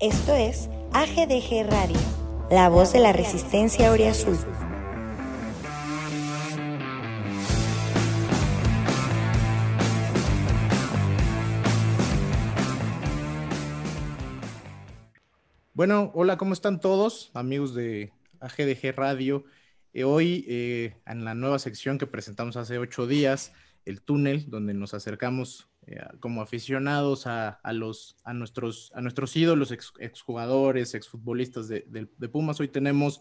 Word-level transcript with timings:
Esto 0.00 0.34
es 0.34 0.70
AGDG 0.94 1.68
Radio, 1.70 1.98
la 2.50 2.70
voz 2.70 2.94
de 2.94 3.00
la 3.00 3.12
resistencia 3.12 3.92
Oriazul. 3.92 4.34
Bueno, 15.74 16.10
hola, 16.14 16.38
¿cómo 16.38 16.54
están 16.54 16.80
todos, 16.80 17.30
amigos 17.34 17.74
de 17.74 18.14
AGDG 18.40 18.94
Radio? 18.96 19.44
Eh, 19.92 20.04
hoy, 20.04 20.46
eh, 20.48 20.96
en 21.04 21.26
la 21.26 21.34
nueva 21.34 21.58
sección 21.58 21.98
que 21.98 22.06
presentamos 22.06 22.56
hace 22.56 22.78
ocho 22.78 23.06
días, 23.06 23.52
el 23.84 24.00
túnel, 24.00 24.48
donde 24.48 24.72
nos 24.72 24.94
acercamos 24.94 25.69
como 26.20 26.42
aficionados 26.42 27.26
a, 27.26 27.58
los, 27.72 28.16
a, 28.24 28.32
nuestros, 28.32 28.92
a 28.94 29.00
nuestros 29.00 29.36
ídolos, 29.36 29.72
ex, 29.72 29.92
exjugadores, 29.98 30.94
exfutbolistas 30.94 31.68
de, 31.68 31.84
de, 31.88 32.28
Pumas. 32.28 32.60
Hoy 32.60 32.68
tenemos, 32.68 33.20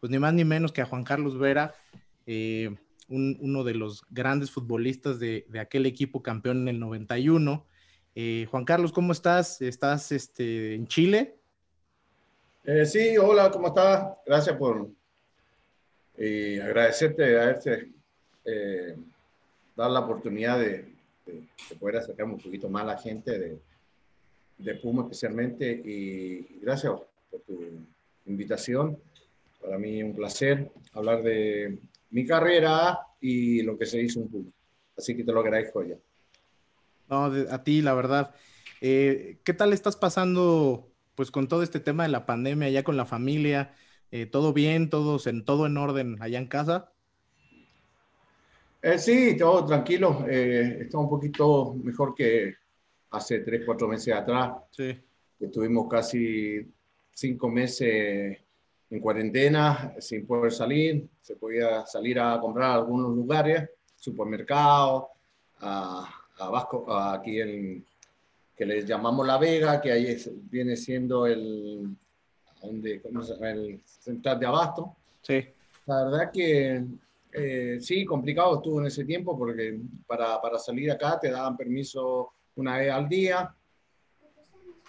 pues 0.00 0.10
ni 0.10 0.18
más 0.18 0.34
ni 0.34 0.44
menos 0.44 0.72
que 0.72 0.82
a 0.82 0.86
Juan 0.86 1.04
Carlos 1.04 1.38
Vera, 1.38 1.74
eh, 2.26 2.74
uno 3.08 3.64
de 3.64 3.74
los 3.74 4.04
grandes 4.10 4.50
futbolistas 4.50 5.18
de, 5.18 5.46
de, 5.48 5.60
aquel 5.60 5.86
equipo 5.86 6.22
campeón 6.22 6.62
en 6.62 6.68
el 6.68 6.80
91. 6.80 7.66
Eh, 8.14 8.46
Juan 8.50 8.64
Carlos, 8.64 8.92
¿cómo 8.92 9.12
estás? 9.12 9.60
¿Estás 9.60 10.12
este, 10.12 10.74
en 10.74 10.86
Chile? 10.86 11.36
sí, 12.84 13.16
hola, 13.18 13.50
¿cómo 13.50 13.68
estás? 13.68 14.06
Gracias 14.26 14.56
por 14.56 14.88
agradecerte 16.16 17.38
a 17.38 17.50
este, 17.50 17.88
dar 19.74 19.90
la 19.90 20.00
oportunidad 20.00 20.60
de, 20.60 20.91
de, 21.26 21.46
poder 21.78 21.96
acercarme 21.96 22.34
un 22.34 22.40
poquito 22.40 22.68
más 22.68 22.82
a 22.82 22.86
la 22.86 22.98
gente 22.98 23.38
de, 23.38 23.58
de 24.58 24.74
Puma 24.76 25.02
especialmente 25.02 25.70
y 25.70 26.58
gracias 26.60 26.92
por 27.30 27.40
tu 27.40 27.58
invitación. 28.26 28.98
Para 29.60 29.78
mí 29.78 30.02
un 30.02 30.14
placer 30.14 30.70
hablar 30.92 31.22
de 31.22 31.78
mi 32.10 32.26
carrera 32.26 32.98
y 33.20 33.62
lo 33.62 33.78
que 33.78 33.86
se 33.86 34.00
hizo 34.00 34.20
en 34.20 34.28
Puma. 34.28 34.50
Así 34.96 35.16
que 35.16 35.24
te 35.24 35.32
lo 35.32 35.40
agradezco 35.40 35.82
ya. 35.82 35.96
No, 37.08 37.24
a 37.24 37.64
ti, 37.64 37.82
la 37.82 37.94
verdad. 37.94 38.34
Eh, 38.80 39.38
¿Qué 39.44 39.54
tal 39.54 39.72
estás 39.72 39.96
pasando 39.96 40.90
pues 41.14 41.30
con 41.30 41.48
todo 41.48 41.62
este 41.62 41.80
tema 41.80 42.04
de 42.04 42.08
la 42.08 42.26
pandemia, 42.26 42.70
ya 42.70 42.82
con 42.82 42.96
la 42.96 43.04
familia? 43.04 43.74
Eh, 44.10 44.26
¿Todo 44.26 44.52
bien? 44.52 44.90
¿Todos 44.90 45.26
en 45.26 45.44
todo 45.44 45.66
en 45.66 45.76
orden 45.76 46.16
allá 46.20 46.38
en 46.38 46.46
casa? 46.46 46.91
Eh, 48.82 48.98
sí, 48.98 49.36
todo 49.36 49.64
tranquilo. 49.64 50.26
Eh, 50.28 50.78
está 50.82 50.98
un 50.98 51.08
poquito 51.08 51.74
mejor 51.74 52.14
que 52.14 52.54
hace 53.10 53.38
tres, 53.38 53.62
cuatro 53.64 53.86
meses 53.86 54.12
atrás. 54.12 54.54
Sí. 54.70 54.98
Estuvimos 55.38 55.88
casi 55.88 56.68
cinco 57.12 57.48
meses 57.48 58.38
en 58.90 59.00
cuarentena, 59.00 59.94
sin 60.00 60.26
poder 60.26 60.50
salir. 60.50 61.08
Se 61.20 61.36
podía 61.36 61.86
salir 61.86 62.18
a 62.18 62.40
comprar 62.40 62.70
a 62.70 62.74
algunos 62.74 63.14
lugares, 63.14 63.70
supermercados, 63.94 65.04
a, 65.60 66.08
a 66.38 66.48
Vasco, 66.50 66.92
aquí 66.92 67.40
en 67.40 67.84
que 68.56 68.66
les 68.66 68.84
llamamos 68.84 69.26
La 69.26 69.38
Vega, 69.38 69.80
que 69.80 69.92
ahí 69.92 70.16
viene 70.50 70.76
siendo 70.76 71.26
el, 71.26 71.96
donde, 72.60 73.00
el 73.42 73.80
central 73.84 74.38
de 74.40 74.46
abasto. 74.46 74.96
Sí. 75.22 75.46
La 75.86 76.04
verdad 76.04 76.30
que 76.32 76.84
eh, 77.32 77.78
sí, 77.80 78.04
complicado 78.04 78.56
estuvo 78.56 78.80
en 78.80 78.86
ese 78.86 79.04
tiempo 79.04 79.36
porque 79.36 79.80
para, 80.06 80.40
para, 80.40 80.58
salir 80.58 80.90
acá 80.90 81.18
te 81.18 81.30
daban 81.30 81.56
permiso 81.56 82.32
una 82.56 82.78
vez 82.78 82.92
al 82.92 83.08
día. 83.08 83.54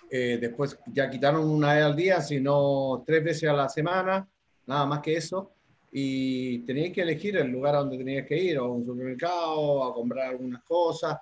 Eh, 0.10 0.38
después 0.40 0.78
ya 0.88 1.10
quitaron 1.10 1.50
una 1.50 1.74
vez 1.74 1.84
al 1.84 1.96
día, 1.96 2.22
sino 2.22 3.04
tres 3.06 3.24
veces 3.24 3.50
a 3.50 3.54
la 3.54 3.70
semana, 3.70 4.28
nada 4.68 4.86
más 4.86 5.00
que 5.00 5.16
eso. 5.16 5.52
Y 5.92 6.60
tenías 6.60 6.92
que 6.92 7.02
elegir 7.02 7.38
el 7.38 7.48
lugar 7.48 7.76
a 7.76 7.80
donde 7.80 7.98
tenías 7.98 8.28
que 8.28 8.38
ir, 8.38 8.60
o 8.60 8.66
a 8.66 8.72
un 8.72 8.86
supermercado, 8.86 9.84
a 9.84 9.94
comprar 9.94 10.30
algunas 10.30 10.64
cosas. 10.64 11.18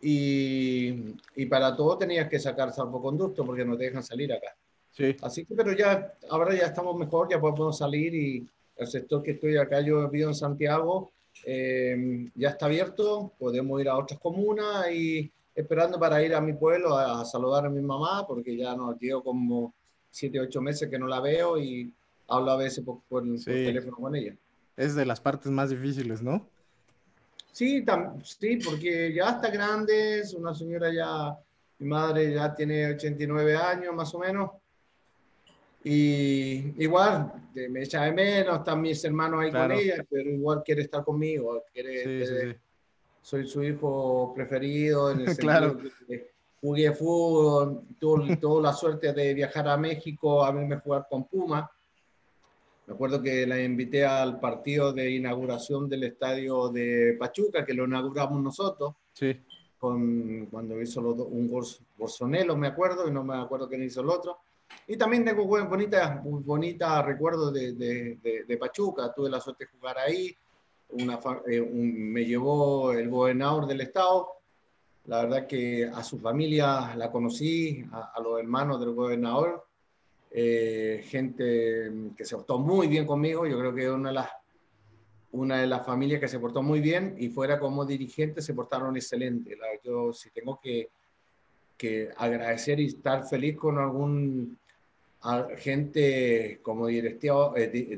Y, 0.00 1.14
y 1.36 1.46
para 1.46 1.76
todo 1.76 1.98
tenías 1.98 2.28
que 2.28 2.38
sacar 2.38 2.72
salvoconducto 2.72 3.44
porque 3.44 3.64
no 3.64 3.76
te 3.76 3.84
dejan 3.84 4.02
salir 4.02 4.32
acá. 4.32 4.56
Sí. 4.92 5.16
Así 5.22 5.44
que, 5.44 5.54
pero 5.54 5.72
ya, 5.72 6.14
ahora 6.30 6.54
ya 6.54 6.66
estamos 6.66 6.96
mejor, 6.96 7.28
ya 7.28 7.40
podemos 7.40 7.76
salir 7.76 8.14
y, 8.14 8.48
el 8.76 8.86
sector 8.86 9.22
que 9.22 9.32
estoy 9.32 9.56
acá, 9.56 9.80
yo 9.80 10.08
vivo 10.08 10.28
en 10.28 10.34
Santiago, 10.34 11.12
eh, 11.44 12.30
ya 12.34 12.50
está 12.50 12.66
abierto, 12.66 13.32
podemos 13.38 13.80
ir 13.80 13.88
a 13.88 13.96
otras 13.96 14.20
comunas 14.20 14.90
y 14.90 15.30
esperando 15.54 15.98
para 15.98 16.22
ir 16.22 16.34
a 16.34 16.40
mi 16.40 16.52
pueblo 16.54 16.96
a, 16.96 17.24
saludar 17.24 17.66
a 17.66 17.70
mi 17.70 17.80
mamá, 17.80 18.26
porque 18.26 18.56
ya 18.56 18.74
no 18.74 18.96
llevo 18.98 19.22
como 19.22 19.74
siete, 20.10 20.40
ocho 20.40 20.60
meses 20.60 20.88
que 20.88 20.98
no 20.98 21.06
la 21.06 21.20
veo 21.20 21.58
y 21.58 21.92
hablo 22.28 22.52
a 22.52 22.56
veces 22.56 22.84
por, 22.84 23.00
por, 23.08 23.22
teléfono 23.44 23.96
con 23.96 24.14
ella. 24.14 24.34
Es 24.76 24.94
de 24.94 25.06
las 25.06 25.20
partes 25.20 25.50
más 25.50 25.70
difíciles, 25.70 26.22
¿no? 26.22 26.48
Sí, 27.52 27.84
sí, 28.24 28.58
porque 28.64 29.14
ya 29.14 29.30
está 29.30 29.48
grande, 29.48 30.18
es 30.20 30.34
una 30.34 30.54
señora 30.54 30.92
ya, 30.92 31.38
mi 31.78 31.86
madre 31.86 32.34
ya 32.34 32.52
tiene 32.52 32.94
89 32.94 33.56
años 33.56 33.94
más 33.94 34.12
o 34.12 34.18
menos, 34.18 34.50
y 35.86 36.82
igual, 36.82 37.30
me 37.68 37.82
echa 37.82 38.04
de 38.04 38.12
menos, 38.12 38.58
están 38.58 38.80
mis 38.80 39.04
hermanos 39.04 39.42
ahí 39.42 39.52
con 39.52 39.70
ella, 39.70 40.02
pero 40.08 40.30
igual 40.30 40.62
quiere 40.64 40.80
estar 40.80 41.04
conmigo, 41.04 41.62
quiere, 41.70 42.58
soy 43.20 43.46
su 43.46 43.62
hijo 43.62 44.32
preferido, 44.34 45.10
en 45.10 45.20
el 45.20 45.36
claro. 45.36 45.78
jugué 46.58 46.90
fútbol, 46.92 47.82
tuve, 48.00 48.36
tuve 48.40 48.62
la 48.62 48.72
suerte 48.72 49.12
de 49.12 49.34
viajar 49.34 49.68
a 49.68 49.76
México 49.76 50.42
a 50.42 50.52
verme 50.52 50.78
jugar 50.78 51.06
con 51.08 51.24
Puma. 51.24 51.70
Me 52.86 52.94
acuerdo 52.94 53.20
que 53.20 53.46
la 53.46 53.62
invité 53.62 54.06
al 54.06 54.40
partido 54.40 54.90
de 54.90 55.10
inauguración 55.10 55.86
del 55.86 56.04
estadio 56.04 56.70
de 56.70 57.14
Pachuca, 57.18 57.62
que 57.62 57.74
lo 57.74 57.84
inauguramos 57.84 58.42
nosotros. 58.42 58.94
Sí. 59.12 59.38
Con, 59.78 60.46
cuando 60.46 60.80
hizo 60.80 61.00
un 61.00 61.50
Bolsonelo, 61.98 62.56
me 62.56 62.68
acuerdo, 62.68 63.06
y 63.06 63.10
no 63.10 63.22
me 63.22 63.36
acuerdo 63.36 63.68
quién 63.68 63.82
hizo 63.82 64.00
el 64.00 64.08
otro. 64.08 64.38
Y 64.86 64.96
también 64.96 65.24
tengo 65.24 65.46
bonitas 65.46 66.22
bonita 66.22 67.02
recuerdos 67.02 67.52
de, 67.52 67.72
de, 67.72 68.44
de, 68.46 68.56
Pachuca. 68.56 69.12
Tuve 69.14 69.30
la 69.30 69.40
suerte 69.40 69.64
de 69.64 69.70
jugar 69.70 69.98
ahí. 69.98 70.36
Una, 70.90 71.18
eh, 71.50 71.60
me 71.60 72.24
llevó 72.24 72.92
el 72.92 73.08
gobernador 73.08 73.66
del 73.66 73.80
estado. 73.80 74.28
La 75.06 75.22
verdad 75.22 75.46
que 75.46 75.86
a 75.86 76.02
su 76.02 76.18
familia 76.18 76.94
la 76.96 77.10
conocí, 77.10 77.84
a, 77.92 78.20
los 78.22 78.38
hermanos 78.38 78.80
del 78.80 78.92
gobernador. 78.92 79.66
Eh, 80.30 81.04
gente 81.06 81.92
que 82.16 82.24
se 82.24 82.36
portó 82.36 82.58
muy 82.58 82.88
bien 82.88 83.06
conmigo. 83.06 83.46
Yo 83.46 83.58
creo 83.58 83.74
que 83.74 83.90
una 83.90 84.08
de 84.08 84.14
las 84.14 84.28
una 85.34 85.56
de 85.56 85.66
las 85.66 85.84
familias 85.84 86.20
que 86.20 86.28
se 86.28 86.38
portó 86.38 86.62
muy 86.62 86.80
bien 86.80 87.16
y 87.18 87.28
fuera 87.28 87.58
como 87.58 87.84
dirigente 87.84 88.40
se 88.40 88.54
portaron 88.54 88.96
excelente. 88.96 89.58
Yo 89.82 90.12
si 90.12 90.30
tengo 90.30 90.60
que, 90.62 90.90
que 91.76 92.08
agradecer 92.16 92.78
y 92.78 92.86
estar 92.86 93.26
feliz 93.26 93.56
con 93.56 93.78
algún 93.78 94.56
gente 95.56 96.60
como 96.62 96.86
directiva, 96.86 97.52
eh, 97.56 97.90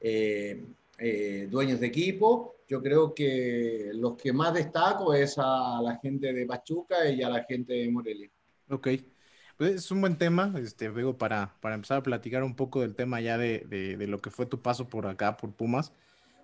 eh, 0.00 0.64
eh, 0.98 1.48
dueños 1.50 1.80
de 1.80 1.86
equipo. 1.86 2.56
Yo 2.68 2.82
creo 2.82 3.14
que 3.14 3.90
los 3.94 4.16
que 4.16 4.32
más 4.32 4.54
destaco 4.54 5.14
es 5.14 5.36
a 5.38 5.80
la 5.82 5.98
gente 6.02 6.32
de 6.32 6.46
Pachuca 6.46 7.08
y 7.08 7.22
a 7.22 7.28
la 7.28 7.44
gente 7.44 7.74
de 7.74 7.90
Morelia. 7.90 8.30
Ok. 8.68 8.88
Pues 9.56 9.74
es 9.74 9.90
un 9.90 10.00
buen 10.00 10.16
tema, 10.16 10.54
este, 10.58 10.88
veo 10.88 11.18
para, 11.18 11.54
para 11.60 11.74
empezar 11.74 11.98
a 11.98 12.02
platicar 12.02 12.42
un 12.42 12.56
poco 12.56 12.80
del 12.80 12.94
tema 12.94 13.20
ya 13.20 13.36
de, 13.36 13.60
de, 13.68 14.06
lo 14.06 14.18
que 14.18 14.30
fue 14.30 14.46
tu 14.46 14.62
paso 14.62 14.88
por 14.88 15.06
acá, 15.06 15.36
por 15.36 15.52
Pumas. 15.52 15.92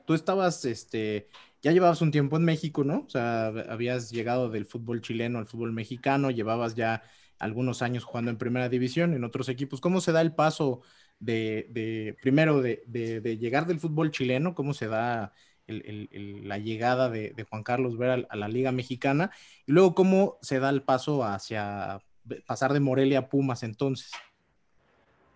Tú 0.04 0.12
estabas, 0.12 0.64
este, 0.66 1.28
ya 1.62 1.72
llevabas 1.72 2.02
un 2.02 2.10
tiempo 2.10 2.36
en 2.36 2.44
México, 2.44 2.84
¿no? 2.84 3.04
O 3.06 3.08
sea, 3.08 3.46
habías 3.46 4.10
llegado 4.10 4.50
del 4.50 4.66
fútbol 4.66 5.00
chileno 5.00 5.38
al 5.38 5.46
fútbol 5.46 5.72
mexicano, 5.72 6.30
llevabas 6.30 6.74
ya 6.74 7.02
algunos 7.38 7.82
años 7.82 8.04
jugando 8.04 8.30
en 8.30 8.38
primera 8.38 8.68
división, 8.68 9.14
en 9.14 9.24
otros 9.24 9.48
equipos. 9.48 9.80
¿Cómo 9.80 10.00
se 10.00 10.12
da 10.12 10.20
el 10.20 10.34
paso 10.34 10.82
de, 11.18 12.16
primero, 12.22 12.62
de, 12.62 13.38
llegar 13.40 13.66
del 13.66 13.80
fútbol 13.80 14.10
chileno? 14.10 14.54
¿Cómo 14.54 14.74
se 14.74 14.88
da 14.88 15.32
la 15.66 16.58
llegada 16.58 17.10
de, 17.10 17.46
Juan 17.48 17.62
Carlos 17.62 17.98
Vera 17.98 18.26
a 18.28 18.36
la 18.36 18.48
Liga 18.48 18.72
Mexicana? 18.72 19.30
Y 19.66 19.72
luego, 19.72 19.94
¿cómo 19.94 20.38
se 20.42 20.58
da 20.58 20.70
el 20.70 20.82
paso 20.82 21.24
hacia 21.24 22.00
pasar 22.46 22.72
de 22.72 22.80
Morelia 22.80 23.20
a 23.20 23.28
Pumas 23.28 23.62
entonces? 23.62 24.10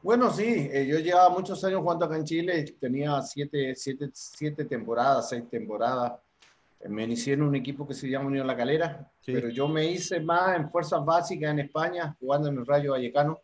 Bueno, 0.02 0.32
sí, 0.32 0.68
eh, 0.72 0.86
yo 0.88 0.98
llevaba 0.98 1.28
muchos 1.28 1.62
años 1.62 1.80
jugando 1.82 2.06
acá 2.06 2.16
en 2.16 2.24
Chile, 2.24 2.64
tenía 2.80 3.20
siete, 3.20 3.74
siete, 3.76 4.08
siete 4.14 4.64
temporadas, 4.64 5.28
seis 5.28 5.44
temporadas 5.50 6.12
me 6.88 7.04
inicié 7.04 7.34
en 7.34 7.42
un 7.42 7.54
equipo 7.54 7.86
que 7.86 7.94
se 7.94 8.08
llama 8.08 8.28
Unión 8.28 8.46
La 8.46 8.56
Calera, 8.56 9.10
pero 9.24 9.50
yo 9.50 9.68
me 9.68 9.84
hice 9.86 10.20
más 10.20 10.56
en 10.56 10.70
fuerzas 10.70 11.04
básicas 11.04 11.50
en 11.50 11.58
España, 11.58 12.16
jugando 12.18 12.48
en 12.48 12.58
el 12.58 12.66
Rayo 12.66 12.92
Vallecano. 12.92 13.40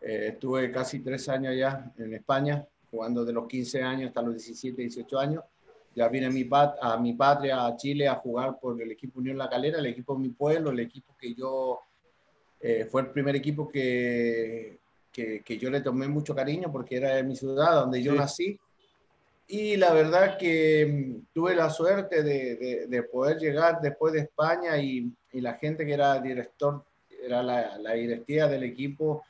Eh, 0.00 0.28
estuve 0.32 0.70
casi 0.70 1.00
tres 1.00 1.28
años 1.28 1.52
allá 1.52 1.92
en 1.98 2.14
España, 2.14 2.64
jugando 2.90 3.24
de 3.24 3.32
los 3.32 3.48
15 3.48 3.82
años 3.82 4.08
hasta 4.08 4.22
los 4.22 4.34
17, 4.34 4.80
18 4.80 5.18
años. 5.18 5.44
Ya 5.94 6.08
vine 6.08 6.26
a 6.26 6.30
mi, 6.30 6.44
pat 6.44 6.76
a 6.80 6.96
mi 6.98 7.14
patria, 7.14 7.66
a 7.66 7.76
Chile, 7.76 8.06
a 8.06 8.14
jugar 8.16 8.60
por 8.60 8.80
el 8.80 8.92
equipo 8.92 9.18
Unión 9.18 9.38
La 9.38 9.48
Calera, 9.48 9.78
el 9.78 9.86
equipo 9.86 10.14
de 10.14 10.20
mi 10.20 10.28
pueblo, 10.28 10.70
el 10.70 10.80
equipo 10.80 11.16
que 11.18 11.34
yo 11.34 11.80
Eh, 12.58 12.86
fue 12.90 13.02
el 13.02 13.08
primer 13.08 13.36
equipo 13.36 13.68
que, 13.68 14.80
que, 15.12 15.42
que, 15.42 15.58
yo 15.58 15.70
le 15.70 15.82
tomé 15.82 16.08
mucho 16.08 16.34
cariño 16.34 16.72
porque 16.72 16.96
era 16.96 17.14
de 17.14 17.22
mi 17.22 17.36
ciudad, 17.36 17.74
donde 17.74 18.02
yo 18.02 18.14
nací. 18.14 18.58
Y 19.48 19.76
la 19.76 19.92
verdad 19.92 20.36
que 20.36 20.86
mm, 20.86 21.32
tuve 21.32 21.54
la 21.54 21.70
suerte 21.70 22.22
de, 22.22 22.56
de, 22.56 22.86
de 22.88 23.02
poder 23.04 23.38
llegar 23.38 23.80
después 23.80 24.12
de 24.12 24.20
España 24.20 24.76
y, 24.78 25.12
y, 25.32 25.40
la 25.40 25.54
gente 25.54 25.86
que 25.86 25.94
era 25.94 26.20
director, 26.20 26.84
era 27.22 27.42
la, 27.42 27.78
la 27.78 27.92
directiva 27.92 28.48
del 28.48 28.64
equipo, 28.64 29.22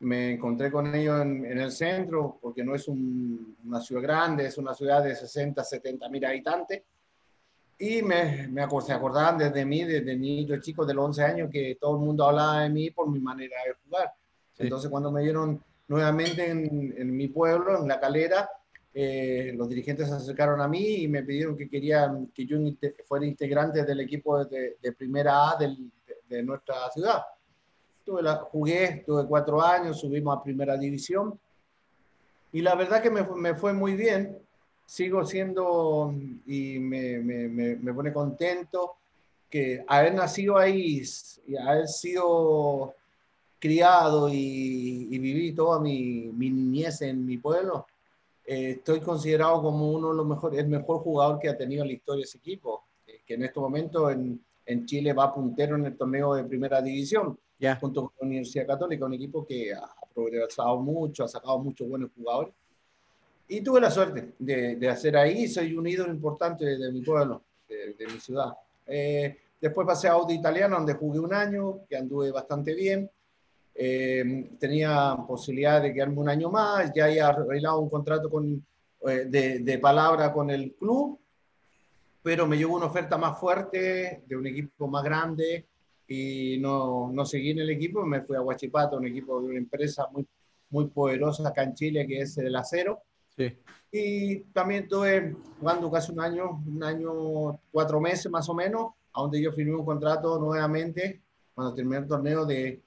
me 0.00 0.32
encontré 0.32 0.70
con 0.70 0.94
ellos 0.94 1.20
en, 1.20 1.44
en 1.44 1.60
el 1.60 1.70
centro, 1.70 2.38
porque 2.40 2.64
no 2.64 2.74
es 2.74 2.88
un, 2.88 3.56
una 3.66 3.80
ciudad 3.80 4.02
grande, 4.02 4.46
es 4.46 4.56
una 4.56 4.74
ciudad 4.74 5.04
de 5.04 5.14
60, 5.14 5.62
70 5.62 6.08
mil 6.08 6.24
habitantes. 6.24 6.82
Y 7.78 8.02
me, 8.02 8.48
me 8.48 8.66
se 8.80 8.92
acordaban 8.92 9.38
desde 9.38 9.64
mí, 9.64 9.84
desde 9.84 10.16
niño 10.16 10.58
chico 10.60 10.84
de 10.84 10.94
los 10.94 11.04
11 11.06 11.24
años, 11.24 11.50
que 11.50 11.76
todo 11.80 11.96
el 11.96 12.04
mundo 12.04 12.24
hablaba 12.24 12.62
de 12.62 12.70
mí 12.70 12.90
por 12.90 13.10
mi 13.10 13.20
manera 13.20 13.56
de 13.66 13.74
jugar. 13.84 14.12
Sí. 14.54 14.64
Entonces, 14.64 14.90
cuando 14.90 15.10
me 15.10 15.22
vieron 15.22 15.62
nuevamente 15.88 16.48
en, 16.48 16.94
en, 16.96 17.16
mi 17.16 17.28
pueblo, 17.28 17.78
en 17.78 17.88
La 17.88 17.98
Calera, 17.98 18.48
eh, 18.92 19.52
los 19.56 19.68
dirigentes 19.68 20.08
se 20.08 20.14
acercaron 20.14 20.60
a 20.60 20.68
mí 20.68 21.02
y 21.02 21.08
me 21.08 21.22
pidieron 21.22 21.56
que 21.56 21.68
querían 21.68 22.28
que 22.34 22.44
yo 22.44 22.56
fuera 23.04 23.26
integrante 23.26 23.84
del 23.84 24.00
equipo 24.00 24.44
de, 24.44 24.76
de 24.82 24.92
primera 24.92 25.50
A 25.50 25.56
del, 25.56 25.90
de, 26.06 26.36
de 26.36 26.42
nuestra 26.42 26.90
ciudad. 26.90 27.22
Tuve 28.04 28.22
la, 28.22 28.36
jugué, 28.36 29.04
tuve 29.06 29.26
cuatro 29.26 29.62
años, 29.62 30.00
subimos 30.00 30.36
a 30.36 30.42
primera 30.42 30.76
división 30.76 31.38
y 32.52 32.62
la 32.62 32.74
verdad 32.74 33.02
que 33.02 33.10
me, 33.10 33.22
me 33.22 33.54
fue 33.54 33.72
muy 33.72 33.94
bien. 33.94 34.38
Sigo 34.86 35.24
siendo 35.24 36.12
y 36.46 36.78
me, 36.80 37.20
me, 37.20 37.76
me, 37.76 37.94
pone 37.94 38.12
contento 38.12 38.96
que 39.48 39.84
haber 39.86 40.14
nacido 40.14 40.58
ahí 40.58 41.02
y 41.46 41.56
haber 41.56 41.86
sido 41.86 42.96
criado 43.60 44.28
y, 44.28 45.06
y 45.10 45.18
viví 45.18 45.52
toda 45.52 45.78
mi, 45.78 46.32
mi, 46.34 46.50
niñez 46.50 47.02
en 47.02 47.24
mi 47.24 47.38
pueblo, 47.38 47.86
eh, 48.46 48.70
estoy 48.78 49.00
considerado 49.00 49.62
como 49.62 49.92
uno 49.92 50.10
de 50.10 50.16
los 50.16 50.26
mejores, 50.26 50.58
el 50.58 50.68
mejor 50.68 50.98
jugador 50.98 51.38
que 51.38 51.48
ha 51.48 51.56
tenido 51.56 51.82
en 51.82 51.88
la 51.88 51.94
historia 51.94 52.24
ese 52.24 52.38
equipo, 52.38 52.84
eh, 53.06 53.20
que 53.26 53.34
en 53.34 53.44
este 53.44 53.60
momento 53.60 54.10
en, 54.10 54.44
en 54.66 54.86
Chile 54.86 55.12
va 55.12 55.34
puntero 55.34 55.76
en 55.76 55.86
el 55.86 55.96
torneo 55.96 56.34
de 56.34 56.44
primera 56.44 56.80
división 56.80 57.38
yeah. 57.58 57.76
junto 57.76 58.02
con 58.02 58.12
la 58.20 58.26
Universidad 58.26 58.66
Católica, 58.66 59.04
un 59.04 59.14
equipo 59.14 59.46
que 59.46 59.72
ha 59.72 59.88
progresado 60.14 60.80
mucho, 60.80 61.24
ha 61.24 61.28
sacado 61.28 61.58
muchos 61.58 61.88
buenos 61.88 62.10
jugadores. 62.16 62.54
Y 63.48 63.62
tuve 63.62 63.80
la 63.80 63.90
suerte 63.90 64.34
de, 64.38 64.76
de 64.76 64.88
hacer 64.88 65.16
ahí, 65.16 65.48
soy 65.48 65.74
un 65.74 65.86
ídolo 65.86 66.12
importante 66.12 66.64
de, 66.64 66.78
de 66.78 66.92
mi 66.92 67.02
pueblo, 67.02 67.42
de, 67.68 67.94
de 67.94 68.06
mi 68.06 68.20
ciudad. 68.20 68.52
Eh, 68.86 69.36
después 69.60 69.86
pasé 69.86 70.08
a 70.08 70.12
Audi 70.12 70.34
Italiano, 70.34 70.76
donde 70.76 70.94
jugué 70.94 71.18
un 71.18 71.34
año, 71.34 71.80
que 71.88 71.96
anduve 71.96 72.30
bastante 72.30 72.74
bien. 72.74 73.10
Eh, 73.82 74.50
tenía 74.58 75.16
posibilidad 75.26 75.80
de 75.80 75.94
quedarme 75.94 76.18
un 76.18 76.28
año 76.28 76.50
más, 76.50 76.92
ya 76.94 77.06
había 77.06 77.28
arreglado 77.28 77.80
un 77.80 77.88
contrato 77.88 78.28
con, 78.28 78.62
eh, 79.08 79.24
de, 79.26 79.60
de 79.60 79.78
palabra 79.78 80.34
con 80.34 80.50
el 80.50 80.74
club, 80.74 81.18
pero 82.22 82.46
me 82.46 82.58
llegó 82.58 82.76
una 82.76 82.86
oferta 82.86 83.16
más 83.16 83.40
fuerte 83.40 84.22
de 84.26 84.36
un 84.36 84.46
equipo 84.46 84.86
más 84.86 85.02
grande, 85.02 85.66
y 86.06 86.58
no, 86.60 87.10
no 87.10 87.24
seguí 87.24 87.52
en 87.52 87.60
el 87.60 87.70
equipo, 87.70 88.04
me 88.04 88.20
fui 88.20 88.36
a 88.36 88.42
Huachipato, 88.42 88.98
un 88.98 89.06
equipo 89.06 89.40
de 89.40 89.48
una 89.48 89.58
empresa 89.58 90.06
muy, 90.12 90.26
muy 90.68 90.88
poderosa 90.88 91.48
acá 91.48 91.62
en 91.62 91.74
Chile, 91.74 92.06
que 92.06 92.20
es 92.20 92.36
el 92.36 92.54
acero. 92.56 93.00
Sí. 93.34 93.56
Y 93.90 94.40
también 94.52 94.82
estuve 94.82 95.36
jugando 95.58 95.90
casi 95.90 96.12
un 96.12 96.20
año, 96.20 96.62
un 96.66 96.82
año, 96.82 97.60
cuatro 97.70 97.98
meses 97.98 98.30
más 98.30 98.46
o 98.50 98.54
menos, 98.54 98.88
a 99.14 99.22
donde 99.22 99.40
yo 99.40 99.52
firmé 99.52 99.74
un 99.74 99.86
contrato 99.86 100.38
nuevamente, 100.38 101.22
cuando 101.54 101.74
terminé 101.74 101.98
el 101.98 102.08
torneo, 102.08 102.44
de 102.44 102.82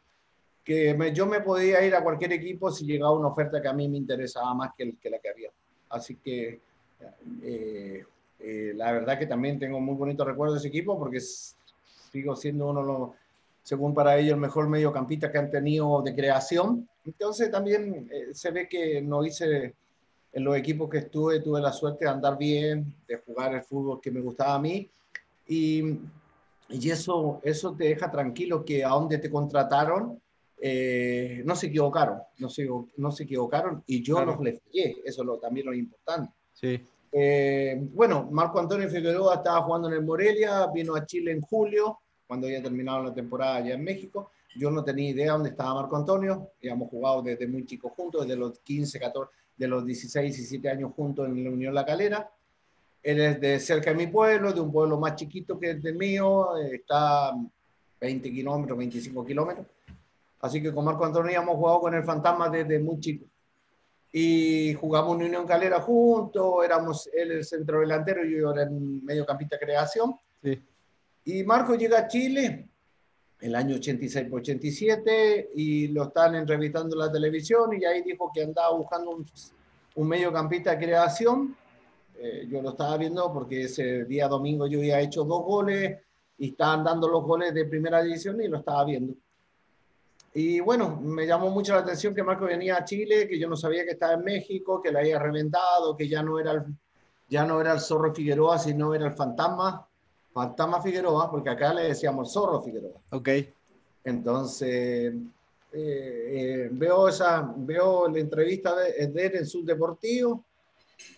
que 0.64 0.94
me, 0.94 1.14
yo 1.14 1.26
me 1.26 1.42
podía 1.42 1.86
ir 1.86 1.94
a 1.96 2.04
cualquier 2.04 2.34
equipo 2.34 2.72
si 2.72 2.86
llegaba 2.86 3.18
una 3.18 3.28
oferta 3.28 3.62
que 3.62 3.68
a 3.68 3.74
mí 3.74 3.88
me 3.90 3.98
interesaba 3.98 4.54
más 4.54 4.72
que, 4.78 4.96
que 4.96 5.10
la 5.10 5.20
que 5.20 5.30
había. 5.30 5.52
Así 5.90 6.16
que 6.16 6.60
eh, 7.42 8.06
eh, 8.40 8.74
la 8.76 8.92
verdad 8.92 9.20
que 9.20 9.26
también 9.26 9.60
tengo 9.60 9.80
muy 9.80 9.96
bonitos 9.96 10.26
recuerdos 10.26 10.56
de 10.56 10.60
ese 10.60 10.68
equipo 10.70 10.98
porque 10.98 11.20
sigo 11.20 12.36
siendo 12.36 12.70
uno 12.70 12.82
de 12.82 12.88
los, 12.88 13.10
según 13.62 13.94
para 13.94 14.18
ellos, 14.18 14.34
el 14.34 14.40
mejor 14.40 14.68
mediocampista 14.68 15.32
que 15.32 15.38
han 15.38 15.52
tenido 15.52 16.02
de 16.02 16.16
creación. 16.16 16.88
Entonces 17.06 17.52
también 17.52 18.10
eh, 18.12 18.30
se 18.34 18.52
ve 18.52 18.68
que 18.68 19.02
no 19.02 19.26
hice, 19.26 19.74
en 20.32 20.44
los 20.44 20.58
equipos 20.58 20.90
que 20.90 21.00
estuve, 21.00 21.42
tuve 21.42 21.62
la 21.62 21.72
suerte 21.72 22.06
de 22.06 22.12
andar 22.12 22.38
bien, 22.38 22.94
de 23.08 23.18
jugar 23.18 23.54
el 23.54 23.64
fútbol 23.64 24.02
que 24.02 24.12
me 24.12 24.22
gustaba 24.22 24.56
a 24.56 24.60
mí. 24.60 24.90
Y, 25.48 26.00
y 26.70 26.90
eso, 26.90 27.40
eso 27.44 27.74
te 27.74 27.86
deja 27.86 28.10
tranquilo 28.10 28.66
que 28.66 28.84
a 28.84 28.90
donde 28.90 29.18
te 29.18 29.30
contrataron, 29.30 30.20
eh, 30.60 31.42
no 31.46 31.56
se 31.56 31.68
equivocaron, 31.68 32.20
no 32.40 32.50
se, 32.50 32.68
no 32.98 33.12
se 33.12 33.24
equivocaron 33.24 33.84
y 33.86 34.02
yo 34.02 34.16
claro. 34.16 34.32
los 34.34 34.42
les 34.42 34.62
fallé, 34.62 35.02
eso 35.04 35.24
lo, 35.24 35.38
también 35.38 35.66
lo 35.66 35.74
importante. 35.74 36.32
Sí. 36.54 36.82
Eh, 37.12 37.78
bueno, 37.94 38.28
Marco 38.32 38.60
Antonio 38.60 38.90
Figueroa 38.90 39.36
estaba 39.36 39.62
jugando 39.62 39.88
en 39.88 39.96
el 39.96 40.04
Morelia, 40.04 40.68
vino 40.74 40.96
a 40.96 41.06
Chile 41.06 41.32
en 41.32 41.42
julio, 41.42 42.00
cuando 42.26 42.48
había 42.48 42.64
terminado 42.64 43.04
la 43.04 43.14
temporada 43.14 43.58
allá 43.58 43.76
en 43.76 43.84
México. 43.84 44.32
Yo 44.56 44.72
no 44.72 44.84
tenía 44.84 45.10
idea 45.10 45.34
dónde 45.34 45.50
estaba 45.50 45.76
Marco 45.76 45.96
Antonio, 45.96 46.52
habíamos 46.60 46.90
jugado 46.90 47.22
desde 47.22 47.48
muy 47.48 47.66
chicos 47.66 47.92
juntos, 47.96 48.22
desde 48.22 48.40
los 48.40 48.60
15, 48.60 49.00
14, 49.00 49.32
de 49.58 49.68
los 49.68 49.86
16, 49.86 50.36
17 50.36 50.70
años 50.70 50.94
juntos 50.96 51.28
en 51.28 51.44
la 51.44 51.50
Unión 51.50 51.74
La 51.74 51.86
Calera. 51.86 52.32
Él 53.02 53.20
es 53.20 53.42
de 53.42 53.60
cerca 53.60 53.92
de 53.92 53.98
mi 53.98 54.08
pueblo, 54.08 54.54
de 54.54 54.62
un 54.62 54.72
pueblo 54.72 54.98
más 54.98 55.16
chiquito 55.16 55.60
que 55.60 55.72
el 55.72 55.96
mío, 55.96 56.58
está 56.58 57.34
20 58.00 58.32
kilómetros, 58.32 58.78
25 58.78 59.26
kilómetros. 59.26 59.68
Así 60.44 60.62
que 60.62 60.74
con 60.74 60.84
Marco 60.84 61.06
Antonio 61.06 61.40
hemos 61.40 61.56
jugado 61.56 61.80
con 61.80 61.94
el 61.94 62.04
Fantasma 62.04 62.50
desde 62.50 62.78
muy 62.78 63.00
chico. 63.00 63.26
Y 64.12 64.74
jugamos 64.74 65.16
en 65.16 65.28
Unión 65.28 65.48
Calera 65.48 65.80
juntos, 65.80 66.56
éramos 66.66 67.10
él 67.14 67.32
el 67.32 67.46
centro 67.46 67.80
delantero 67.80 68.26
y 68.26 68.42
yo 68.42 68.52
era 68.52 68.64
el 68.64 68.72
mediocampista 68.72 69.58
creación. 69.58 70.14
Sí. 70.44 70.62
Y 71.24 71.46
Marco 71.46 71.76
llega 71.76 72.00
a 72.00 72.08
Chile 72.10 72.68
el 73.40 73.56
año 73.56 73.78
86-87 73.78 75.52
y 75.56 75.88
lo 75.88 76.04
están 76.04 76.36
entrevistando 76.36 76.98
en 76.98 77.00
la 77.00 77.12
televisión 77.12 77.72
y 77.80 77.86
ahí 77.86 78.02
dijo 78.02 78.30
que 78.34 78.44
andaba 78.44 78.76
buscando 78.76 79.12
un, 79.12 79.26
un 79.96 80.08
mediocampista 80.10 80.72
de 80.72 80.86
creación. 80.86 81.56
Eh, 82.18 82.48
yo 82.50 82.62
lo 82.62 82.72
estaba 82.72 82.98
viendo 82.98 83.32
porque 83.32 83.62
ese 83.62 84.04
día 84.04 84.28
domingo 84.28 84.68
yo 84.68 84.80
había 84.80 85.00
hecho 85.00 85.24
dos 85.24 85.42
goles 85.46 86.00
y 86.38 86.50
estaban 86.50 86.84
dando 86.84 87.08
los 87.08 87.24
goles 87.24 87.54
de 87.54 87.64
primera 87.64 88.04
división 88.04 88.42
y 88.42 88.50
lo 88.50 88.58
estaba 88.58 88.84
viendo. 88.84 89.14
Y 90.34 90.60
bueno, 90.60 91.00
me 91.02 91.28
llamó 91.28 91.50
mucho 91.50 91.74
la 91.74 91.80
atención 91.80 92.16
que 92.16 92.24
Marco 92.24 92.46
venía 92.46 92.78
a 92.78 92.86
Chile, 92.86 93.28
que 93.28 93.38
yo 93.38 93.48
no 93.48 93.56
sabía 93.56 93.84
que 93.84 93.92
estaba 93.92 94.14
en 94.14 94.24
México, 94.24 94.82
que 94.82 94.92
le 94.92 95.00
había 95.00 95.20
reventado, 95.20 95.96
que 95.96 96.08
ya 96.08 96.24
no 96.24 96.40
era 96.40 96.54
el, 96.54 96.64
ya 97.30 97.46
no 97.46 97.62
era 97.62 97.74
el 97.74 97.80
zorro 97.80 98.14
Figueroa, 98.14 98.58
sino 98.58 98.96
era 98.96 99.06
el 99.06 99.14
fantasma 99.14 99.88
Fantasma 100.34 100.82
Figueroa, 100.82 101.30
porque 101.30 101.52
acá 101.52 101.74
le 101.74 101.84
decíamos 101.84 102.34
Zorro 102.34 102.62
Figueroa. 102.62 103.00
Ok. 103.12 103.30
Entonces, 104.04 105.14
eh, 105.72 105.72
eh, 105.72 106.70
veo, 106.72 107.08
esa, 107.08 107.54
veo 107.56 108.10
la 108.10 108.20
entrevista 108.20 108.76
de, 108.76 109.08
de 109.08 109.26
él 109.26 109.36
en 109.36 109.46
su 109.46 109.64
deportivo 109.64 110.44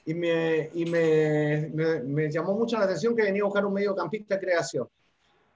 y, 0.06 0.13
me, 0.13 0.70
y 0.74 0.86
me, 0.86 1.72
me, 1.74 2.01
me, 2.01 2.32
llamó 2.32 2.54
mucho 2.54 2.78
la 2.78 2.86
atención 2.86 3.16
que 3.16 3.24
venía 3.24 3.42
a 3.42 3.46
buscar 3.46 3.66
un 3.66 3.74
mediocampista 3.74 4.36
de 4.36 4.42
creación. 4.42 4.88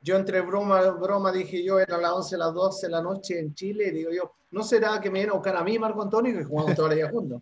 Yo 0.01 0.15
entre 0.15 0.41
broma 0.41 0.81
broma 0.91 1.31
dije 1.31 1.63
yo, 1.63 1.79
era 1.79 1.97
las 1.97 2.11
11, 2.11 2.37
las 2.37 2.53
12 2.53 2.87
de 2.87 2.91
la 2.91 3.01
noche 3.01 3.39
en 3.39 3.53
Chile, 3.53 3.87
y 3.87 3.91
digo 3.91 4.11
yo, 4.11 4.31
¿no 4.51 4.63
será 4.63 4.99
que 5.01 5.09
me 5.09 5.19
viene 5.19 5.31
a 5.31 5.35
buscar 5.35 5.55
a 5.57 5.63
mí, 5.63 5.77
Marco 5.77 6.01
Antonio, 6.01 6.37
que 6.37 6.43
jugamos 6.45 6.77
los 6.77 6.95
días 6.95 7.11
juntos? 7.11 7.41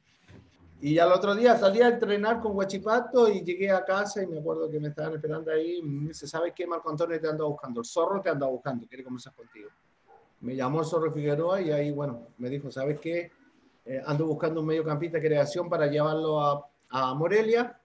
Y 0.79 0.99
al 0.99 1.11
otro 1.11 1.33
día 1.33 1.57
salí 1.57 1.81
a 1.81 1.87
entrenar 1.87 2.39
con 2.39 2.55
Huachipato 2.55 3.29
y 3.29 3.41
llegué 3.41 3.71
a 3.71 3.83
casa 3.83 4.21
y 4.21 4.27
me 4.27 4.39
acuerdo 4.39 4.69
que 4.69 4.79
me 4.79 4.89
estaban 4.89 5.15
esperando 5.15 5.51
ahí. 5.51 5.81
Me 5.81 6.09
dice, 6.09 6.27
¿sabes 6.27 6.53
qué, 6.55 6.67
Marco 6.67 6.89
Antonio 6.89 7.19
te 7.19 7.27
anda 7.27 7.45
buscando? 7.45 7.81
El 7.81 7.85
zorro 7.85 8.21
te 8.21 8.29
anda 8.29 8.45
buscando, 8.45 8.85
quiere 8.87 9.03
conversar 9.03 9.33
contigo. 9.33 9.69
Me 10.41 10.55
llamó 10.55 10.81
el 10.81 10.85
zorro 10.85 11.11
Figueroa 11.11 11.61
y 11.61 11.71
ahí, 11.71 11.91
bueno, 11.91 12.27
me 12.37 12.49
dijo, 12.49 12.71
¿sabes 12.71 12.99
qué? 12.99 13.31
Eh, 13.85 14.03
ando 14.05 14.27
buscando 14.27 14.61
un 14.61 14.67
mediocampista 14.67 15.17
de 15.17 15.27
creación 15.27 15.67
para 15.67 15.87
llevarlo 15.87 16.39
a, 16.41 16.69
a 16.89 17.13
Morelia 17.15 17.79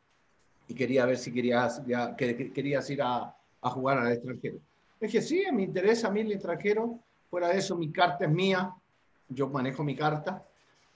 y 0.69 0.75
quería 0.75 1.07
ver 1.07 1.17
si 1.17 1.33
querías, 1.33 1.85
ya, 1.87 2.15
que, 2.15 2.53
querías 2.53 2.89
ir 2.91 3.01
a, 3.03 3.35
a 3.63 3.71
jugar 3.71 3.99
al 3.99 4.13
extranjero. 4.13 4.57
Le 5.01 5.07
dije, 5.07 5.23
sí, 5.23 5.45
me 5.53 5.63
interesa 5.63 6.09
a 6.09 6.11
mí 6.11 6.21
el 6.21 6.33
extranjero. 6.33 6.99
Fuera 7.31 7.49
de 7.49 7.59
eso, 7.59 7.77
mi 7.77 7.91
carta 7.91 8.25
es 8.25 8.31
mía. 8.31 8.75
Yo 9.29 9.49
manejo 9.49 9.83
mi 9.83 9.97
carta. 9.97 10.45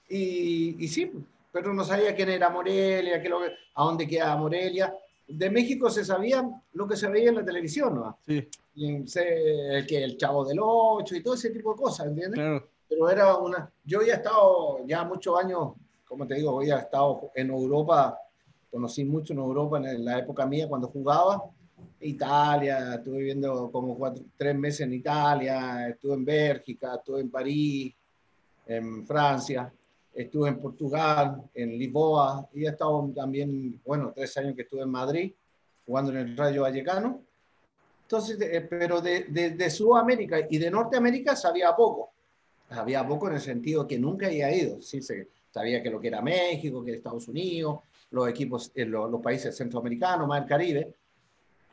Y, 0.09 0.83
y 0.83 0.87
sí, 0.87 1.11
pero 1.51 1.73
no 1.73 1.83
sabía 1.83 2.15
quién 2.15 2.29
era 2.29 2.49
Morelia, 2.49 3.21
qué 3.21 3.29
lo, 3.29 3.39
a 3.41 3.83
dónde 3.83 4.07
queda 4.07 4.35
Morelia. 4.35 4.93
De 5.27 5.49
México 5.49 5.89
se 5.89 6.05
sabía 6.05 6.47
lo 6.73 6.87
que 6.87 6.95
se 6.95 7.09
veía 7.09 7.29
en 7.29 7.35
la 7.35 7.45
televisión, 7.45 7.95
¿no? 7.95 8.17
Sí. 8.25 8.47
Y 8.75 9.07
sé, 9.07 9.85
que 9.87 10.03
el 10.03 10.17
Chavo 10.17 10.45
del 10.45 10.59
Ocho 10.61 11.15
y 11.15 11.23
todo 11.23 11.33
ese 11.33 11.49
tipo 11.49 11.73
de 11.73 11.81
cosas, 11.81 12.07
¿entiendes? 12.07 12.35
Claro. 12.35 12.67
Pero 12.87 13.09
era 13.09 13.35
una... 13.35 13.69
Yo 13.83 13.99
había 13.99 14.15
estado 14.15 14.85
ya 14.85 15.03
muchos 15.03 15.37
años, 15.37 15.73
como 16.07 16.25
te 16.25 16.35
digo, 16.35 16.57
había 16.57 16.77
estado 16.77 17.31
en 17.35 17.49
Europa, 17.49 18.17
conocí 18.71 19.03
mucho 19.03 19.33
en 19.33 19.39
Europa 19.39 19.77
en 19.79 20.05
la 20.05 20.19
época 20.19 20.45
mía 20.45 20.69
cuando 20.69 20.87
jugaba, 20.87 21.43
Italia, 22.01 22.95
estuve 22.95 23.17
viviendo 23.19 23.71
como 23.71 23.97
cuatro, 23.97 24.23
tres 24.35 24.55
meses 24.55 24.81
en 24.81 24.93
Italia, 24.93 25.89
estuve 25.89 26.13
en 26.13 26.25
Bélgica, 26.25 26.95
estuve 26.95 27.21
en 27.21 27.29
París, 27.29 27.93
en 28.67 29.05
Francia, 29.05 29.71
estuve 30.13 30.49
en 30.49 30.59
Portugal, 30.59 31.41
en 31.53 31.77
Lisboa 31.77 32.47
y 32.53 32.65
he 32.65 32.69
estado 32.69 33.11
también, 33.15 33.81
bueno, 33.85 34.11
tres 34.15 34.35
años 34.37 34.55
que 34.55 34.63
estuve 34.63 34.81
en 34.81 34.89
Madrid 34.89 35.31
jugando 35.85 36.11
en 36.11 36.17
el 36.17 36.37
Rayo 36.37 36.63
Vallecano. 36.63 37.21
Entonces, 38.03 38.37
eh, 38.41 38.61
pero 38.69 39.01
de, 39.01 39.69
Sudamérica 39.69 40.39
y 40.49 40.57
de 40.57 40.71
Norteamérica 40.71 41.35
sabía 41.35 41.75
poco. 41.75 42.11
Sabía 42.69 43.07
poco 43.07 43.27
en 43.27 43.35
el 43.35 43.41
sentido 43.41 43.87
que 43.87 43.97
nunca 43.97 44.27
había 44.27 44.53
ido. 44.53 44.81
Sí, 44.81 45.01
se, 45.01 45.29
sabía 45.49 45.81
que 45.81 45.89
lo 45.89 45.99
que 45.99 46.09
era 46.09 46.21
México, 46.21 46.83
que 46.83 46.91
era 46.91 46.97
Estados 46.97 47.27
Unidos, 47.27 47.79
los 48.11 48.27
equipos, 48.29 48.71
eh, 48.75 48.85
los, 48.85 49.09
los 49.09 49.21
países 49.21 49.55
centroamericanos, 49.55 50.27
más 50.27 50.41
el 50.41 50.47
Caribe 50.47 50.93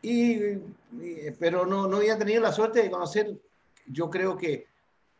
y, 0.05 1.33
pero 1.39 1.65
no, 1.65 1.87
no 1.89 1.97
había 1.97 2.19
tenido 2.19 2.43
la 2.43 2.53
suerte 2.53 2.83
de 2.83 2.91
conocer, 2.91 3.37
yo 3.87 4.11
creo 4.11 4.37
que 4.37 4.67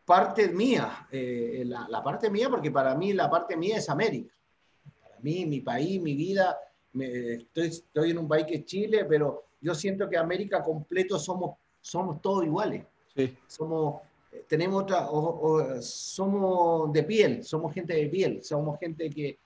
parte 0.05 0.49
mía, 0.49 1.07
eh, 1.11 1.63
la, 1.65 1.87
la, 1.89 2.03
parte 2.03 2.29
mía, 2.29 2.49
porque 2.49 2.71
para 2.71 2.95
mí 2.95 3.13
la 3.13 3.29
parte 3.29 3.57
mía 3.57 3.77
es 3.77 3.89
América. 3.89 4.33
Para 5.01 5.19
mí, 5.21 5.45
mi 5.45 5.61
país, 5.61 6.01
mi 6.01 6.15
vida, 6.15 6.57
estoy, 6.93 7.67
estoy 7.67 8.11
en 8.11 8.19
un 8.19 8.27
país 8.27 8.45
que 8.45 8.55
es 8.55 8.65
Chile, 8.65 9.05
pero 9.05 9.45
yo 9.59 9.73
siento 9.73 10.07
que 10.07 10.17
América 10.17 10.63
completo 10.63 11.17
somos, 11.17 11.57
somos 11.81 12.21
todos 12.21 12.45
iguales. 12.45 12.85
Sí. 13.15 13.35
Somos, 13.47 14.01
tenemos 14.47 14.83
otra, 14.83 15.09
o, 15.09 15.81
somos 15.81 16.93
de 16.93 17.03
piel, 17.03 17.43
somos 17.43 17.73
gente 17.73 17.93
de 17.93 18.07
piel, 18.07 18.43
somos 18.43 18.79
gente 18.79 19.09
que, 19.09 19.39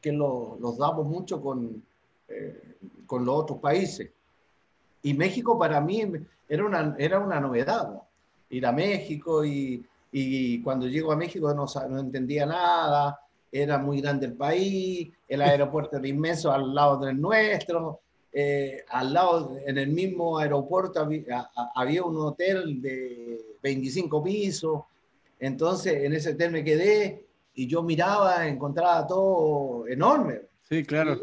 que 0.00 0.12
lo, 0.12 0.56
los 0.60 0.78
damos 0.78 1.06
mucho 1.06 1.40
con, 1.40 1.82
eh, 2.28 2.76
con 3.06 3.24
los 3.24 3.34
otros 3.36 3.58
países. 3.58 4.10
Y 5.02 5.14
México 5.14 5.58
para 5.58 5.80
mí 5.80 6.02
era 6.48 6.64
una, 6.64 6.96
era 6.98 7.18
una 7.18 7.40
novedad, 7.40 8.02
ir 8.50 8.66
a 8.66 8.72
México 8.72 9.44
y, 9.44 9.84
y, 10.10 10.62
cuando 10.62 10.86
llego 10.86 11.12
a 11.12 11.16
México 11.16 11.52
no, 11.54 11.66
no 11.88 12.00
entendía 12.00 12.46
nada, 12.46 13.20
era 13.52 13.78
muy 13.78 14.00
grande 14.00 14.26
el 14.26 14.34
país, 14.34 15.10
el 15.28 15.42
aeropuerto 15.42 15.96
era 15.96 16.08
inmenso 16.08 16.50
al 16.50 16.74
lado 16.74 16.98
del 16.98 17.20
nuestro, 17.20 18.00
eh, 18.32 18.84
al 18.90 19.12
lado, 19.12 19.56
en 19.66 19.78
el 19.78 19.88
mismo 19.88 20.38
aeropuerto 20.38 21.00
había, 21.00 21.50
había, 21.74 22.02
un 22.02 22.16
hotel 22.18 22.80
de 22.80 23.56
25 23.62 24.22
pisos, 24.22 24.82
entonces 25.38 26.04
en 26.04 26.12
ese 26.12 26.30
hotel 26.32 26.52
me 26.52 26.64
quedé 26.64 27.24
y 27.54 27.66
yo 27.66 27.82
miraba, 27.82 28.46
encontraba 28.46 29.06
todo 29.06 29.86
enorme. 29.86 30.42
Sí, 30.68 30.84
claro 30.84 31.18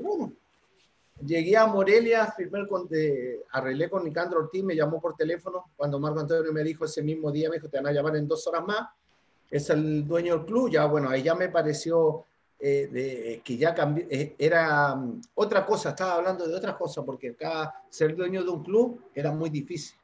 llegué 1.23 1.55
a 1.57 1.67
Morelia, 1.67 2.31
firmé 2.35 2.67
con, 2.67 2.89
arreglé 3.51 3.89
con 3.89 4.03
Nicandro 4.03 4.39
Ortiz, 4.39 4.63
me 4.63 4.75
llamó 4.75 4.99
por 4.99 5.15
teléfono 5.15 5.65
cuando 5.75 5.99
Marco 5.99 6.19
Antonio 6.19 6.51
me 6.51 6.63
dijo 6.63 6.85
ese 6.85 7.01
mismo 7.01 7.31
día, 7.31 7.49
me 7.49 7.55
dijo, 7.55 7.69
te 7.69 7.77
van 7.77 7.87
a 7.87 7.91
llamar 7.91 8.15
en 8.15 8.27
dos 8.27 8.45
horas 8.47 8.65
más, 8.65 8.87
es 9.49 9.69
el 9.69 10.07
dueño 10.07 10.37
del 10.37 10.45
club, 10.45 10.69
ya 10.71 10.85
bueno, 10.85 11.09
ahí 11.09 11.23
ya 11.23 11.35
me 11.35 11.49
pareció 11.49 12.25
eh, 12.59 12.89
de, 12.91 13.41
que 13.43 13.57
ya 13.57 13.73
cambió, 13.73 14.05
eh, 14.09 14.35
era 14.37 14.93
um, 14.93 15.21
otra 15.35 15.65
cosa, 15.65 15.89
estaba 15.89 16.15
hablando 16.15 16.47
de 16.47 16.55
otra 16.55 16.77
cosa, 16.77 17.03
porque 17.03 17.29
acá 17.29 17.73
ser 17.89 18.15
dueño 18.15 18.43
de 18.43 18.49
un 18.49 18.63
club 18.63 19.01
era 19.13 19.31
muy 19.31 19.49
difícil. 19.49 19.97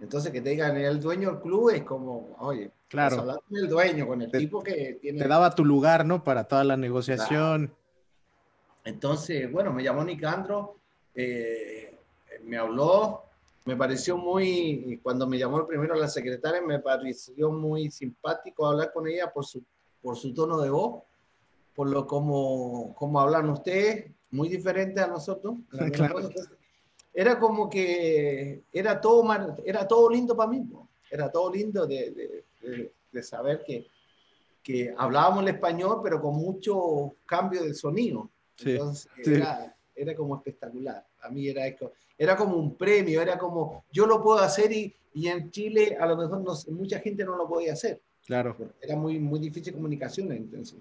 Entonces 0.00 0.32
que 0.32 0.40
te 0.40 0.50
digan 0.50 0.76
el 0.76 0.98
dueño 1.00 1.30
del 1.30 1.40
club 1.40 1.70
es 1.70 1.82
como, 1.84 2.34
oye, 2.40 2.72
claro. 2.88 3.20
hablando 3.20 3.42
con 3.48 3.58
el 3.58 3.68
dueño, 3.68 4.06
con 4.06 4.20
el 4.20 4.32
tipo 4.32 4.60
que 4.60 4.98
tiene... 5.00 5.20
Te 5.20 5.28
daba 5.28 5.54
tu 5.54 5.64
lugar, 5.64 6.04
¿no? 6.04 6.24
Para 6.24 6.44
toda 6.44 6.64
la 6.64 6.76
negociación. 6.76 7.72
Entonces, 8.84 9.50
bueno, 9.50 9.72
me 9.72 9.82
llamó 9.82 10.04
Nicandro, 10.04 10.76
eh, 11.14 11.96
me 12.44 12.56
habló, 12.56 13.22
me 13.64 13.76
pareció 13.76 14.16
muy, 14.16 14.98
cuando 15.02 15.26
me 15.26 15.38
llamó 15.38 15.66
primero 15.66 15.94
la 15.94 16.08
secretaria, 16.08 16.60
me 16.60 16.80
pareció 16.80 17.50
muy 17.52 17.90
simpático 17.90 18.66
hablar 18.66 18.92
con 18.92 19.06
ella 19.06 19.32
por 19.32 19.44
su, 19.44 19.62
por 20.02 20.16
su 20.16 20.34
tono 20.34 20.60
de 20.60 20.70
voz, 20.70 21.02
por 21.74 21.88
lo 21.88 22.06
como, 22.06 22.94
como 22.94 23.20
hablan 23.20 23.50
ustedes, 23.50 24.10
muy 24.30 24.48
diferente 24.48 25.00
a 25.00 25.06
nosotros. 25.06 25.56
Era 27.14 27.38
como 27.38 27.68
que 27.68 28.62
era 28.72 28.98
todo, 28.98 29.22
era 29.66 29.86
todo 29.86 30.08
lindo 30.08 30.34
para 30.34 30.48
mí, 30.48 30.66
era 31.10 31.30
todo 31.30 31.52
lindo 31.52 31.86
de, 31.86 32.10
de, 32.62 32.92
de 33.12 33.22
saber 33.22 33.62
que, 33.66 33.86
que 34.62 34.94
hablábamos 34.96 35.42
el 35.42 35.50
español, 35.50 36.00
pero 36.02 36.22
con 36.22 36.36
mucho 36.36 37.14
cambio 37.26 37.64
de 37.64 37.74
sonido. 37.74 38.30
Entonces, 38.64 39.08
Era, 39.94 40.16
como 40.16 40.36
espectacular. 40.36 41.06
A 41.20 41.28
mí 41.28 41.48
era, 41.48 41.62
era 42.18 42.36
como 42.36 42.56
un 42.56 42.76
premio, 42.76 43.20
era 43.20 43.38
como, 43.38 43.84
yo 43.92 44.06
lo 44.06 44.22
puedo 44.22 44.38
hacer 44.38 44.72
y, 44.72 44.94
y 45.14 45.28
en 45.28 45.50
Chile 45.50 45.96
a 46.00 46.06
lo 46.06 46.16
mejor 46.16 46.40
no, 46.40 46.54
mucha 46.74 46.98
gente 46.98 47.24
no 47.24 47.36
lo 47.36 47.46
podía 47.46 47.74
hacer. 47.74 48.00
Claro. 48.24 48.56
Era 48.80 48.96
muy, 48.96 49.18
muy 49.18 49.40
difícil 49.40 49.74
comunicación 49.74 50.32
entonces. 50.32 50.78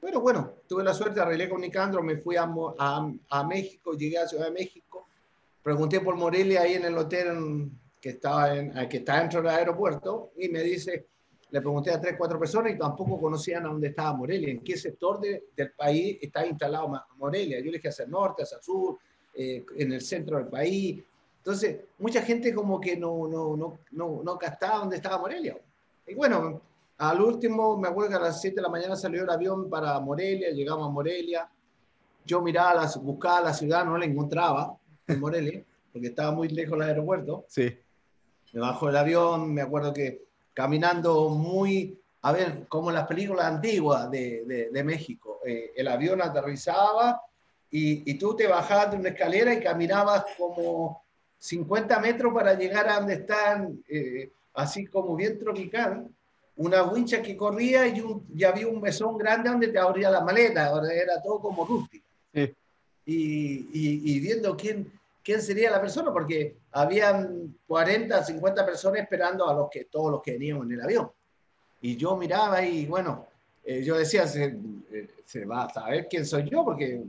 Pero 0.00 0.20
bueno, 0.20 0.52
tuve 0.68 0.84
la 0.84 0.92
suerte, 0.92 1.20
arreglé 1.20 1.48
con 1.48 1.62
Nicandro, 1.62 2.02
me 2.02 2.18
fui 2.18 2.36
a, 2.36 2.52
a, 2.78 3.12
a, 3.30 3.44
México, 3.44 3.94
llegué 3.94 4.18
a 4.18 4.28
Ciudad 4.28 4.46
de 4.46 4.50
México, 4.50 5.06
pregunté 5.62 6.00
por 6.00 6.14
Morelia 6.16 6.60
ahí 6.60 6.74
en 6.74 6.84
el 6.84 6.98
hotel 6.98 7.70
que 8.00 8.10
estaba, 8.10 8.54
en, 8.54 8.88
que 8.88 8.98
está 8.98 9.20
dentro 9.20 9.40
del 9.40 9.50
aeropuerto 9.50 10.32
y 10.36 10.50
me 10.50 10.62
dice, 10.62 11.06
le 11.54 11.60
pregunté 11.60 11.92
a 11.92 12.00
tres, 12.00 12.16
cuatro 12.18 12.36
personas 12.36 12.72
y 12.72 12.76
tampoco 12.76 13.16
conocían 13.16 13.64
a 13.64 13.68
dónde 13.68 13.86
estaba 13.86 14.12
Morelia, 14.12 14.50
en 14.50 14.64
qué 14.64 14.76
sector 14.76 15.20
del 15.20 15.70
país 15.76 16.18
está 16.20 16.44
instalado 16.44 16.90
Morelia. 17.16 17.58
Yo 17.60 17.66
le 17.66 17.78
dije 17.78 17.90
hacia 17.90 18.06
el 18.06 18.10
norte, 18.10 18.42
hacia 18.42 18.56
el 18.56 18.62
sur, 18.64 18.98
eh, 19.32 19.64
en 19.76 19.92
el 19.92 20.00
centro 20.00 20.38
del 20.38 20.48
país. 20.48 21.04
Entonces, 21.36 21.76
mucha 22.00 22.22
gente 22.22 22.52
como 22.52 22.80
que 22.80 22.96
no, 22.96 23.28
no, 23.28 23.56
no, 23.56 23.78
no, 23.92 24.20
no 24.24 24.36
captaba 24.36 24.78
dónde 24.78 24.96
estaba 24.96 25.18
Morelia. 25.18 25.56
Y 26.08 26.14
bueno, 26.14 26.60
al 26.98 27.20
último, 27.20 27.78
me 27.78 27.86
acuerdo 27.86 28.10
que 28.10 28.16
a 28.16 28.20
las 28.22 28.40
7 28.40 28.56
de 28.56 28.62
la 28.62 28.68
mañana 28.68 28.96
salió 28.96 29.22
el 29.22 29.30
avión 29.30 29.70
para 29.70 30.00
Morelia, 30.00 30.50
llegamos 30.50 30.88
a 30.88 30.90
Morelia. 30.90 31.48
Yo 32.26 32.42
miraba, 32.42 32.74
la, 32.74 32.92
buscaba 33.00 33.40
la 33.40 33.54
ciudad, 33.54 33.84
no 33.84 33.96
la 33.96 34.06
encontraba 34.06 34.76
en 35.06 35.20
Morelia, 35.20 35.62
porque 35.92 36.08
estaba 36.08 36.32
muy 36.32 36.48
lejos 36.48 36.76
del 36.80 36.88
aeropuerto. 36.88 37.44
Sí. 37.46 37.78
Me 38.52 38.60
bajo 38.60 38.88
el 38.88 38.96
avión, 38.96 39.54
me 39.54 39.62
acuerdo 39.62 39.94
que 39.94 40.24
caminando 40.54 41.28
muy, 41.28 42.00
a 42.22 42.32
ver, 42.32 42.66
como 42.68 42.90
las 42.90 43.06
películas 43.06 43.46
antiguas 43.46 44.10
de, 44.10 44.70
de, 44.72 44.84
México. 44.84 45.40
Eh, 45.44 45.72
el 45.76 45.88
avión 45.88 46.22
aterrizaba 46.22 47.20
y, 47.70 48.08
y, 48.10 48.14
tú 48.14 48.34
te 48.36 48.46
bajabas 48.46 48.92
de 48.92 48.98
una 48.98 49.08
escalera 49.10 49.52
y 49.52 49.60
caminabas 49.60 50.24
como 50.38 51.02
50 51.38 51.98
metros 51.98 52.32
para 52.32 52.54
llegar 52.54 52.88
a 52.88 53.00
donde 53.00 53.14
están, 53.14 53.84
eh, 53.88 54.30
así 54.54 54.86
como 54.86 55.16
bien 55.16 55.38
tropical, 55.38 56.06
una 56.56 56.84
wincha 56.84 57.20
que 57.20 57.36
corría 57.36 57.86
y, 57.88 58.00
un, 58.00 58.24
y, 58.34 58.44
había 58.44 58.68
un 58.68 58.80
mesón 58.80 59.18
grande 59.18 59.50
donde 59.50 59.68
te 59.68 59.78
abría 59.78 60.08
la 60.08 60.20
maleta, 60.20 60.70
era 60.90 61.20
todo 61.20 61.40
como 61.40 61.66
rústico. 61.66 62.06
Sí. 62.32 62.54
Y, 63.06 64.14
y 64.14 64.20
viendo 64.20 64.56
quién, 64.56 64.90
quién 65.24 65.40
sería 65.40 65.70
la 65.70 65.80
persona, 65.80 66.12
porque 66.12 66.58
habían 66.72 67.56
40, 67.66 68.22
50 68.22 68.66
personas 68.66 69.00
esperando 69.00 69.48
a 69.48 69.54
los 69.54 69.70
que, 69.70 69.86
todos 69.86 70.12
los 70.12 70.22
que 70.22 70.32
veníamos 70.32 70.66
en 70.66 70.72
el 70.72 70.82
avión. 70.82 71.10
Y 71.80 71.96
yo 71.96 72.16
miraba 72.16 72.62
y 72.62 72.86
bueno, 72.86 73.26
eh, 73.64 73.82
yo 73.82 73.96
decía, 73.96 74.26
se, 74.26 74.56
eh, 74.92 75.08
se, 75.24 75.46
va 75.46 75.64
a 75.64 75.72
saber 75.72 76.06
quién 76.08 76.26
soy 76.26 76.48
yo, 76.48 76.62
porque, 76.62 77.02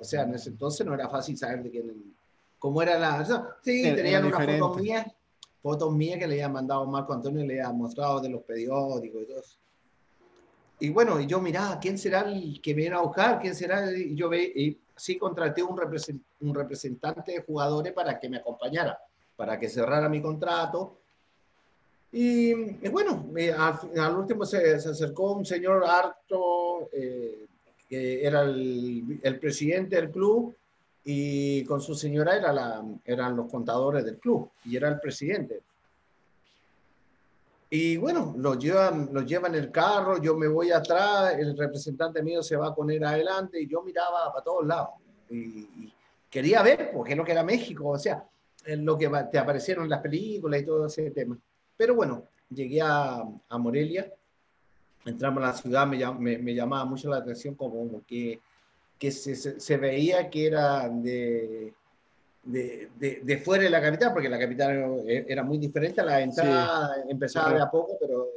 o 0.00 0.04
sea, 0.04 0.22
en 0.22 0.34
ese 0.34 0.50
entonces 0.50 0.86
no 0.86 0.94
era 0.94 1.08
fácil 1.08 1.36
saber 1.36 1.64
de 1.64 1.70
quién, 1.70 2.14
cómo 2.58 2.80
era 2.80 2.98
la... 2.98 3.24
Sí, 3.62 3.82
tenían 3.82 4.24
una 4.24 4.38
foto 4.38 4.74
mía, 4.74 5.12
fotos 5.60 5.92
mías 5.92 6.18
que 6.18 6.28
le 6.28 6.34
habían 6.34 6.52
mandado 6.52 6.86
Marco 6.86 7.12
Antonio 7.12 7.42
y 7.42 7.48
le 7.48 7.60
habían 7.60 7.76
mostrado 7.76 8.20
de 8.20 8.28
los 8.28 8.42
periódicos 8.42 9.22
y 9.22 9.26
todo 9.26 9.42
Y 10.78 10.90
bueno, 10.90 11.20
yo 11.20 11.40
miraba, 11.40 11.80
¿quién 11.80 11.98
será 11.98 12.20
el 12.20 12.60
que 12.62 12.74
me 12.74 12.82
viene 12.82 12.96
a 12.96 13.00
buscar? 13.00 13.40
¿Quién 13.40 13.56
será? 13.56 13.90
Y 13.92 14.14
yo 14.14 14.28
ve, 14.28 14.52
y 14.54 14.78
sí 14.96 15.18
contraté 15.18 15.62
un, 15.62 15.78
un 16.40 16.54
representante 16.54 17.32
de 17.32 17.42
jugadores 17.42 17.92
para 17.92 18.18
que 18.18 18.28
me 18.28 18.38
acompañara, 18.38 18.98
para 19.36 19.58
que 19.58 19.68
cerrara 19.68 20.08
mi 20.08 20.22
contrato. 20.22 20.98
Y, 22.12 22.54
bueno, 22.88 23.26
al, 23.58 24.16
último 24.16 24.46
se, 24.46 24.74
acercó 24.74 25.32
un 25.32 25.44
señor 25.44 25.84
harto, 25.84 26.88
eh, 26.92 27.46
que 27.88 28.24
era 28.24 28.42
el, 28.42 29.20
el, 29.22 29.38
presidente 29.38 29.96
del 29.96 30.10
club, 30.10 30.54
y 31.04 31.62
con 31.64 31.80
su 31.80 31.94
señora 31.94 32.36
era 32.36 32.52
la, 32.52 32.82
eran 33.04 33.36
los 33.36 33.50
contadores 33.50 34.04
del 34.04 34.18
club, 34.18 34.50
y 34.64 34.76
era 34.76 34.88
el 34.88 34.98
presidente. 34.98 35.60
Y 37.68 37.96
bueno, 37.96 38.34
los 38.38 38.58
llevan, 38.58 39.08
los 39.12 39.26
llevan 39.26 39.54
el 39.54 39.72
carro, 39.72 40.22
yo 40.22 40.36
me 40.36 40.46
voy 40.46 40.70
atrás, 40.70 41.34
el 41.36 41.56
representante 41.56 42.22
mío 42.22 42.42
se 42.42 42.56
va 42.56 42.68
a 42.68 42.74
poner 42.74 43.04
adelante 43.04 43.60
y 43.60 43.66
yo 43.66 43.82
miraba 43.82 44.32
para 44.32 44.44
todos 44.44 44.66
lados. 44.66 44.90
Y, 45.30 45.92
quería 46.30 46.62
ver, 46.62 46.90
porque 46.92 47.16
lo 47.16 47.24
que 47.24 47.32
era 47.32 47.42
México, 47.42 47.88
o 47.88 47.98
sea, 47.98 48.24
lo 48.66 48.96
que 48.98 49.10
te 49.30 49.38
aparecieron 49.38 49.88
las 49.88 50.00
películas 50.00 50.60
y 50.60 50.66
todo 50.66 50.86
ese 50.86 51.10
tema. 51.10 51.36
Pero 51.76 51.94
bueno, 51.94 52.24
llegué 52.50 52.80
a, 52.82 53.22
a 53.48 53.58
Morelia, 53.58 54.12
entramos 55.04 55.42
a 55.42 55.46
la 55.48 55.52
ciudad, 55.54 55.86
me, 55.86 56.38
me, 56.38 56.54
llamaba 56.54 56.84
mucho 56.84 57.08
la 57.08 57.18
atención 57.18 57.54
como 57.54 58.04
que, 58.06 58.40
que 58.98 59.10
se, 59.10 59.34
se, 59.34 59.76
veía 59.76 60.30
que 60.30 60.46
era 60.46 60.88
de, 60.88 61.74
de, 62.46 62.88
de, 63.22 63.38
fuera 63.38 63.64
de 63.64 63.70
la 63.70 63.82
capital, 63.82 64.12
porque 64.12 64.28
la 64.28 64.38
capital 64.38 65.02
era 65.06 65.42
muy 65.42 65.58
diferente, 65.58 66.02
la 66.02 66.20
entrada 66.20 67.02
empezaba 67.08 67.52
de 67.52 67.60
a 67.60 67.70
poco, 67.70 67.96
pero 68.00 68.28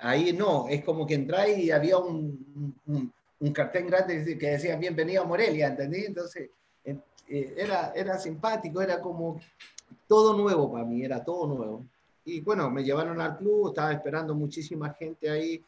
ahí 0.00 0.32
no, 0.32 0.68
es 0.68 0.84
como 0.84 1.06
que 1.06 1.14
entráis 1.14 1.58
y 1.58 1.70
había 1.70 1.98
un, 1.98 2.74
un, 2.86 3.52
cartel 3.52 3.86
grande 3.86 4.36
que 4.36 4.50
decía 4.50 4.76
bienvenido 4.76 5.22
a 5.22 5.26
Morelia, 5.26 5.68
¿entendí? 5.68 6.04
Entonces 6.04 6.50
eh, 6.84 7.54
era, 7.56 7.92
era 7.94 8.18
simpático, 8.18 8.82
era 8.82 9.00
como 9.00 9.40
todo 10.08 10.36
nuevo 10.36 10.70
para 10.72 10.84
mí, 10.84 11.04
era 11.04 11.24
todo 11.24 11.46
nuevo. 11.46 11.84
Y 12.24 12.40
bueno, 12.40 12.68
me 12.70 12.82
llevaron 12.82 13.20
al 13.20 13.38
club, 13.38 13.68
estaba 13.68 13.92
esperando 13.92 14.34
muchísima 14.34 14.92
gente 14.94 15.30
ahí, 15.30 15.64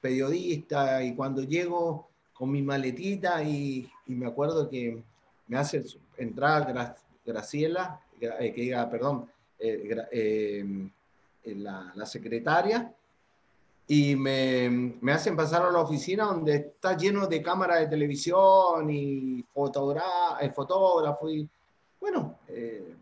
periodista, 0.00 1.02
y 1.02 1.14
cuando 1.14 1.42
llego 1.42 2.08
con 2.32 2.50
mi 2.50 2.60
maletita 2.60 3.42
y, 3.42 3.88
y 4.06 4.14
me 4.14 4.26
acuerdo 4.26 4.68
que 4.68 5.00
me 5.46 5.56
hace 5.56 5.84
entrar 6.16 6.94
Graciela, 7.24 8.00
eh, 8.20 8.52
que 8.54 8.60
diga, 8.60 8.88
perdón, 8.90 9.28
eh, 9.58 10.06
eh, 10.12 11.54
la, 11.56 11.92
la, 11.94 12.06
secretaria, 12.06 12.92
y 13.86 14.16
me, 14.16 14.96
me, 15.00 15.12
hacen 15.12 15.36
pasar 15.36 15.62
a 15.62 15.70
la 15.70 15.80
oficina 15.80 16.24
donde 16.24 16.54
está 16.56 16.96
lleno 16.96 17.26
de 17.26 17.42
cámaras 17.42 17.80
de 17.80 17.86
televisión 17.88 18.88
y 18.90 19.44
fotógrafo. 19.52 21.28
Y 21.28 21.48
bueno, 22.00 22.38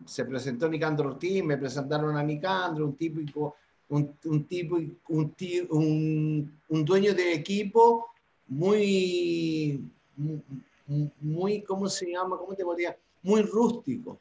se 0.05 0.25
presentó 0.25 0.69
Nicandro 0.69 1.11
Ortiz, 1.11 1.45
me 1.45 1.57
presentaron 1.57 2.17
a 2.17 2.23
Nicandro, 2.23 2.87
un 2.87 2.97
típico, 2.97 3.57
un, 3.91 4.17
un 4.25 4.45
tipo, 4.45 4.77
un, 5.09 5.35
un, 5.71 6.61
un 6.69 6.85
dueño 6.85 7.15
de 7.15 7.33
equipo 7.33 8.09
muy, 8.49 9.89
muy, 10.87 11.63
¿cómo 11.63 11.89
se 11.89 12.11
llama? 12.11 12.37
¿Cómo 12.37 12.55
te 12.55 12.65
podría? 12.65 12.97
Muy 13.23 13.43
rústico. 13.43 14.19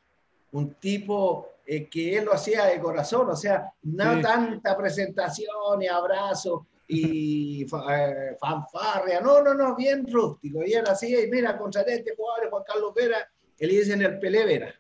Un 0.51 0.73
tipo 0.75 1.49
eh, 1.65 1.87
que 1.87 2.17
él 2.17 2.25
lo 2.25 2.33
hacía 2.33 2.65
de 2.65 2.79
corazón, 2.79 3.29
o 3.29 3.35
sea, 3.35 3.73
no 3.83 4.21
tanta 4.21 4.75
presentación 4.75 5.81
y 5.81 5.87
abrazo 5.87 6.67
y 6.87 7.63
eh, 7.89 8.35
fanfarria, 8.39 9.21
no, 9.21 9.41
no, 9.41 9.53
no, 9.53 9.75
bien 9.75 10.05
rústico. 10.11 10.61
Y 10.65 10.73
él 10.73 10.85
hacía, 10.87 11.23
y 11.23 11.29
mira, 11.29 11.57
contra 11.57 11.81
este 11.83 12.15
jugador, 12.15 12.49
Juan 12.49 12.63
Carlos 12.67 12.93
Vera, 12.93 13.31
que 13.57 13.67
le 13.67 13.73
dicen 13.73 14.01
el 14.01 14.19
Pelé 14.19 14.45
Vera. 14.45 14.75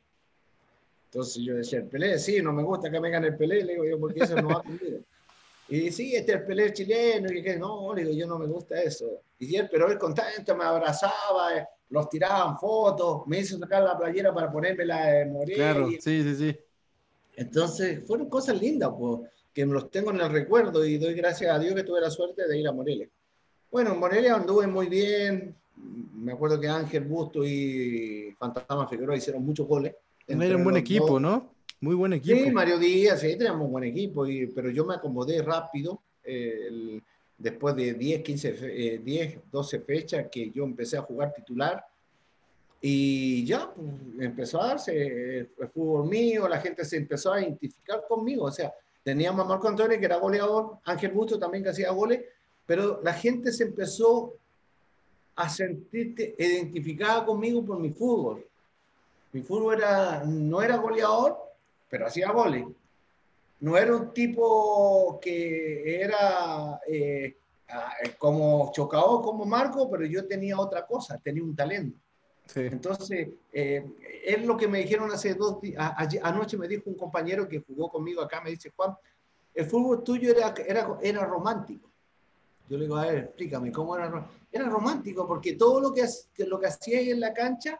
Entonces 1.05 1.43
yo 1.43 1.55
decía, 1.55 1.79
el 1.79 1.87
Pelé, 1.87 2.19
sí, 2.19 2.41
no 2.41 2.53
me 2.53 2.63
gusta 2.63 2.89
que 2.89 2.99
me 2.99 3.09
gane 3.09 3.27
el 3.27 3.37
Pelé, 3.37 3.63
le 3.63 3.73
digo 3.73 3.85
yo, 3.85 3.99
porque 3.99 4.23
eso 4.23 4.35
no 4.35 4.49
va 4.49 4.63
conmigo. 4.63 4.99
Y 5.69 5.91
sí, 5.91 6.15
este 6.15 6.33
es 6.33 6.39
el 6.39 6.45
Pelé 6.45 6.73
chileno, 6.73 7.31
y 7.31 7.41
que 7.41 7.57
no, 7.57 7.93
le 7.93 8.03
digo, 8.03 8.13
yo 8.13 8.27
no 8.27 8.37
me 8.37 8.45
gusta 8.45 8.81
eso. 8.81 9.21
Y 9.39 9.55
él, 9.55 9.69
pero 9.71 9.89
él 9.89 9.97
contento, 9.97 10.55
me 10.55 10.65
abrazaba, 10.65 11.57
eh, 11.57 11.65
los 11.89 12.09
tiraban 12.09 12.57
fotos, 12.59 13.25
me 13.27 13.39
hizo 13.39 13.57
sacar 13.57 13.83
la 13.83 13.97
playera 13.97 14.33
para 14.33 14.51
ponerme 14.51 14.85
la 14.85 15.05
de 15.07 15.25
Morelia. 15.25 15.73
Claro, 15.73 15.89
sí, 15.89 15.99
sí, 15.99 16.35
sí. 16.35 16.57
Entonces, 17.35 18.05
fueron 18.05 18.29
cosas 18.29 18.59
lindas, 18.61 18.91
pues, 18.97 19.29
que 19.53 19.65
me 19.65 19.73
los 19.73 19.89
tengo 19.89 20.11
en 20.11 20.21
el 20.21 20.31
recuerdo 20.31 20.85
y 20.85 20.97
doy 20.97 21.13
gracias 21.13 21.53
a 21.53 21.59
Dios 21.59 21.75
que 21.75 21.83
tuve 21.83 22.01
la 22.01 22.09
suerte 22.09 22.47
de 22.47 22.59
ir 22.59 22.67
a 22.67 22.71
Morelia. 22.71 23.07
Bueno, 23.71 23.93
en 23.93 23.99
Morelia 23.99 24.35
anduve 24.35 24.67
muy 24.67 24.87
bien. 24.87 25.55
Me 26.15 26.33
acuerdo 26.33 26.59
que 26.59 26.67
Ángel 26.67 27.05
Busto 27.05 27.43
y 27.45 28.35
Fantasma 28.37 28.87
Figueroa 28.87 29.15
hicieron 29.15 29.43
muchos 29.43 29.67
goles. 29.67 29.95
Era 30.27 30.55
un 30.55 30.63
buen 30.63 30.77
equipo, 30.77 31.19
¿no? 31.19 31.53
Muy 31.81 31.95
buen 31.95 32.13
equipo. 32.13 32.37
Sí, 32.37 32.51
Mario 32.51 32.77
Díaz, 32.77 33.19
sí, 33.19 33.35
teníamos 33.35 33.65
un 33.65 33.71
buen 33.71 33.83
equipo, 33.83 34.25
y, 34.25 34.47
pero 34.47 34.69
yo 34.69 34.85
me 34.85 34.95
acomodé 34.95 35.41
rápido. 35.41 36.01
Eh, 36.23 37.01
después 37.41 37.75
de 37.75 37.93
10, 37.93 38.21
15, 38.21 38.99
10, 38.99 39.39
12 39.51 39.79
fechas 39.79 40.27
que 40.31 40.51
yo 40.51 40.63
empecé 40.63 40.97
a 40.97 41.01
jugar 41.01 41.33
titular. 41.33 41.83
Y 42.79 43.45
ya 43.45 43.71
pues, 43.73 43.89
empezó 44.19 44.61
a 44.61 44.67
darse 44.67 45.39
el 45.39 45.69
fútbol 45.73 46.07
mío, 46.07 46.47
la 46.47 46.59
gente 46.59 46.85
se 46.85 46.97
empezó 46.97 47.33
a 47.33 47.41
identificar 47.41 48.03
conmigo. 48.07 48.45
O 48.45 48.51
sea, 48.51 48.73
teníamos 49.03 49.45
a 49.45 49.49
Marco 49.49 49.67
Antonio, 49.67 49.99
que 49.99 50.05
era 50.05 50.17
goleador, 50.17 50.77
Ángel 50.85 51.11
Busto 51.11 51.37
también 51.37 51.63
que 51.63 51.69
hacía 51.69 51.91
goles, 51.91 52.21
pero 52.65 53.01
la 53.03 53.13
gente 53.13 53.51
se 53.51 53.65
empezó 53.65 54.33
a 55.35 55.49
sentirte 55.49 56.35
identificada 56.37 57.25
conmigo 57.25 57.63
por 57.63 57.79
mi 57.79 57.91
fútbol. 57.91 58.45
Mi 59.31 59.41
fútbol 59.41 59.75
era, 59.75 60.23
no 60.25 60.61
era 60.61 60.77
goleador, 60.77 61.37
pero 61.91 62.07
hacía 62.07 62.31
goles 62.31 62.65
no 63.61 63.77
era 63.77 63.95
un 63.95 64.11
tipo 64.11 65.19
que 65.21 66.01
era 66.01 66.81
eh, 66.87 67.37
ah, 67.69 67.93
como 68.17 68.71
chocado 68.73 69.21
como 69.21 69.45
Marco, 69.45 69.89
pero 69.89 70.03
yo 70.05 70.27
tenía 70.27 70.59
otra 70.59 70.85
cosa, 70.85 71.17
tenía 71.19 71.43
un 71.43 71.55
talento. 71.55 71.97
Entonces, 72.55 73.29
eh, 73.53 73.85
es 74.25 74.45
lo 74.45 74.57
que 74.57 74.67
me 74.67 74.79
dijeron 74.79 75.09
hace 75.11 75.35
dos 75.35 75.61
días, 75.61 75.93
anoche 76.21 76.57
me 76.57 76.67
dijo 76.67 76.89
un 76.89 76.95
compañero 76.95 77.47
que 77.47 77.59
jugó 77.61 77.87
conmigo 77.87 78.21
acá, 78.21 78.41
me 78.41 78.49
dice, 78.49 78.71
Juan, 78.75 78.93
el 79.53 79.65
fútbol 79.67 80.03
tuyo 80.03 80.31
era, 80.31 80.53
era, 80.67 80.97
era 81.01 81.25
romántico. 81.25 81.89
Yo 82.67 82.77
le 82.77 82.85
digo, 82.85 82.97
a 82.97 83.05
ver, 83.05 83.17
explícame, 83.19 83.71
¿cómo 83.71 83.95
era? 83.95 84.27
Era 84.51 84.67
romántico 84.67 85.27
porque 85.27 85.53
todo 85.53 85.79
lo 85.79 85.93
que, 85.93 86.03
lo 86.45 86.59
que 86.59 86.67
hacía 86.67 86.97
ahí 86.97 87.11
en 87.11 87.19
la 87.19 87.31
cancha 87.31 87.79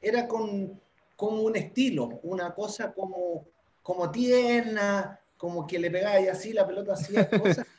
era 0.00 0.28
con, 0.28 0.80
con 1.22 1.38
un 1.38 1.54
estilo, 1.54 2.18
una 2.24 2.52
cosa 2.52 2.92
como, 2.92 3.46
como 3.80 4.10
tierna, 4.10 5.20
como 5.36 5.64
que 5.68 5.78
le 5.78 5.88
pegaba 5.88 6.20
y 6.20 6.26
así 6.26 6.52
la 6.52 6.66
pelota 6.66 6.94
hacía 6.94 7.30
cosas. 7.30 7.64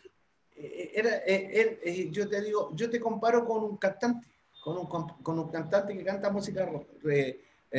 Eh, 0.55 0.91
era, 0.93 1.17
eh, 1.25 1.79
eh, 1.83 2.09
yo 2.09 2.29
te 2.29 2.39
digo, 2.41 2.69
yo 2.73 2.89
te 2.89 2.99
comparo 2.99 3.43
con 3.43 3.63
un 3.63 3.75
cantante, 3.75 4.27
con 4.63 4.77
un, 4.77 4.85
con 4.85 5.39
un 5.39 5.49
cantante 5.49 5.97
que 5.97 6.05
canta 6.05 6.29
música 6.29 6.69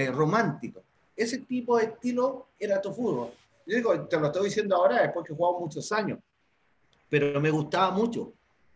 romántica. 0.08 0.80
Ese 1.16 1.38
tipo 1.38 1.78
de 1.78 1.84
estilo 1.84 2.48
era 2.58 2.82
tu 2.82 2.92
fútbol. 2.92 3.30
Yo 3.64 3.76
digo, 3.76 4.06
te 4.06 4.18
lo 4.18 4.26
estoy 4.26 4.46
diciendo 4.46 4.76
ahora 4.76 5.00
después 5.00 5.24
que 5.24 5.32
he 5.32 5.36
jugado 5.36 5.60
muchos 5.60 5.90
años, 5.92 6.18
pero 7.08 7.40
me 7.40 7.50
gustaba 7.50 7.90
mucho. 7.92 8.34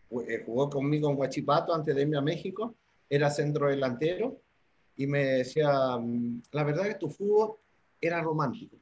Jugó 0.09 0.69
conmigo 0.69 1.11
en 1.11 1.17
Huachipato 1.19 1.71
antes 1.71 1.93
de 1.93 2.01
irme 2.01 2.17
a 2.17 2.21
México, 2.21 2.73
era 3.07 3.29
centro 3.29 3.67
delantero 3.67 4.41
y 4.99 5.07
me 5.07 5.23
decía, 5.23 5.97
mm, 5.97 6.41
la 6.51 6.63
verdad 6.65 6.87
es 6.87 6.93
que 6.95 6.99
tu 6.99 7.09
fútbol 7.09 7.55
era 8.01 8.21
romántico 8.21 8.75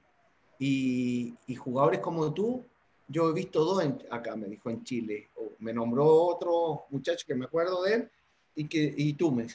y, 0.58 1.36
jugadores 1.56 2.00
como 2.00 2.34
tú, 2.34 2.66
yo 3.08 3.30
he 3.30 3.34
visto 3.34 3.64
dos 3.64 3.84
acá, 4.10 4.36
me 4.36 4.48
dijo 4.48 4.72
en 4.72 4.84
Chile. 4.84 5.30
me 5.60 5.72
nombró 5.72 6.06
otro 6.06 6.86
muchacho 6.90 7.24
que 7.28 7.36
me 7.36 7.46
acuerdo 7.46 7.84
de 7.84 7.94
él 7.94 8.10
y, 8.56 8.68
que, 8.68 8.92
y 8.98 9.14
tú 9.14 9.32
me 9.32 9.46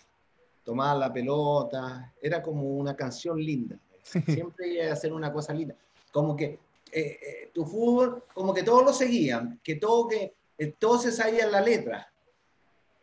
tomabas 0.63 1.01
la 1.01 1.13
pelota. 1.13 2.15
Era 2.23 2.41
como 2.41 2.63
una 2.77 2.95
canción 2.95 3.39
linda. 3.39 3.77
Siempre 4.05 4.69
iba 4.69 4.87
a 4.87 4.93
hacer 4.93 5.13
una 5.13 5.33
cosa 5.33 5.53
linda. 5.53 5.75
Como 6.13 6.37
que 6.37 6.45
eh, 6.45 7.19
eh, 7.21 7.51
tu 7.53 7.65
fútbol, 7.67 8.23
como 8.33 8.55
que 8.55 8.63
todos 8.63 8.85
lo 8.85 8.93
seguían, 8.93 9.59
que 9.65 9.75
todo, 9.75 10.07
que, 10.07 10.33
eh, 10.57 10.75
todos 10.79 11.03
se 11.03 11.11
sabían 11.11 11.51
la 11.51 11.61
letra, 11.61 12.13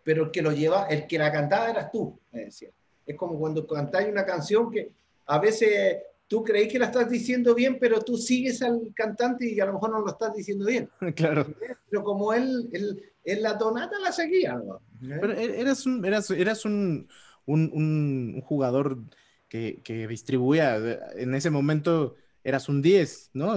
pero 0.04 0.24
el 0.24 0.32
que 0.32 0.42
lo 0.42 0.54
lleva, 0.54 0.86
el 0.86 1.06
que 1.06 1.18
la 1.18 1.30
cantaba 1.30 1.70
eras 1.70 1.92
tú, 1.92 2.18
me 2.32 2.46
decía. 2.46 2.70
Es 3.10 3.18
como 3.18 3.40
cuando 3.40 3.66
cantáis 3.66 4.08
una 4.08 4.24
canción 4.24 4.70
que 4.70 4.92
a 5.26 5.40
veces 5.40 5.98
tú 6.28 6.44
crees 6.44 6.72
que 6.72 6.78
la 6.78 6.86
estás 6.86 7.10
diciendo 7.10 7.56
bien, 7.56 7.78
pero 7.80 8.00
tú 8.02 8.18
sigues 8.18 8.62
al 8.62 8.92
cantante 8.94 9.50
y 9.50 9.60
a 9.60 9.66
lo 9.66 9.74
mejor 9.74 9.90
no 9.90 10.02
lo 10.02 10.12
estás 10.12 10.34
diciendo 10.36 10.66
bien. 10.66 10.88
Claro. 11.16 11.48
Pero 11.90 12.04
como 12.04 12.32
él, 12.34 12.70
él, 12.72 13.42
la 13.42 13.58
tonata 13.58 13.98
la 14.00 14.12
seguía. 14.12 14.62
Pero 15.02 15.34
e-, 15.34 15.60
eras 15.60 15.88
un, 15.88 16.06
eras, 16.06 16.30
eras 16.30 16.66
un, 16.66 17.10
un, 17.48 18.40
jugador 18.46 19.00
que, 19.48 19.82
que, 19.84 20.08
distribuía, 20.08 20.78
en 21.16 21.34
ese 21.34 21.50
momento 21.50 22.16
eras 22.44 22.70
un 22.70 22.84
10, 22.84 23.32
¿no? 23.34 23.56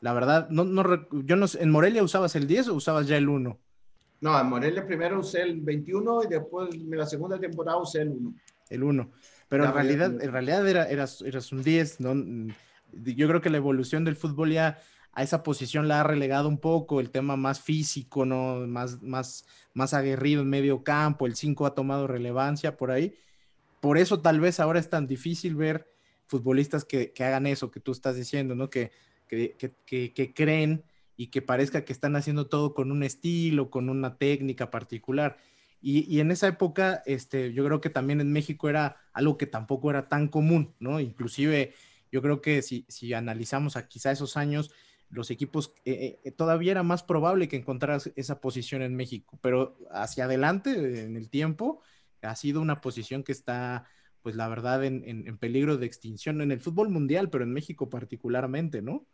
la 0.00 0.12
verdad, 0.12 0.50
no, 0.50 0.64
no, 0.64 0.84
yo 1.24 1.36
no 1.36 1.46
¿en 1.58 1.70
Morelia 1.70 2.02
usabas 2.02 2.36
el 2.36 2.46
10 2.46 2.68
o 2.68 2.74
usabas 2.74 3.08
ya 3.08 3.16
el 3.16 3.30
1? 3.30 3.58
No, 4.20 4.40
en 4.40 4.46
Morelia 4.46 4.86
primero 4.86 5.20
usé 5.20 5.42
el 5.42 5.60
21 5.62 6.24
y 6.24 6.26
después 6.26 6.74
en 6.74 6.90
la 6.90 7.06
segunda 7.06 7.38
temporada 7.38 7.78
usé 7.78 8.02
el 8.02 8.10
1. 8.10 8.34
El 8.68 8.82
1. 8.82 9.10
Pero 9.48 9.64
en 9.64 9.72
realidad, 9.72 10.22
en 10.22 10.32
realidad 10.32 10.68
era, 10.68 10.88
eras, 10.88 11.22
eras 11.22 11.52
un 11.52 11.62
10, 11.62 12.00
¿no? 12.00 12.52
Yo 12.92 13.28
creo 13.28 13.40
que 13.40 13.50
la 13.50 13.58
evolución 13.58 14.04
del 14.04 14.16
fútbol 14.16 14.52
ya 14.52 14.78
a 15.12 15.22
esa 15.22 15.42
posición 15.42 15.88
la 15.88 16.00
ha 16.00 16.04
relegado 16.04 16.48
un 16.48 16.58
poco, 16.58 17.00
el 17.00 17.10
tema 17.10 17.36
más 17.36 17.60
físico, 17.60 18.26
¿no? 18.26 18.66
Más, 18.66 19.02
más, 19.02 19.46
más 19.72 19.94
aguerrido 19.94 20.42
en 20.42 20.50
medio 20.50 20.84
campo, 20.84 21.26
el 21.26 21.36
5 21.36 21.64
ha 21.64 21.74
tomado 21.74 22.06
relevancia 22.06 22.76
por 22.76 22.90
ahí. 22.90 23.16
Por 23.80 23.98
eso 23.98 24.20
tal 24.20 24.40
vez 24.40 24.60
ahora 24.60 24.78
es 24.78 24.90
tan 24.90 25.06
difícil 25.06 25.54
ver 25.54 25.90
futbolistas 26.26 26.84
que, 26.84 27.12
que 27.12 27.24
hagan 27.24 27.46
eso 27.46 27.70
que 27.70 27.80
tú 27.80 27.92
estás 27.92 28.16
diciendo, 28.16 28.54
¿no? 28.54 28.68
Que, 28.68 28.90
que, 29.28 29.56
que, 29.86 30.12
que, 30.12 30.34
creen 30.34 30.84
y 31.16 31.28
que 31.28 31.42
parezca 31.42 31.84
que 31.84 31.92
están 31.92 32.16
haciendo 32.16 32.48
todo 32.48 32.74
con 32.74 32.92
un 32.92 33.02
estilo, 33.02 33.70
con 33.70 33.88
una 33.88 34.18
técnica 34.18 34.70
particular. 34.70 35.38
Y, 35.80 36.20
en 36.20 36.30
esa 36.30 36.48
época, 36.48 37.02
este, 37.06 37.52
yo 37.52 37.64
creo 37.64 37.80
que 37.80 37.90
también 37.90 38.20
en 38.20 38.32
México 38.32 38.68
era 38.68 38.96
algo 39.12 39.38
que 39.38 39.46
tampoco 39.46 39.90
era 39.90 40.08
tan 40.08 40.28
común, 40.28 40.74
¿no? 40.80 41.00
Inclusive, 41.00 41.74
yo 42.10 42.22
creo 42.22 42.40
que 42.40 42.62
si, 42.62 42.84
si 42.88 43.12
analizamos 43.12 43.76
a 43.76 43.86
quizá 43.86 44.10
esos 44.10 44.36
años, 44.36 44.72
los 45.10 45.30
equipos, 45.30 45.74
eh, 45.84 46.18
eh, 46.24 46.32
todavía 46.32 46.72
era 46.72 46.82
más 46.82 47.04
probable 47.04 47.46
que 47.46 47.56
encontraras 47.56 48.10
esa 48.16 48.40
posición 48.40 48.82
en 48.82 48.96
México, 48.96 49.38
pero 49.40 49.78
hacia 49.92 50.24
adelante, 50.24 51.04
en 51.04 51.16
el 51.16 51.30
tiempo, 51.30 51.80
ha 52.22 52.34
sido 52.34 52.60
una 52.60 52.80
posición 52.80 53.22
que 53.22 53.32
está 53.32 53.86
pues 54.26 54.34
la 54.34 54.48
verdad, 54.48 54.82
en, 54.82 55.38
peligro 55.38 55.76
de 55.76 55.86
extinción 55.86 56.40
en 56.40 56.50
el 56.50 56.58
fútbol 56.58 56.88
mundial, 56.88 57.30
pero 57.30 57.44
en 57.44 57.52
México 57.52 57.88
particularmente, 57.88 58.82
¿no? 58.82 59.06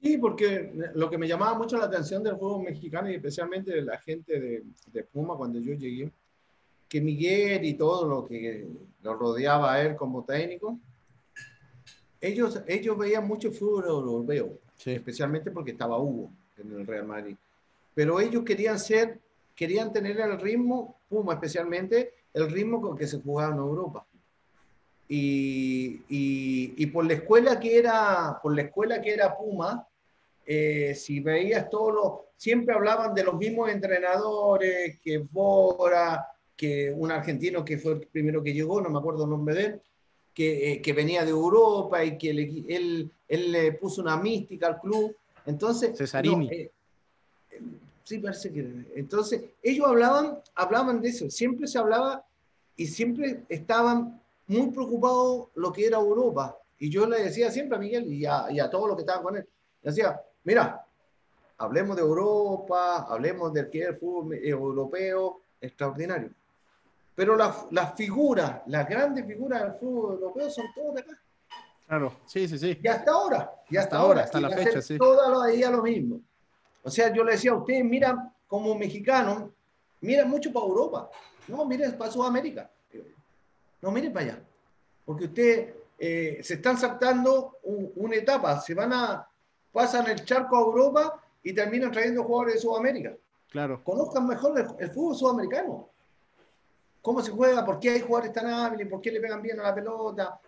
Sí, 0.00 0.18
porque 0.18 0.72
lo 0.94 1.08
que 1.08 1.18
me 1.18 1.26
llamaba 1.26 1.56
mucho 1.56 1.78
la 1.78 1.86
atención 1.86 2.22
del 2.22 2.36
fútbol 2.36 2.64
mexicano 2.64 3.10
y 3.10 3.14
especialmente 3.14 3.72
de 3.72 3.82
la 3.82 3.98
gente 3.98 4.38
de, 4.38 4.62
de 4.92 5.04
Puma 5.04 5.36
cuando 5.36 5.58
yo 5.58 5.72
llegué, 5.72 6.10
que 6.88 7.00
Miguel 7.00 7.64
y 7.64 7.74
todo 7.74 8.06
lo 8.06 8.26
que 8.26 8.66
lo 9.02 9.14
rodeaba 9.14 9.74
a 9.74 9.82
él 9.82 9.96
como 9.96 10.24
técnico, 10.24 10.78
ellos, 12.20 12.62
ellos 12.66 12.96
veían 12.96 13.26
mucho 13.26 13.50
fútbol 13.50 13.86
europeo, 13.86 14.58
especialmente 14.84 15.50
porque 15.50 15.72
estaba 15.72 15.98
Hugo 15.98 16.30
en 16.56 16.72
el 16.72 16.86
Real 16.86 17.06
Madrid. 17.06 17.36
Pero 17.94 18.20
ellos 18.20 18.44
querían 18.44 18.78
ser, 18.78 19.18
querían 19.54 19.92
tener 19.92 20.20
el 20.20 20.38
ritmo, 20.40 20.96
Puma 21.08 21.34
especialmente, 21.34 22.14
el 22.32 22.50
ritmo 22.50 22.80
con 22.80 22.96
que 22.96 23.06
se 23.06 23.20
jugaba 23.20 23.54
en 23.54 23.58
Europa. 23.60 24.06
Y, 25.08 26.02
y, 26.08 26.86
por 26.86 27.06
la 27.06 27.14
escuela 27.14 27.60
que 27.60 27.78
era, 27.78 28.40
por 28.42 28.54
la 28.56 28.62
escuela 28.62 29.00
que 29.00 29.14
era 29.14 29.36
Puma, 29.36 29.86
eh, 30.44 30.94
si 30.96 31.20
veías 31.20 31.70
todos 31.70 31.94
los, 31.94 32.12
siempre 32.36 32.74
hablaban 32.74 33.14
de 33.14 33.22
los 33.22 33.36
mismos 33.36 33.70
entrenadores, 33.70 34.98
que 35.00 35.18
Bora, 35.18 36.26
que 36.56 36.90
un 36.90 37.12
argentino 37.12 37.64
que 37.64 37.78
fue 37.78 37.92
el 37.92 38.00
primero 38.06 38.42
que 38.42 38.52
llegó, 38.52 38.80
no 38.80 38.90
me 38.90 38.98
acuerdo 38.98 39.24
el 39.24 39.30
nombre 39.30 39.54
de 39.54 39.64
él, 39.64 39.80
que, 40.34 40.72
eh, 40.72 40.82
que 40.82 40.92
venía 40.92 41.24
de 41.24 41.30
Europa 41.30 42.04
y 42.04 42.18
que 42.18 42.30
él, 42.30 43.10
él 43.28 43.52
le 43.52 43.72
puso 43.72 44.02
una 44.02 44.16
mística 44.16 44.66
al 44.66 44.80
club. 44.80 45.14
Entonces, 45.46 45.96
Cesarini. 45.96 46.48
Eh, 46.50 46.70
sí, 48.04 48.18
parece 48.18 48.52
que. 48.52 48.68
Entonces, 48.94 49.42
ellos 49.62 49.86
hablaban, 49.86 50.38
hablaban 50.54 51.00
de 51.00 51.08
eso, 51.08 51.30
siempre 51.30 51.66
se 51.66 51.78
hablaba 51.78 52.24
y 52.76 52.86
siempre 52.86 53.42
estaban 53.48 54.20
muy 54.48 54.70
preocupados 54.70 55.48
lo 55.54 55.72
que 55.72 55.86
era 55.86 55.98
Europa. 55.98 56.56
Y 56.78 56.90
yo 56.90 57.06
le 57.06 57.24
decía 57.24 57.50
siempre 57.50 57.76
a 57.76 57.80
Miguel 57.80 58.12
y 58.12 58.26
a, 58.26 58.46
y 58.50 58.60
a 58.60 58.70
todos 58.70 58.88
los 58.88 58.96
que 58.96 59.02
estaban 59.02 59.22
con 59.22 59.36
él, 59.36 59.46
le 59.82 59.90
decía, 59.90 60.20
mira, 60.44 60.84
hablemos 61.58 61.96
de 61.96 62.02
Europa, 62.02 63.06
hablemos 63.08 63.52
del 63.52 63.70
que 63.70 63.82
es 63.82 63.88
el 63.88 63.96
fútbol 63.96 64.34
europeo, 64.34 65.40
extraordinario. 65.60 66.30
Pero 67.14 67.34
las 67.34 67.66
la 67.70 67.92
figuras, 67.92 68.60
las 68.66 68.86
grandes 68.88 69.26
figuras 69.26 69.62
del 69.62 69.72
fútbol 69.74 70.14
europeo 70.14 70.50
son 70.50 70.66
todas 70.74 70.94
de 70.94 71.00
acá. 71.00 71.18
Claro, 71.86 72.12
sí, 72.26 72.46
sí, 72.48 72.58
sí. 72.58 72.78
Y 72.82 72.88
hasta 72.88 73.12
ahora, 73.12 73.52
y 73.70 73.76
hasta, 73.76 73.96
ahora, 73.96 74.22
hasta 74.22 74.40
la 74.40 74.50
fecha, 74.50 74.82
sí. 74.82 74.98
Todas 74.98 75.30
los 75.30 75.46
días 75.46 75.70
lo 75.70 75.82
mismo. 75.82 76.20
O 76.82 76.90
sea, 76.90 77.12
yo 77.12 77.24
le 77.24 77.32
decía 77.32 77.52
a 77.52 77.56
ustedes, 77.56 77.84
miran 77.84 78.32
como 78.46 78.74
mexicanos, 78.74 79.50
miran 80.00 80.28
mucho 80.28 80.52
para 80.52 80.66
Europa. 80.66 81.10
No, 81.48 81.64
miren 81.64 81.96
para 81.96 82.10
Sudamérica. 82.10 82.70
No, 83.86 83.92
miren 83.92 84.12
para 84.12 84.26
allá. 84.26 84.42
Porque 85.04 85.26
ustedes 85.26 85.74
eh, 85.96 86.40
se 86.42 86.54
están 86.54 86.76
saltando 86.76 87.58
una 87.62 88.16
etapa, 88.16 88.60
se 88.60 88.74
van 88.74 88.92
a, 88.92 89.28
pasan 89.70 90.08
el 90.08 90.24
charco 90.24 90.56
a 90.56 90.60
Europa 90.60 91.22
y 91.40 91.52
terminan 91.52 91.92
trayendo 91.92 92.24
jugadores 92.24 92.54
de 92.54 92.60
Sudamérica. 92.62 93.14
Claro. 93.48 93.84
Conozcan 93.84 94.26
mejor 94.26 94.76
el, 94.76 94.90
fútbol 94.90 95.14
sudamericano. 95.14 95.88
Cómo 97.00 97.22
se 97.22 97.30
juega, 97.30 97.64
por 97.64 97.78
qué 97.78 97.90
hay 97.90 98.00
jugadores 98.00 98.32
tan 98.32 98.48
hábiles, 98.48 98.88
por 98.88 99.00
qué 99.00 99.12
le 99.12 99.20
pegan 99.20 99.40
bien 99.40 99.60
a 99.60 99.62
la 99.62 99.74
pelota, 99.76 100.40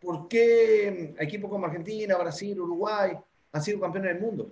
por 0.00 0.26
qué 0.26 1.14
equipos 1.18 1.50
como 1.50 1.66
Argentina, 1.66 2.16
Brasil, 2.16 2.58
Uruguay 2.58 3.12
han 3.52 3.62
sido 3.62 3.78
campeones 3.78 4.14
del 4.14 4.22
mundo 4.22 4.50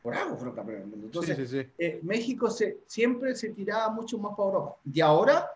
por 0.00 0.14
algo 0.14 0.36
fueron 0.36 0.54
campeones 0.54 0.82
del 0.82 0.90
mundo. 0.90 1.06
Entonces, 1.06 1.66
eh, 1.76 1.98
México 2.04 2.48
se, 2.48 2.78
siempre 2.86 3.34
se 3.34 3.48
tiraba 3.48 3.88
mucho 3.90 4.16
más 4.18 4.36
para 4.36 4.50
Europa. 4.50 4.76
Y 4.94 5.00
ahora 5.00 5.50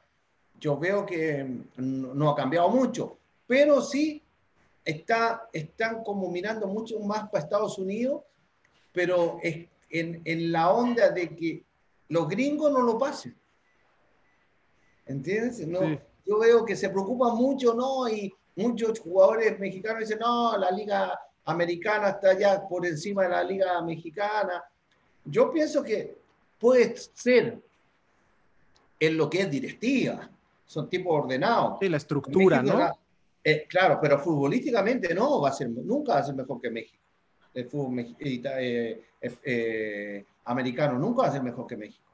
yo 0.61 0.79
veo 0.79 1.07
que 1.07 1.47
no, 1.77 2.31
ha 2.31 2.37
cambiado 2.37 2.69
mucho, 2.69 3.17
pero 3.47 3.81
sí 3.81 4.23
está, 4.85 5.49
están 5.53 6.05
como 6.05 6.31
mirando 6.31 6.67
mucho 6.67 7.01
más 7.01 7.29
para 7.31 7.43
Estados 7.45 7.79
Unidos, 7.79 8.23
pero 8.93 9.39
es 9.43 9.67
en, 9.89 10.21
en 10.25 10.53
la 10.53 10.71
onda 10.71 11.11
de 11.11 11.35
que 11.35 11.65
los 12.09 12.29
gringos 12.29 12.71
no 12.71 12.83
lo 12.83 12.99
pasen. 12.99 13.37
¿Entiendes? 15.07 15.67
No, 15.67 15.81
Yo 16.25 16.39
veo 16.39 16.65
que 16.65 16.77
se 16.77 16.91
preocupan 16.91 17.37
mucho, 17.37 17.75
¿no? 17.75 18.09
Y 18.09 18.33
muchos 18.55 19.01
jugadores 19.01 19.59
mexicanos 19.59 20.01
dicen, 20.01 20.19
no, 20.21 20.57
la 20.57 20.71
liga 20.71 21.19
americana 21.45 22.11
está 22.11 22.39
ya 22.39 22.69
por 22.69 22.87
encima 22.87 23.25
de 23.25 23.31
la 23.31 23.43
liga 23.43 23.83
mexicana. 23.83 24.63
Yo 25.25 25.51
pienso 25.51 25.83
que 25.83 26.17
puede 26.59 26.95
ser 26.97 27.61
en 29.01 29.17
lo 29.17 29.29
que 29.31 29.41
es 29.41 29.51
directiva, 29.51 30.31
son 30.71 30.89
tipos 30.89 31.25
ordenados. 31.25 31.81
Sí, 31.81 31.89
la 31.89 31.97
estructura, 31.97 32.63
¿no? 32.63 32.97
Eh, 33.43 33.67
claro, 33.69 33.99
pero 34.01 34.21
futbolísticamente 34.21 35.13
no 35.13 35.41
va 35.41 35.49
a 35.49 35.53
ser, 35.53 35.69
nunca 35.69 36.13
va 36.13 36.21
a 36.21 36.23
ser 36.23 36.37
mejor 36.37 36.61
que 36.61 36.71
México. 36.71 37.03
El 37.53 37.69
fútbol 37.69 38.15
eh, 38.21 39.03
eh, 39.21 40.25
americano 40.45 40.97
nunca 40.97 41.23
va 41.23 41.29
a 41.29 41.33
ser 41.33 41.43
mejor 41.43 41.67
que 41.67 41.77
México. 41.77 42.05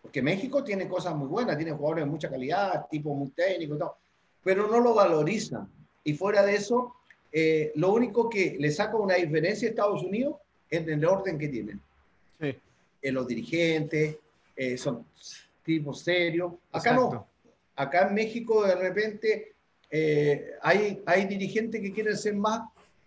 Porque 0.00 0.22
México 0.22 0.62
tiene 0.62 0.86
cosas 0.86 1.16
muy 1.16 1.26
buenas, 1.26 1.56
tiene 1.56 1.72
jugadores 1.72 2.04
de 2.04 2.10
mucha 2.12 2.30
calidad, 2.30 2.86
tipo 2.88 3.12
muy 3.12 3.30
técnico 3.30 3.74
y 3.74 3.78
todo, 3.78 3.96
pero 4.44 4.68
no 4.68 4.78
lo 4.78 4.94
valorizan. 4.94 5.68
Y 6.04 6.14
fuera 6.14 6.44
de 6.44 6.54
eso, 6.54 6.94
eh, 7.32 7.72
lo 7.74 7.92
único 7.92 8.28
que 8.28 8.56
le 8.60 8.70
saca 8.70 8.96
una 8.96 9.16
diferencia 9.16 9.66
a 9.66 9.70
Estados 9.70 10.04
Unidos 10.04 10.36
es 10.70 10.82
en 10.82 10.90
el 10.90 11.04
orden 11.04 11.40
que 11.40 11.48
tienen. 11.48 11.80
Sí. 12.40 12.56
En 13.02 13.14
los 13.14 13.26
dirigentes, 13.26 14.16
eh, 14.54 14.78
son 14.78 15.04
tipos 15.64 16.02
serios. 16.02 16.52
Acá 16.70 16.92
no. 16.92 17.26
Acá 17.76 18.08
en 18.08 18.14
México 18.14 18.66
de 18.66 18.74
repente 18.74 19.54
eh, 19.90 20.52
hay, 20.62 21.02
hay 21.06 21.26
dirigentes 21.26 21.80
que 21.80 21.92
quieren 21.92 22.16
ser 22.16 22.34
más 22.34 22.62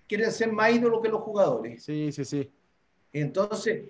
quieren 0.07 0.31
ser 0.31 0.51
más 0.51 0.73
ídolos 0.73 1.01
que 1.03 1.09
los 1.09 1.21
jugadores. 1.21 1.83
Sí, 1.83 2.11
sí, 2.11 2.25
sí. 2.25 2.51
Entonces 3.13 3.89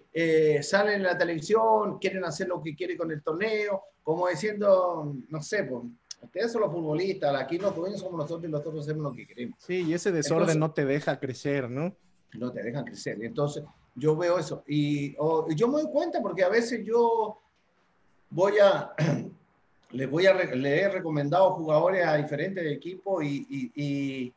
salen 0.62 0.96
en 0.96 1.04
la 1.04 1.18
televisión, 1.18 1.98
quieren 2.00 2.26
hacer 2.26 2.48
lo 2.48 2.62
que 2.62 2.76
quieren 2.76 2.98
con 2.98 3.12
el 3.12 3.22
torneo, 3.22 3.84
como 4.04 4.28
diciendo, 4.28 5.16
no 5.30 5.42
sé, 5.42 5.64
pues, 5.64 5.84
Ustedes 6.22 6.52
son 6.52 6.62
los 6.62 6.72
futbolistas, 6.72 7.34
aquí 7.36 7.58
los 7.58 7.76
dueños 7.76 8.00
somos 8.00 8.18
nosotros 8.18 8.48
y 8.48 8.52
nosotros 8.52 8.84
hacemos 8.84 9.04
lo 9.04 9.14
que 9.14 9.26
queremos. 9.26 9.58
Sí, 9.60 9.86
y 9.88 9.94
ese 9.94 10.12
desorden 10.12 10.60
no 10.60 10.72
te 10.72 10.86
deja 10.86 11.20
crecer, 11.20 11.70
¿no? 11.70 11.96
No 12.34 12.52
te 12.52 12.62
deja 12.62 12.84
crecer. 12.84 13.24
Entonces, 13.24 13.64
yo 13.96 14.16
veo 14.16 14.38
eso. 14.38 14.64
Y 14.68 15.16
yo 15.56 15.68
me 15.68 15.82
doy 15.82 15.92
cuenta 15.92 16.22
porque 16.22 16.44
a 16.44 16.50
veces 16.50 16.86
yo 16.86 17.38
voy 18.30 18.54
a, 18.60 18.94
les 19.92 20.10
voy 20.10 20.26
a, 20.28 20.34
le 20.34 20.82
he 20.82 20.90
recomendado 20.90 21.52
jugadores 21.56 22.06
a 22.06 22.18
diferentes 22.18 22.66
equipos 22.66 23.24
y, 23.24 23.72
y, 23.76 24.34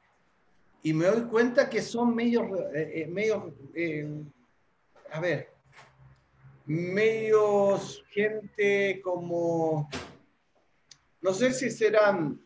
y, 0.83 0.93
me 0.93 1.07
doy 1.07 1.23
cuenta 1.23 1.69
que 1.69 1.83
son 1.83 2.15
medio, 2.15 2.45
eh, 2.75 3.03
eh, 3.03 3.07
medio 3.07 3.55
eh, 3.75 4.09
a 5.13 5.21
ver, 5.21 5.49
medios 6.67 8.03
gente 8.11 9.01
como 9.03 9.89
no 11.23 11.33
sé 11.33 11.53
si 11.53 11.71
serán, 11.71 12.41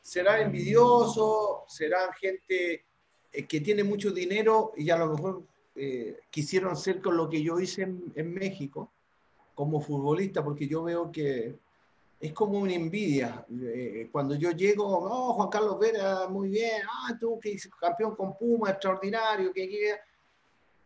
serán 0.00 0.42
envidiosos, 0.42 1.62
serán 1.66 2.12
gente 2.12 2.84
eh, 3.32 3.46
que 3.46 3.60
tiene 3.60 3.82
mucho 3.82 4.12
dinero 4.12 4.72
y 4.76 4.88
a 4.90 4.96
lo 4.96 5.12
mejor 5.14 5.42
eh, 5.74 6.20
quisieron 6.30 6.76
ser 6.76 7.02
con 7.02 7.16
lo 7.16 7.28
que 7.28 7.42
yo 7.42 7.58
hice 7.58 7.82
en, 7.82 8.32
México 8.32 8.92
como 9.54 9.80
futbolista, 9.80 10.44
porque 10.44 10.68
yo 10.68 10.84
veo 10.84 11.10
que 11.10 11.58
es 12.20 12.32
como 12.32 12.58
una 12.58 12.74
envidia. 12.74 13.46
Eh, 13.62 14.08
cuando 14.10 14.34
yo 14.34 14.50
llego, 14.50 14.84
oh, 14.86 15.34
Juan 15.34 15.48
Carlos 15.48 15.78
Vera, 15.78 16.28
muy 16.28 16.48
bien, 16.48 16.82
ah, 16.88 17.16
tú 17.18 17.38
que 17.40 17.56
campeón 17.80 18.16
con 18.16 18.36
Puma, 18.36 18.70
extraordinario, 18.70 19.52
que 19.52 19.96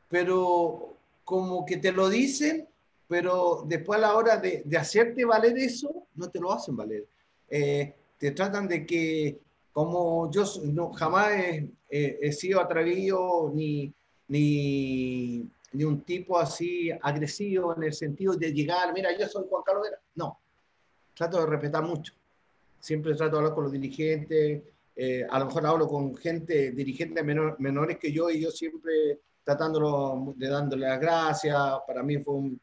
pero 0.09 0.97
como 1.25 1.64
que 1.64 1.79
te 1.79 1.90
lo 1.92 2.09
dicen 2.09 2.68
pero 3.12 3.62
después 3.66 3.99
a 3.99 4.01
la 4.01 4.16
hora 4.16 4.38
de, 4.38 4.62
de 4.64 4.79
hacerte 4.79 5.27
valer 5.27 5.59
eso, 5.59 6.07
no 6.14 6.31
te 6.31 6.40
lo 6.40 6.51
hacen 6.51 6.75
valer. 6.75 7.05
Eh, 7.47 7.95
te 8.16 8.31
tratan 8.31 8.66
de 8.66 8.87
que, 8.87 9.38
como 9.71 10.31
yo 10.31 10.45
no, 10.64 10.95
jamás 10.95 11.31
he, 11.90 12.33
sido 12.33 12.59
atrevido 12.59 13.53
ni, 13.55 13.92
ni, 14.29 15.47
ni, 15.75 15.85
un 15.85 16.01
tipo 16.01 16.38
así 16.38 16.90
agresivo 17.03 17.77
en 17.77 17.83
el 17.83 17.92
sentido 17.92 18.35
de 18.35 18.51
llegar, 18.51 18.95
mira, 18.95 19.11
yo 19.14 19.29
soy 19.29 19.45
Juan 19.47 19.62
Carlos 19.62 19.85
Vera. 19.85 20.01
No, 20.14 20.38
trato 21.14 21.40
de 21.40 21.46
respetar 21.46 21.83
mucho. 21.83 22.14
Siempre 22.81 23.14
trato 23.14 23.33
de 23.33 23.38
hablar 23.38 23.55
con 23.55 23.64
los 23.64 23.72
dirigentes, 23.72 24.62
eh, 24.94 25.27
a 25.29 25.38
lo 25.38 25.46
mejor 25.46 25.66
hablo 25.66 25.88
con 25.88 26.14
gente, 26.16 26.72
dirigentes 26.72 27.25
menores 27.25 27.98
que 27.98 28.12
yo, 28.12 28.29
y 28.31 28.40
yo 28.40 28.51
siempre 28.51 29.20
tratándolo 29.44 30.35
de 30.37 30.48
dándole 30.48 30.87
las 30.87 31.01
gracias. 31.01 31.57
Para 31.87 32.03
mí 32.03 32.18
fue 32.18 32.35
un, 32.35 32.61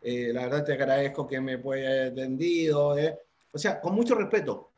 eh, 0.00 0.30
la 0.32 0.42
verdad 0.42 0.64
te 0.64 0.72
agradezco 0.72 1.26
que 1.26 1.40
me 1.40 1.54
haya 1.54 2.06
atendido, 2.06 2.96
eh. 2.98 3.18
o 3.52 3.58
sea, 3.58 3.80
con 3.80 3.94
mucho 3.94 4.14
respeto. 4.14 4.70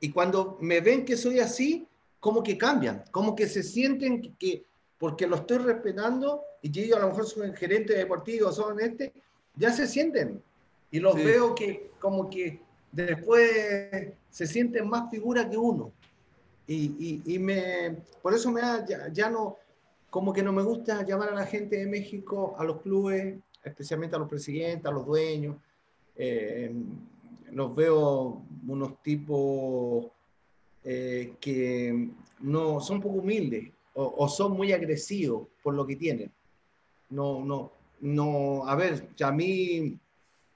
Y 0.00 0.10
cuando 0.10 0.58
me 0.60 0.80
ven 0.80 1.04
que 1.04 1.16
soy 1.16 1.40
así, 1.40 1.86
como 2.20 2.42
que 2.42 2.56
cambian, 2.56 3.04
como 3.10 3.34
que 3.34 3.46
se 3.46 3.62
sienten 3.62 4.34
que, 4.38 4.64
porque 4.98 5.26
lo 5.26 5.36
estoy 5.36 5.58
respetando, 5.58 6.42
y 6.62 6.70
yo 6.70 6.96
a 6.96 7.00
lo 7.00 7.08
mejor 7.08 7.26
soy 7.26 7.52
gerente 7.54 7.94
deportivo, 7.94 8.52
son 8.52 8.80
este, 8.80 9.12
ya 9.56 9.70
se 9.72 9.86
sienten. 9.86 10.42
Y 10.90 11.00
los 11.00 11.16
veo 11.16 11.54
que 11.54 11.90
como 11.98 12.30
que 12.30 12.60
después 12.94 14.12
se 14.30 14.46
sienten 14.46 14.88
más 14.88 15.10
figuras 15.10 15.46
que 15.46 15.56
uno. 15.56 15.92
Y, 16.66 17.22
y, 17.26 17.38
me, 17.38 17.96
por 18.22 18.32
eso 18.32 18.50
me 18.50 18.62
da, 18.62 18.86
ya, 19.12 19.28
no, 19.28 19.56
como 20.08 20.32
que 20.32 20.42
no 20.42 20.52
me 20.52 20.62
gusta 20.62 21.04
llamar 21.04 21.28
a 21.30 21.34
la 21.34 21.46
gente 21.46 21.76
de 21.76 21.86
México, 21.86 22.54
a 22.58 22.64
los 22.64 22.80
clubes, 22.80 23.36
especialmente 23.62 24.16
a 24.16 24.18
los 24.18 24.28
presidentes, 24.28 24.86
a 24.86 24.90
los 24.90 25.04
dueños. 25.04 25.56
Eh, 26.16 26.72
los 27.52 27.74
veo 27.74 28.42
unos 28.66 29.02
tipos 29.02 30.06
eh, 30.84 31.34
que 31.38 32.10
no 32.40 32.80
son 32.80 33.00
poco 33.00 33.18
humildes 33.18 33.70
o, 33.94 34.28
son 34.28 34.52
muy 34.52 34.72
agresivos 34.72 35.48
por 35.62 35.74
lo 35.74 35.86
que 35.86 35.96
tienen. 35.96 36.32
No, 37.10 37.44
no, 37.44 37.72
no, 38.00 38.66
a 38.66 38.74
ver, 38.74 39.08
a 39.22 39.30
mí, 39.30 39.98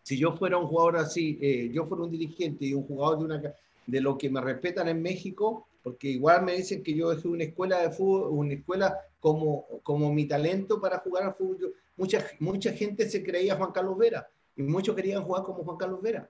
si 0.09 0.17
yo 0.17 0.33
fuera 0.33 0.57
un 0.57 0.69
jugador 0.69 0.97
así, 0.97 1.39
eh, 1.39 1.69
yo 1.71 1.85
fuera 1.85 2.05
un 2.05 2.11
dirigente 2.11 2.65
y 2.65 2.73
un 2.73 2.85
jugador 2.85 3.19
de, 3.19 3.25
una, 3.27 3.55
de 3.87 4.01
lo 4.01 4.17
que 4.17 4.31
me 4.31 4.41
respetan 4.41 4.89
en 4.89 5.03
México, 5.03 5.67
porque 5.83 6.09
igual 6.09 6.47
me 6.47 6.57
dicen 6.57 6.83
que 6.83 6.95
yo 6.95 7.11
dejé 7.11 7.29
una 7.29 7.45
escuela 7.45 7.81
de 7.83 7.91
fútbol, 7.91 8.31
una 8.31 8.55
escuela 8.55 8.99
como, 9.21 9.67
como 9.83 10.11
mi 10.11 10.25
talento 10.25 10.81
para 10.81 11.01
jugar 11.01 11.25
al 11.25 11.35
fútbol. 11.35 11.75
mucha, 11.99 12.25
mucha 12.39 12.73
gente 12.73 13.07
se 13.07 13.23
creía 13.23 13.57
Juan 13.57 13.71
Carlos 13.71 13.99
Vera 13.99 14.27
y 14.57 14.63
muchos 14.63 14.97
querían 14.97 15.25
jugar 15.25 15.43
como 15.43 15.63
Juan 15.63 15.77
Carlos 15.77 16.01
Vera. 16.01 16.27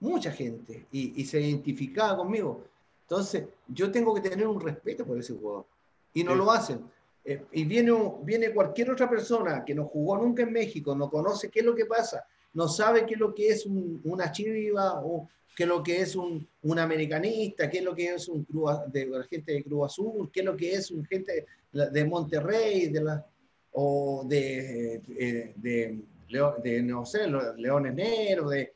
Mucha 0.00 0.32
gente. 0.32 0.86
Y, 0.90 1.20
y 1.20 1.24
se 1.24 1.40
identificaba 1.40 2.16
conmigo. 2.16 2.64
Entonces, 3.02 3.44
yo 3.68 3.92
tengo 3.92 4.12
que 4.14 4.28
tener 4.28 4.48
un 4.48 4.60
respeto 4.60 5.06
por 5.06 5.16
ese 5.16 5.32
jugador. 5.32 5.66
Y 6.12 6.24
no 6.24 6.34
lo 6.34 6.50
hacen. 6.50 6.80
Eh, 7.24 7.40
y 7.52 7.62
viene, 7.66 7.92
viene 8.24 8.52
cualquier 8.52 8.90
otra 8.90 9.08
persona 9.08 9.64
que 9.64 9.76
no 9.76 9.84
jugó 9.84 10.18
nunca 10.18 10.42
en 10.42 10.52
México, 10.52 10.92
no 10.96 11.08
conoce 11.08 11.50
qué 11.50 11.60
es 11.60 11.66
lo 11.66 11.76
que 11.76 11.86
pasa, 11.86 12.26
no 12.54 12.68
sabe 12.68 13.06
qué 13.06 13.14
es 13.14 13.20
lo 13.20 13.34
que 13.34 13.48
es 13.48 13.66
una 13.66 14.30
chiva 14.30 15.00
o 15.02 15.28
qué 15.56 15.64
es 15.64 15.68
lo 15.68 15.82
que 15.82 16.00
es 16.00 16.16
un, 16.16 16.46
un, 16.62 16.78
americanista, 16.78 17.68
qué 17.68 17.78
es 17.78 17.84
lo 17.84 17.94
que 17.94 18.14
es 18.14 18.28
un 18.28 18.46
de, 18.88 19.24
gente 19.28 19.52
de 19.52 19.64
Cruz 19.64 19.86
Azul, 19.86 20.30
qué 20.32 20.40
es 20.40 20.46
lo 20.46 20.56
que 20.56 20.72
es 20.72 20.90
un 20.90 21.04
gente 21.04 21.46
de 21.72 22.04
Monterrey, 22.04 22.88
de 22.88 23.02
la, 23.02 23.26
o 23.72 24.24
de, 24.26 25.02
eh, 25.18 25.52
de, 25.56 25.98
de, 26.62 26.82
no 26.82 27.04
sé, 27.04 27.26
Leones 27.56 27.94
Negros. 27.94 28.50
De... 28.50 28.72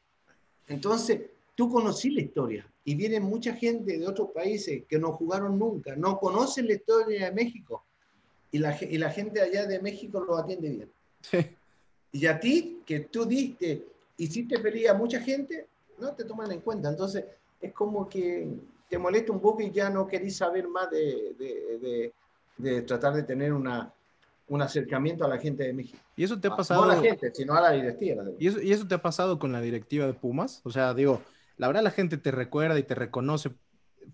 Entonces, 0.68 1.20
tú 1.54 1.70
conocí 1.70 2.10
la 2.10 2.22
historia 2.22 2.66
y 2.84 2.94
viene 2.94 3.20
mucha 3.20 3.54
gente 3.54 3.98
de 3.98 4.06
otros 4.06 4.30
países 4.34 4.84
que 4.88 4.98
no 4.98 5.12
jugaron 5.12 5.58
nunca, 5.58 5.96
no 5.96 6.18
conocen 6.18 6.66
la 6.66 6.74
historia 6.74 7.26
de 7.26 7.32
México 7.32 7.84
y 8.52 8.58
la, 8.58 8.76
y 8.80 8.98
la 8.98 9.10
gente 9.10 9.40
allá 9.40 9.66
de 9.66 9.80
México 9.80 10.20
lo 10.20 10.36
atiende 10.36 10.70
bien. 10.70 11.50
Y 12.16 12.26
a 12.26 12.40
ti, 12.40 12.80
que 12.86 13.00
tú 13.00 13.26
diste, 13.26 13.84
hiciste 14.16 14.58
feliz 14.58 14.88
a 14.88 14.94
mucha 14.94 15.20
gente, 15.20 15.66
no 15.98 16.12
te 16.12 16.24
toman 16.24 16.50
en 16.50 16.60
cuenta. 16.60 16.88
Entonces, 16.88 17.26
es 17.60 17.74
como 17.74 18.08
que 18.08 18.48
te 18.88 18.96
molesta 18.96 19.32
un 19.32 19.40
poco 19.40 19.60
y 19.60 19.70
ya 19.70 19.90
no 19.90 20.06
querís 20.06 20.38
saber 20.38 20.66
más 20.66 20.90
de, 20.90 21.34
de, 21.38 22.12
de, 22.56 22.82
tratar 22.82 23.12
de 23.12 23.22
tener 23.22 23.52
una, 23.52 23.92
un 24.48 24.62
acercamiento 24.62 25.26
a 25.26 25.28
la 25.28 25.36
gente 25.36 25.64
de 25.64 25.74
México. 25.74 25.98
¿Y 26.16 26.24
eso 26.24 26.40
te 26.40 26.48
ha 26.48 26.56
pasado? 26.56 26.86
No 26.86 26.90
a 26.90 26.96
la 26.96 27.02
gente, 27.02 27.30
sino 27.34 27.52
a 27.52 27.60
la 27.60 27.72
directiva. 27.72 28.24
¿Y 28.38 28.48
eso, 28.48 28.62
¿Y 28.62 28.72
eso 28.72 28.88
te 28.88 28.94
ha 28.94 29.02
pasado 29.02 29.38
con 29.38 29.52
la 29.52 29.60
directiva 29.60 30.06
de 30.06 30.14
Pumas? 30.14 30.62
O 30.64 30.70
sea, 30.70 30.94
digo, 30.94 31.20
la 31.58 31.66
verdad 31.66 31.82
la 31.82 31.90
gente 31.90 32.16
te 32.16 32.30
recuerda 32.30 32.78
y 32.78 32.82
te 32.82 32.94
reconoce. 32.94 33.50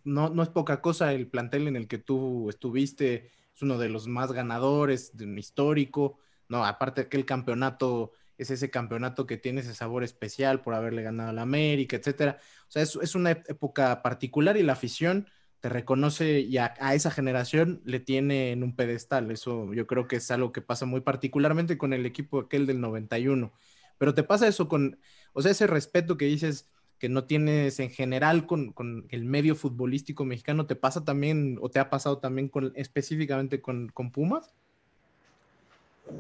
No, 0.02 0.28
no 0.28 0.42
es 0.42 0.48
poca 0.48 0.80
cosa 0.80 1.12
el 1.12 1.28
plantel 1.28 1.68
en 1.68 1.76
el 1.76 1.86
que 1.86 1.98
tú 1.98 2.48
estuviste, 2.48 3.30
es 3.54 3.62
uno 3.62 3.78
de 3.78 3.90
los 3.90 4.08
más 4.08 4.32
ganadores, 4.32 5.16
de 5.16 5.26
un 5.26 5.38
histórico, 5.38 6.18
no, 6.48 6.64
aparte 6.64 7.08
que 7.08 7.16
el 7.16 7.24
campeonato 7.26 8.12
es 8.38 8.50
ese 8.50 8.70
campeonato 8.70 9.26
que 9.26 9.36
tiene 9.36 9.60
ese 9.60 9.74
sabor 9.74 10.04
especial 10.04 10.62
por 10.62 10.74
haberle 10.74 11.02
ganado 11.02 11.30
a 11.30 11.32
la 11.32 11.42
América, 11.42 11.96
etcétera. 11.96 12.38
O 12.68 12.70
sea, 12.70 12.82
es, 12.82 12.96
es 13.00 13.14
una 13.14 13.30
época 13.30 14.02
particular 14.02 14.56
y 14.56 14.62
la 14.62 14.72
afición 14.72 15.28
te 15.60 15.68
reconoce 15.68 16.40
y 16.40 16.56
a, 16.58 16.74
a, 16.80 16.94
esa 16.94 17.10
generación 17.10 17.82
le 17.84 18.00
tiene 18.00 18.50
en 18.50 18.64
un 18.64 18.74
pedestal. 18.74 19.30
Eso 19.30 19.72
yo 19.74 19.86
creo 19.86 20.08
que 20.08 20.16
es 20.16 20.30
algo 20.30 20.52
que 20.52 20.60
pasa 20.60 20.86
muy 20.86 21.02
particularmente 21.02 21.78
con 21.78 21.92
el 21.92 22.04
equipo 22.04 22.40
aquel 22.40 22.66
del 22.66 22.80
91. 22.80 23.52
Pero 23.98 24.14
te 24.14 24.24
pasa 24.24 24.48
eso 24.48 24.68
con, 24.68 24.98
o 25.32 25.42
sea, 25.42 25.52
ese 25.52 25.68
respeto 25.68 26.16
que 26.16 26.24
dices, 26.24 26.68
que 27.02 27.08
no 27.08 27.24
tienes 27.24 27.80
en 27.80 27.90
general 27.90 28.46
con, 28.46 28.74
el 29.10 29.24
medio 29.24 29.56
futbolístico 29.56 30.24
mexicano, 30.24 30.66
¿te 30.66 30.76
pasa 30.76 31.04
también 31.04 31.58
o 31.60 31.68
te 31.68 31.80
ha 31.80 31.90
pasado 31.90 32.18
también 32.18 32.48
con, 32.48 32.72
específicamente 32.76 33.60
con, 33.60 33.90
Pumas? 34.12 34.54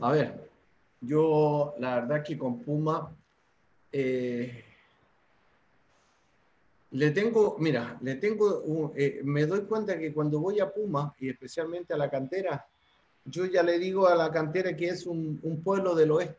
A 0.00 0.12
ver, 0.12 0.50
yo 1.00 1.74
la 1.78 1.96
verdad 1.96 2.22
que 2.22 2.38
con 2.38 2.60
Pumas 2.60 3.04
eh, 3.90 4.64
le 6.90 7.10
tengo, 7.10 7.56
mira, 7.58 7.98
le 8.00 8.16
tengo, 8.16 8.92
eh, 8.96 9.20
me 9.24 9.46
doy 9.46 9.62
cuenta 9.62 9.98
que 9.98 10.12
cuando 10.12 10.40
voy 10.40 10.60
a 10.60 10.70
Pumas 10.70 11.12
y 11.18 11.28
especialmente 11.28 11.94
a 11.94 11.96
la 11.96 12.10
cantera, 12.10 12.66
yo 13.24 13.46
ya 13.46 13.62
le 13.62 13.78
digo 13.78 14.06
a 14.06 14.14
la 14.14 14.30
cantera 14.30 14.76
que 14.76 14.88
es 14.88 15.06
un, 15.06 15.40
pueblo 15.64 15.94
del 15.94 16.10
oeste. 16.10 16.38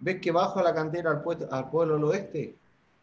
¿Ves 0.00 0.20
que 0.20 0.30
bajo 0.30 0.60
a 0.60 0.62
la 0.62 0.74
cantera 0.74 1.10
al, 1.10 1.22
pueblo, 1.22 1.48
al 1.50 1.70
pueblo 1.70 1.94
del 1.94 2.04
oeste? 2.04 2.56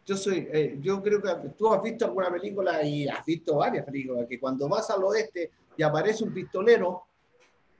yo 0.06 0.16
soy, 0.16 0.48
eh, 0.52 0.78
yo 0.80 1.02
creo 1.02 1.20
que 1.20 1.30
tú 1.58 1.72
has 1.72 1.82
visto 1.82 2.04
alguna 2.04 2.30
película 2.30 2.82
y 2.84 3.08
has 3.08 3.26
visto 3.26 3.56
varias 3.56 3.84
películas, 3.84 4.26
que 4.28 4.38
cuando 4.38 4.68
vas 4.68 4.88
al 4.90 5.02
oeste 5.02 5.50
y 5.76 5.82
aparece 5.82 6.22
un 6.22 6.32
pistolero, 6.32 7.02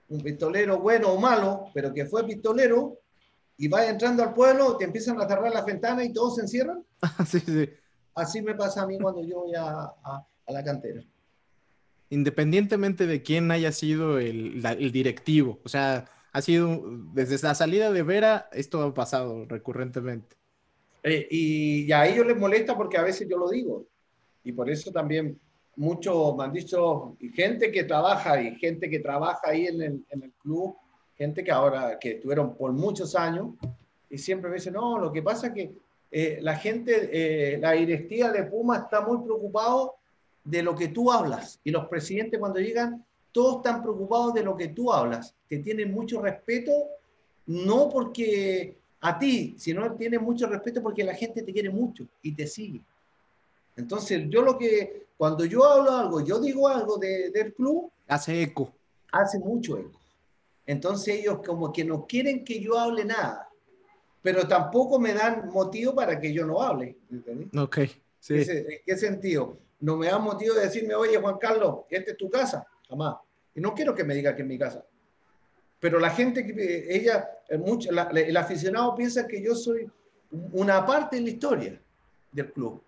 un 0.09 0.21
pistolero 0.21 0.79
bueno 0.79 1.09
o 1.09 1.19
malo, 1.19 1.65
pero 1.73 1.93
que 1.93 2.05
fue 2.05 2.25
pistolero, 2.25 2.99
y 3.57 3.67
vas 3.67 3.87
entrando 3.87 4.23
al 4.23 4.33
pueblo, 4.33 4.77
te 4.77 4.85
empiezan 4.85 5.19
a 5.19 5.27
cerrar 5.27 5.51
las 5.51 5.65
ventanas 5.65 6.05
y 6.05 6.13
todos 6.13 6.35
se 6.35 6.41
encierran. 6.41 6.83
sí, 7.27 7.39
sí. 7.39 7.69
Así 8.13 8.41
me 8.41 8.55
pasa 8.55 8.83
a 8.83 8.87
mí 8.87 8.97
cuando 8.99 9.23
yo 9.23 9.41
voy 9.41 9.55
a, 9.55 9.69
a, 10.03 10.25
la 10.47 10.63
cantera. 10.63 11.03
Independientemente 12.09 13.05
de 13.05 13.21
quién 13.21 13.51
haya 13.51 13.71
sido 13.71 14.17
el, 14.17 14.63
el 14.65 14.91
directivo, 14.91 15.59
o 15.63 15.69
sea, 15.69 16.05
ha 16.31 16.41
sido 16.41 16.81
desde 17.13 17.45
la 17.45 17.55
salida 17.55 17.91
de 17.91 18.03
Vera, 18.03 18.49
esto 18.53 18.81
ha 18.81 18.93
pasado 18.93 19.45
recurrentemente. 19.45 20.37
Eh, 21.03 21.27
y, 21.31 21.91
a 21.91 22.07
ellos 22.07 22.25
les 22.27 22.37
molesta 22.37 22.75
porque 22.75 22.97
a 22.97 23.03
veces 23.03 23.27
yo 23.29 23.37
lo 23.37 23.49
digo. 23.49 23.85
Y 24.43 24.51
por 24.51 24.69
eso 24.69 24.91
también 24.91 25.39
muchos 25.77 26.35
me 26.35 26.43
han 26.43 26.53
dicho, 26.53 27.15
y 27.19 27.29
gente 27.29 27.71
que 27.71 27.83
trabaja, 27.83 28.41
y 28.41 28.55
gente 28.55 28.89
que 28.89 28.99
trabaja 28.99 29.41
ahí 29.45 29.67
en 29.67 29.81
el, 29.81 30.05
en 30.09 30.23
el 30.23 30.31
club, 30.41 30.75
gente 31.17 31.43
que 31.43 31.51
ahora, 31.51 31.97
que 31.99 32.11
estuvieron 32.11 32.55
por 32.55 32.73
muchos 32.73 33.15
años, 33.15 33.49
y 34.09 34.17
siempre 34.17 34.49
me 34.49 34.57
dicen, 34.57 34.73
no, 34.73 34.97
lo 34.97 35.11
que 35.11 35.21
pasa 35.21 35.47
es 35.47 35.53
que 35.53 35.71
eh, 36.11 36.39
la 36.41 36.55
gente, 36.55 37.09
eh, 37.11 37.57
la 37.57 37.73
directiva 37.73 38.31
de 38.31 38.43
Puma 38.43 38.77
está 38.77 39.01
muy 39.01 39.23
preocupado 39.23 39.95
de 40.43 40.63
lo 40.63 40.75
que 40.75 40.87
tú 40.87 41.11
hablas. 41.11 41.59
Y 41.63 41.71
los 41.71 41.87
presidentes 41.87 42.39
cuando 42.39 42.59
llegan, 42.59 43.03
todos 43.31 43.57
están 43.57 43.81
preocupados 43.81 44.33
de 44.33 44.43
lo 44.43 44.55
que 44.55 44.69
tú 44.69 44.91
hablas. 44.91 45.35
Te 45.49 45.59
tienen 45.59 45.91
mucho 45.91 46.21
respeto, 46.21 46.71
no 47.47 47.89
porque 47.89 48.77
a 49.01 49.19
ti, 49.19 49.55
si 49.57 49.73
no 49.73 49.93
tienes 49.95 50.21
mucho 50.21 50.47
respeto 50.47 50.81
porque 50.81 51.03
la 51.03 51.13
gente 51.13 51.43
te 51.43 51.53
quiere 51.53 51.69
mucho 51.69 52.05
y 52.21 52.33
te 52.33 52.47
sigue. 52.47 52.81
Entonces, 53.75 54.23
yo 54.29 54.41
lo 54.41 54.57
que, 54.57 55.06
cuando 55.17 55.45
yo 55.45 55.65
hablo 55.65 55.91
algo, 55.91 56.21
yo 56.21 56.39
digo 56.39 56.67
algo 56.67 56.97
del 56.97 57.53
club, 57.53 57.91
hace 58.07 58.43
eco. 58.43 58.73
Hace 59.11 59.39
mucho 59.39 59.77
eco. 59.77 59.99
Entonces 60.65 61.15
ellos 61.15 61.39
como 61.45 61.71
que 61.71 61.83
no 61.83 62.05
quieren 62.05 62.43
que 62.43 62.59
yo 62.59 62.77
hable 62.77 63.05
nada, 63.05 63.49
pero 64.21 64.47
tampoco 64.47 64.99
me 64.99 65.13
dan 65.13 65.49
motivo 65.49 65.95
para 65.95 66.19
que 66.19 66.31
yo 66.31 66.45
no 66.45 66.61
hable. 66.61 66.97
Ok, 67.57 67.79
sí. 68.19 68.35
¿En 68.35 68.65
qué 68.85 68.97
sentido? 68.97 69.57
No 69.79 69.95
me 69.95 70.07
dan 70.07 70.23
motivo 70.23 70.55
de 70.55 70.61
decirme, 70.61 70.93
oye 70.93 71.17
Juan 71.17 71.37
Carlos, 71.37 71.85
esta 71.89 72.11
es 72.11 72.17
tu 72.17 72.29
casa, 72.29 72.67
jamás. 72.87 73.15
Y 73.55 73.61
no 73.61 73.73
quiero 73.73 73.95
que 73.95 74.03
me 74.03 74.13
diga 74.13 74.35
que 74.35 74.43
es 74.43 74.47
mi 74.47 74.57
casa. 74.57 74.85
Pero 75.79 75.99
la 75.99 76.09
gente, 76.09 76.45
ella, 76.95 77.29
mucho, 77.59 77.89
el 77.91 78.37
aficionado 78.37 78.95
piensa 78.95 79.27
que 79.27 79.41
yo 79.41 79.55
soy 79.55 79.89
una 80.51 80.85
parte 80.85 81.17
de 81.17 81.21
la 81.21 81.29
historia 81.29 81.81
del 82.31 82.51
club, 82.51 82.83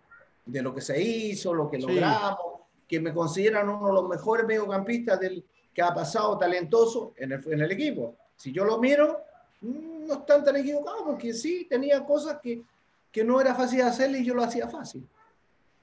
de 0.51 0.61
lo 0.61 0.73
que 0.73 0.81
se 0.81 1.01
hizo, 1.01 1.53
lo 1.53 1.69
que 1.69 1.77
logramos, 1.77 2.61
que 2.87 2.99
me 2.99 3.13
consideran 3.13 3.69
uno 3.69 3.87
de 3.87 3.93
los 3.93 4.09
mejores 4.09 4.45
mediocampistas 4.45 5.19
del, 5.19 5.45
que 5.73 5.81
ha 5.81 5.93
pasado 5.93 6.37
talentoso 6.37 7.13
en 7.17 7.33
el, 7.33 7.41
en 7.51 7.61
el 7.61 7.71
equipo. 7.71 8.15
Si 8.35 8.51
yo 8.51 8.65
lo 8.65 8.79
miro, 8.79 9.21
mm, 9.61 10.07
no 10.07 10.13
están 10.15 10.43
tan 10.43 10.55
equivocados, 10.55 11.03
porque 11.05 11.33
sí, 11.33 11.67
tenía 11.69 12.03
cosas 12.05 12.39
que, 12.41 12.63
que 13.11 13.23
no 13.23 13.39
era 13.39 13.53
fácil 13.53 13.81
hacer 13.81 14.11
y 14.11 14.25
yo 14.25 14.33
lo 14.33 14.43
hacía 14.43 14.67
fácil. 14.67 15.07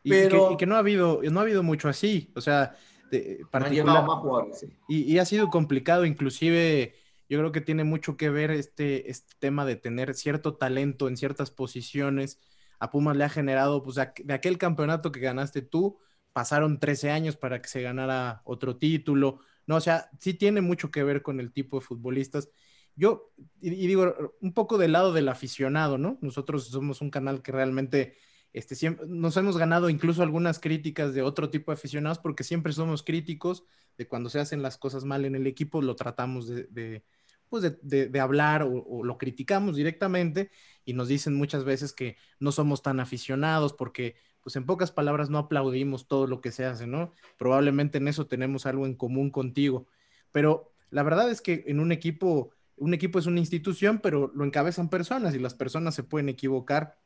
Pero... 0.03 0.53
Y, 0.53 0.57
que, 0.57 0.67
no, 0.67 0.75
ha 0.77 0.79
habido, 0.79 1.21
no 1.23 1.41
ha 1.41 1.43
habido 1.43 1.63
mucho 1.63 1.89
así, 1.89 2.31
o 2.35 2.41
sea, 2.41 2.77
de, 3.11 3.45
particular... 3.51 4.05
más 4.05 4.19
jugadores, 4.19 4.67
y, 4.89 5.19
ha 5.19 5.25
sido 5.25 5.49
complicado, 5.49 6.05
inclusive 6.05 6.95
yo 7.29 7.39
creo 7.39 7.53
que 7.53 7.61
tiene 7.61 7.85
mucho 7.85 8.17
que 8.17 8.31
ver 8.31 8.51
este, 8.51 9.11
este 9.11 9.35
tema 9.39 9.65
de 9.65 9.77
tener 9.77 10.15
cierto 10.15 10.55
talento 10.55 11.09
en 11.09 11.17
ciertas 11.17 11.51
posiciones. 11.51 12.39
A 12.79 12.91
Pumas 12.91 13.17
le 13.17 13.25
ha 13.25 13.29
generado, 13.29 13.83
pues, 13.83 13.97
de 13.97 14.35
aquel 14.35 14.59
campeonato 14.59 15.13
que 15.13 15.21
ganaste 15.21 15.63
tú, 15.63 15.99
pasaron 16.33 16.79
13 16.79 17.11
años 17.11 17.37
para 17.37 17.63
que 17.63 17.69
se 17.69 17.83
ganara 17.83 18.43
otro 18.45 18.77
título. 18.77 19.41
No, 19.67 19.77
o 19.77 19.81
sea, 19.81 20.11
sí 20.21 20.35
tiene 20.35 20.61
mucho 20.61 20.91
que 20.91 21.03
ver 21.03 21.23
con 21.23 21.41
el 21.41 21.53
tipo 21.53 21.79
de 21.79 21.87
futbolistas. 21.87 22.49
Yo, 22.95 23.33
y, 23.61 23.71
digo, 23.71 24.15
un 24.41 24.53
poco 24.55 24.79
del 24.79 24.93
lado 24.93 25.13
del 25.13 25.29
aficionado, 25.29 25.99
¿no? 25.99 26.19
Nosotros 26.23 26.69
somos 26.69 27.01
un 27.01 27.11
canal 27.11 27.43
que 27.43 27.53
realmente 27.53 28.17
este, 28.53 28.75
siempre, 28.75 29.07
nos 29.07 29.37
hemos 29.37 29.59
ganado 29.59 29.91
incluso 29.91 30.23
algunas 30.23 30.59
críticas 30.59 31.13
de 31.13 31.21
otro 31.21 31.51
tipo 31.51 31.71
de 31.71 31.75
aficionados 31.75 32.19
porque 32.19 32.43
siempre 32.43 32.73
somos 32.73 33.03
críticos 33.03 33.65
de 33.99 34.09
cuando 34.09 34.31
se 34.31 34.41
hacen 34.41 34.63
las 34.63 34.79
cosas 34.79 35.05
mal 35.05 35.27
en 35.27 35.35
el 35.35 35.47
equipo, 35.47 35.83
lo 35.83 35.95
tratamos 35.95 36.47
de, 36.49 37.05
pues 37.49 37.77
de, 37.83 38.21
hablar 38.21 38.63
o, 38.63 39.05
lo 39.05 39.19
criticamos 39.19 39.77
directamente 39.77 40.51
y 40.85 40.93
nos 40.93 41.09
dicen 41.09 41.35
muchas 41.35 41.65
veces 41.65 41.93
que 41.93 42.17
no 42.41 42.53
somos 42.53 42.83
tan 42.83 43.01
aficionados 43.01 43.73
porque, 43.73 44.17
pues 44.43 44.57
en 44.57 44.67
pocas 44.67 44.93
palabras, 44.93 45.31
no 45.31 45.39
aplaudimos 45.39 46.09
todo 46.09 46.27
lo 46.27 46.41
que 46.41 46.53
se 46.53 46.65
hace, 46.65 46.87
¿no? 46.87 47.13
Probablemente 47.39 47.99
en 47.99 48.09
eso 48.09 48.27
tenemos 48.27 48.67
algo 48.67 48.87
en 48.87 48.95
común 48.95 49.31
contigo, 49.31 49.87
pero 50.33 50.73
la 50.91 51.03
verdad 51.03 51.31
es 51.31 51.41
que 51.41 51.65
en 51.67 51.81
un 51.81 51.93
equipo, 51.93 52.51
un 52.77 52.95
equipo 52.95 53.19
es 53.19 53.27
una 53.27 53.41
institución, 53.41 54.01
pero 54.03 54.31
lo 54.35 54.45
encabezan 54.45 54.89
personas 54.89 55.35
y 55.35 55.39
las 55.39 55.55
personas 55.55 55.95
se 55.95 56.03
pueden 56.03 56.29
equivocar 56.29 56.99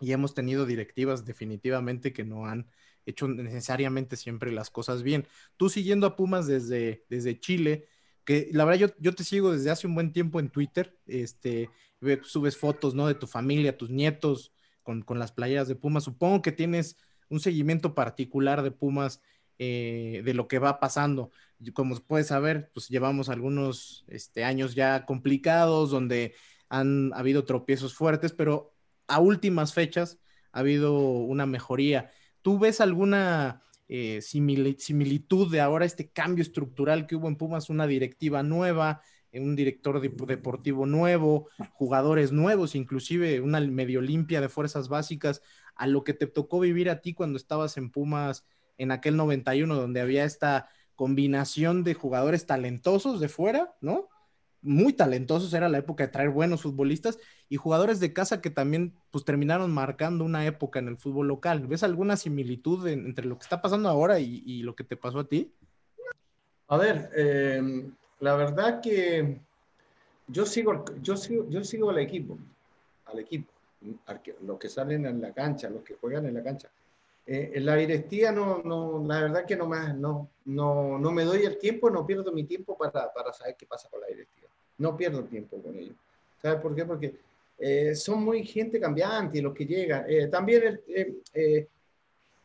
y 0.00 0.12
hemos 0.12 0.34
tenido 0.34 0.66
directivas 0.66 1.24
definitivamente 1.24 2.12
que 2.12 2.24
no 2.24 2.46
han 2.46 2.68
hecho 3.06 3.28
necesariamente 3.28 4.16
siempre 4.16 4.52
las 4.52 4.70
cosas 4.70 5.02
bien. 5.02 5.26
Tú 5.56 5.68
siguiendo 5.68 6.06
a 6.06 6.16
Pumas 6.16 6.46
desde, 6.46 7.04
desde 7.08 7.38
Chile, 7.38 7.86
que 8.24 8.48
la 8.52 8.64
verdad 8.64 8.88
yo, 8.88 8.94
yo 8.98 9.14
te 9.14 9.24
sigo 9.24 9.52
desde 9.52 9.70
hace 9.70 9.86
un 9.86 9.94
buen 9.94 10.12
tiempo 10.12 10.40
en 10.40 10.50
Twitter, 10.50 10.98
este, 11.06 11.70
subes 12.22 12.56
fotos, 12.56 12.94
¿no? 12.94 13.06
De 13.06 13.14
tu 13.14 13.26
familia, 13.26 13.76
tus 13.76 13.90
nietos 13.90 14.52
con, 14.82 15.02
con 15.02 15.18
las 15.18 15.32
playeras 15.32 15.68
de 15.68 15.76
Pumas. 15.76 16.04
Supongo 16.04 16.42
que 16.42 16.52
tienes 16.52 16.96
un 17.28 17.40
seguimiento 17.40 17.94
particular 17.94 18.62
de 18.62 18.70
Pumas 18.70 19.20
eh, 19.58 20.22
de 20.24 20.34
lo 20.34 20.48
que 20.48 20.58
va 20.58 20.80
pasando. 20.80 21.30
Como 21.74 21.96
puedes 22.00 22.26
saber, 22.28 22.70
pues 22.74 22.88
llevamos 22.88 23.28
algunos 23.28 24.04
este, 24.08 24.44
años 24.44 24.74
ya 24.74 25.06
complicados 25.06 25.90
donde 25.90 26.34
han 26.68 27.12
habido 27.14 27.44
tropiezos 27.44 27.94
fuertes, 27.94 28.32
pero 28.32 28.74
a 29.06 29.20
últimas 29.20 29.72
fechas 29.72 30.18
ha 30.52 30.60
habido 30.60 30.98
una 30.98 31.46
mejoría. 31.46 32.10
¿Tú 32.42 32.58
ves 32.58 32.80
alguna 32.80 33.62
eh, 33.88 34.20
similitud 34.22 35.50
de 35.50 35.60
ahora 35.60 35.84
este 35.84 36.08
cambio 36.08 36.42
estructural 36.42 37.06
que 37.06 37.16
hubo 37.16 37.28
en 37.28 37.36
Pumas, 37.36 37.70
una 37.70 37.86
directiva 37.86 38.42
nueva, 38.42 39.02
un 39.32 39.56
director 39.56 40.00
deportivo 40.00 40.86
nuevo, 40.86 41.48
jugadores 41.72 42.32
nuevos, 42.32 42.74
inclusive 42.74 43.40
una 43.40 43.60
medio 43.60 44.00
limpia 44.00 44.40
de 44.40 44.48
fuerzas 44.48 44.88
básicas, 44.88 45.42
a 45.74 45.86
lo 45.86 46.04
que 46.04 46.14
te 46.14 46.26
tocó 46.26 46.60
vivir 46.60 46.88
a 46.88 47.00
ti 47.00 47.14
cuando 47.14 47.36
estabas 47.36 47.76
en 47.76 47.90
Pumas 47.90 48.46
en 48.78 48.90
aquel 48.90 49.16
91, 49.16 49.74
donde 49.74 50.00
había 50.00 50.24
esta 50.24 50.68
combinación 50.94 51.82
de 51.82 51.94
jugadores 51.94 52.46
talentosos 52.46 53.20
de 53.20 53.28
fuera, 53.28 53.74
¿no? 53.80 54.08
Muy 54.64 54.94
talentosos, 54.94 55.52
era 55.52 55.68
la 55.68 55.78
época 55.78 56.04
de 56.04 56.12
traer 56.12 56.30
buenos 56.30 56.62
futbolistas 56.62 57.18
y 57.48 57.56
jugadores 57.56 58.00
de 58.00 58.12
casa 58.12 58.40
que 58.40 58.50
también 58.50 58.94
pues 59.10 59.24
terminaron 59.24 59.70
marcando 59.72 60.24
una 60.24 60.46
época 60.46 60.78
en 60.78 60.88
el 60.88 60.96
fútbol 60.96 61.28
local. 61.28 61.66
¿Ves 61.66 61.82
alguna 61.82 62.16
similitud 62.16 62.86
entre 62.88 63.26
lo 63.26 63.38
que 63.38 63.44
está 63.44 63.60
pasando 63.60 63.88
ahora 63.88 64.18
y, 64.18 64.62
lo 64.62 64.74
que 64.74 64.82
te 64.82 64.96
pasó 64.96 65.20
a 65.20 65.28
ti? 65.28 65.52
A 66.68 66.78
ver, 66.78 67.10
em, 67.14 67.92
la 68.20 68.34
verdad 68.36 68.80
que 68.80 69.38
yo 70.28 70.46
sigo, 70.46 70.84
yo 71.02 71.16
sigo, 71.16 71.46
yo 71.50 71.62
sigo 71.62 71.90
al 71.90 71.98
equipo, 71.98 72.38
al 73.04 73.18
equipo, 73.18 73.52
los 74.40 74.58
que 74.58 74.70
salen 74.70 75.04
en 75.04 75.20
la 75.20 75.32
cancha, 75.32 75.68
los 75.68 75.82
que 75.82 75.94
juegan 75.94 76.24
en 76.26 76.34
la 76.34 76.42
cancha. 76.42 76.70
Eh, 77.26 77.52
en 77.54 77.64
la 77.64 77.76
directiva 77.76 78.32
no, 78.32 78.62
no, 78.62 79.02
la 79.06 79.22
verdad 79.22 79.46
que 79.46 79.56
no 79.56 79.66
me, 79.66 79.94
no, 79.94 80.28
no, 80.46 80.98
no 80.98 81.10
me 81.10 81.24
doy 81.24 81.44
el 81.44 81.58
tiempo, 81.58 81.88
no 81.88 82.06
pierdo 82.06 82.32
mi 82.32 82.44
tiempo 82.44 82.76
para, 82.76 83.12
para 83.12 83.32
saber 83.32 83.56
qué 83.56 83.66
pasa 83.66 83.88
con 83.88 84.00
la 84.00 84.08
directiva. 84.08 84.43
No 84.78 84.96
pierdo 84.96 85.24
tiempo 85.24 85.62
con 85.62 85.76
ellos. 85.76 85.96
¿Sabes 86.40 86.60
por 86.60 86.74
qué? 86.74 86.84
Porque 86.84 87.14
eh, 87.58 87.94
son 87.94 88.24
muy 88.24 88.44
gente 88.44 88.80
cambiante 88.80 89.40
los 89.40 89.54
que 89.54 89.66
llegan. 89.66 90.04
Eh, 90.08 90.26
también, 90.28 90.80
eh, 90.88 91.68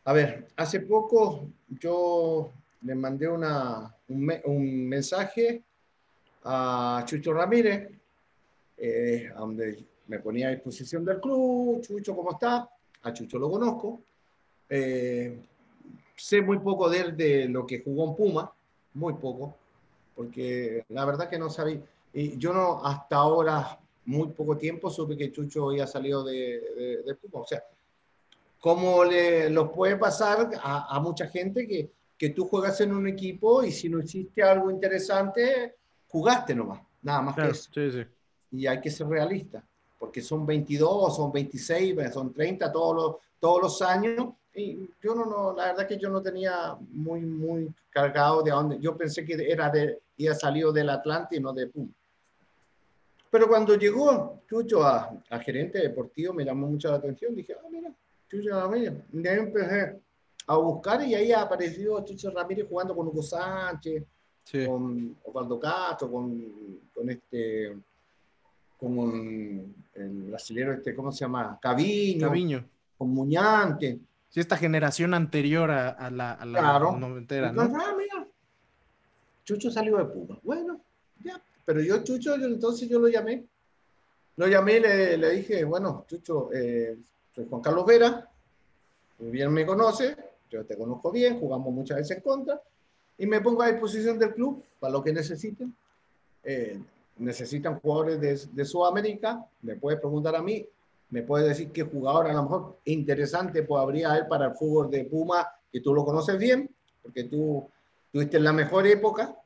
a 0.04 0.12
ver, 0.12 0.48
hace 0.56 0.80
poco 0.80 1.48
yo 1.68 2.52
le 2.82 2.94
mandé 2.94 3.28
una, 3.28 3.94
un, 4.08 4.88
mensaje 4.88 5.62
a 6.44 7.02
Chucho 7.04 7.34
Ramírez, 7.34 7.90
donde 9.36 9.84
me 10.06 10.18
ponía 10.20 10.48
a 10.48 10.52
disposición 10.52 11.04
del 11.04 11.20
club, 11.20 11.82
Chucho, 11.82 12.16
¿cómo 12.16 12.32
está? 12.32 12.66
A 13.02 13.12
Chucho 13.12 13.38
lo 13.38 13.50
conozco. 13.50 14.00
sé 14.68 16.42
muy 16.42 16.58
poco 16.60 16.88
de 16.88 17.00
él, 17.00 17.16
de 17.16 17.48
lo 17.48 17.66
que 17.66 17.82
jugó 17.82 18.08
en 18.08 18.16
Puma, 18.16 18.50
muy 18.94 19.12
poco, 19.14 19.54
porque 20.16 20.84
la 20.88 21.04
verdad 21.04 21.28
que 21.28 21.38
no 21.38 21.50
sabía 21.50 21.80
y 22.12 22.36
yo 22.38 22.52
no, 22.52 22.84
hasta 22.84 23.16
ahora, 23.16 23.78
muy 24.06 24.28
poco 24.28 24.56
tiempo, 24.56 24.90
supe 24.90 25.16
que 25.16 25.30
Chucho 25.30 25.70
había 25.70 25.86
salido 25.86 26.24
de, 26.24 27.02
de, 27.06 27.14
Puma. 27.14 27.42
O 27.42 27.46
sea, 27.46 27.62
¿cómo 28.58 29.04
le 29.04 29.50
los 29.50 29.70
puede 29.70 29.96
pasar 29.96 30.50
a, 30.60 30.96
a, 30.96 31.00
mucha 31.00 31.28
gente 31.28 31.66
que, 31.66 31.90
que 32.18 32.30
tú 32.30 32.46
juegas 32.46 32.80
en 32.80 32.92
un 32.92 33.06
equipo 33.06 33.62
y 33.62 33.70
si 33.70 33.88
no 33.88 34.00
hiciste 34.00 34.42
algo 34.42 34.70
interesante, 34.70 35.76
jugaste 36.08 36.54
nomás, 36.54 36.82
nada 37.02 37.22
más 37.22 37.34
que 37.36 37.48
eso. 37.48 37.70
Sí, 37.72 37.90
sí. 37.90 38.04
Y 38.52 38.66
hay 38.66 38.80
que 38.80 38.90
ser 38.90 39.06
realista, 39.06 39.64
porque 39.98 40.20
son 40.20 40.44
22, 40.44 41.16
son 41.16 41.30
26, 41.30 41.96
son 42.12 42.32
30 42.32 42.72
todos 42.72 42.96
los, 42.96 43.16
todos 43.38 43.62
los 43.62 43.82
años. 43.82 44.34
Y 44.52 44.90
yo 45.00 45.14
no, 45.14 45.24
no, 45.26 45.52
la 45.52 45.66
verdad 45.66 45.86
que 45.86 45.96
yo 45.96 46.10
no 46.10 46.20
tenía 46.20 46.76
muy, 46.90 47.20
muy 47.20 47.72
cargado 47.88 48.42
de 48.42 48.50
dónde. 48.50 48.78
Yo 48.80 48.96
pensé 48.96 49.24
que 49.24 49.34
era 49.48 49.70
de, 49.70 50.00
había 50.14 50.34
salido 50.34 50.72
del 50.72 50.90
Atlante 50.90 51.36
y 51.36 51.40
no 51.40 51.52
de 51.52 51.68
Puma. 51.68 51.92
Pero 53.30 53.48
cuando 53.48 53.76
llegó 53.76 54.42
Chucho 54.48 54.82
a, 54.84 55.20
gerente 55.44 55.78
deportivo, 55.78 56.34
me 56.34 56.44
llamó 56.44 56.66
mucho 56.66 56.90
la 56.90 56.96
atención. 56.96 57.34
Dije, 57.34 57.54
ah, 57.58 57.68
mira, 57.70 57.92
Chucho 58.28 58.50
Ramírez. 58.50 58.94
Y 59.12 59.26
ahí 59.26 59.38
empecé 59.38 60.00
a 60.46 60.56
buscar 60.56 61.02
y 61.02 61.14
ahí 61.14 61.32
apareció 61.32 62.04
Chucho 62.04 62.30
Ramírez 62.30 62.66
jugando 62.68 62.94
con 62.94 63.06
Hugo 63.06 63.22
Sánchez, 63.22 64.04
con 64.66 65.16
Osvaldo 65.24 65.60
Castro, 65.60 66.10
con, 66.10 66.80
con 66.92 67.08
este, 67.08 67.76
con 68.76 69.74
el 69.94 70.22
brasileño, 70.24 70.72
este, 70.72 70.94
¿cómo 70.94 71.12
se 71.12 71.20
llama? 71.20 71.58
Caviño. 71.60 72.26
Caviño. 72.26 72.64
Con 72.98 73.10
Muñante. 73.10 74.00
Sí, 74.28 74.40
esta 74.40 74.56
generación 74.56 75.14
anterior 75.14 75.70
a, 75.70 76.10
la, 76.10 76.32
a 76.32 76.44
la 76.46 76.78
noventera, 76.78 77.52
¿no? 77.52 77.62
Ah, 77.62 77.94
mira, 77.96 78.26
Chucho 79.44 79.70
salió 79.70 79.98
de 79.98 80.04
Puma. 80.04 80.38
Bueno, 80.42 80.80
ya, 81.24 81.40
pero 81.64 81.80
yo, 81.80 82.02
Chucho, 82.02 82.34
entonces 82.34 82.88
yo 82.88 82.98
lo 82.98 83.08
llamé. 83.08 83.44
Lo 84.36 84.46
llamé 84.46 84.76
y 84.76 84.80
le, 84.80 85.16
le 85.16 85.30
dije, 85.30 85.64
bueno, 85.64 86.04
Chucho, 86.08 86.50
eh, 86.52 86.96
soy 87.34 87.46
Juan 87.48 87.60
Carlos 87.60 87.86
Vera, 87.86 88.28
bien 89.18 89.52
me 89.52 89.66
conoce, 89.66 90.16
yo 90.50 90.64
te 90.64 90.76
conozco 90.76 91.10
bien, 91.10 91.38
jugamos 91.38 91.72
muchas 91.72 91.98
veces 91.98 92.16
en 92.16 92.22
contra, 92.22 92.60
y 93.18 93.26
me 93.26 93.40
pongo 93.40 93.62
a 93.62 93.70
disposición 93.70 94.18
del 94.18 94.34
club 94.34 94.64
para 94.78 94.92
lo 94.92 95.04
que 95.04 95.12
necesiten. 95.12 95.74
Eh, 96.42 96.80
necesitan 97.18 97.78
jugadores 97.80 98.20
de, 98.20 98.40
de, 98.54 98.64
Sudamérica, 98.64 99.44
me 99.60 99.76
puede 99.76 99.98
preguntar 99.98 100.34
a 100.34 100.42
mí, 100.42 100.66
me 101.10 101.22
puede 101.22 101.48
decir 101.48 101.70
qué 101.70 101.82
jugador 101.82 102.28
a 102.28 102.32
lo 102.32 102.42
mejor 102.42 102.76
interesante 102.86 103.62
pues, 103.62 103.82
habría 103.82 104.26
para 104.26 104.46
el 104.46 104.54
fútbol 104.54 104.90
de 104.90 105.04
Puma, 105.04 105.46
que 105.70 105.80
tú 105.80 105.92
lo 105.92 106.04
conoces 106.04 106.38
bien, 106.38 106.70
porque 107.02 107.24
tú 107.24 107.68
tuviste 108.10 108.40
la 108.40 108.52
mejor 108.52 108.86
época, 108.86 109.36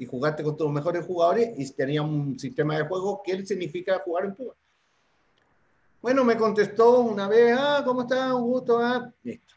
y 0.00 0.06
jugaste 0.06 0.42
con 0.42 0.56
los 0.58 0.72
mejores 0.72 1.04
jugadores 1.04 1.50
y 1.58 1.70
tenía 1.72 2.00
un 2.00 2.38
sistema 2.38 2.78
de 2.78 2.84
juego 2.84 3.20
que 3.22 3.32
él 3.32 3.46
significa 3.46 3.98
jugar 3.98 4.24
en 4.24 4.34
Cuba. 4.34 4.54
Bueno, 6.00 6.24
me 6.24 6.38
contestó 6.38 7.00
una 7.00 7.28
vez, 7.28 7.54
ah, 7.58 7.82
¿cómo 7.84 8.02
está? 8.02 8.34
Un 8.34 8.44
gusto, 8.44 8.78
ah, 8.78 9.12
listo. 9.22 9.54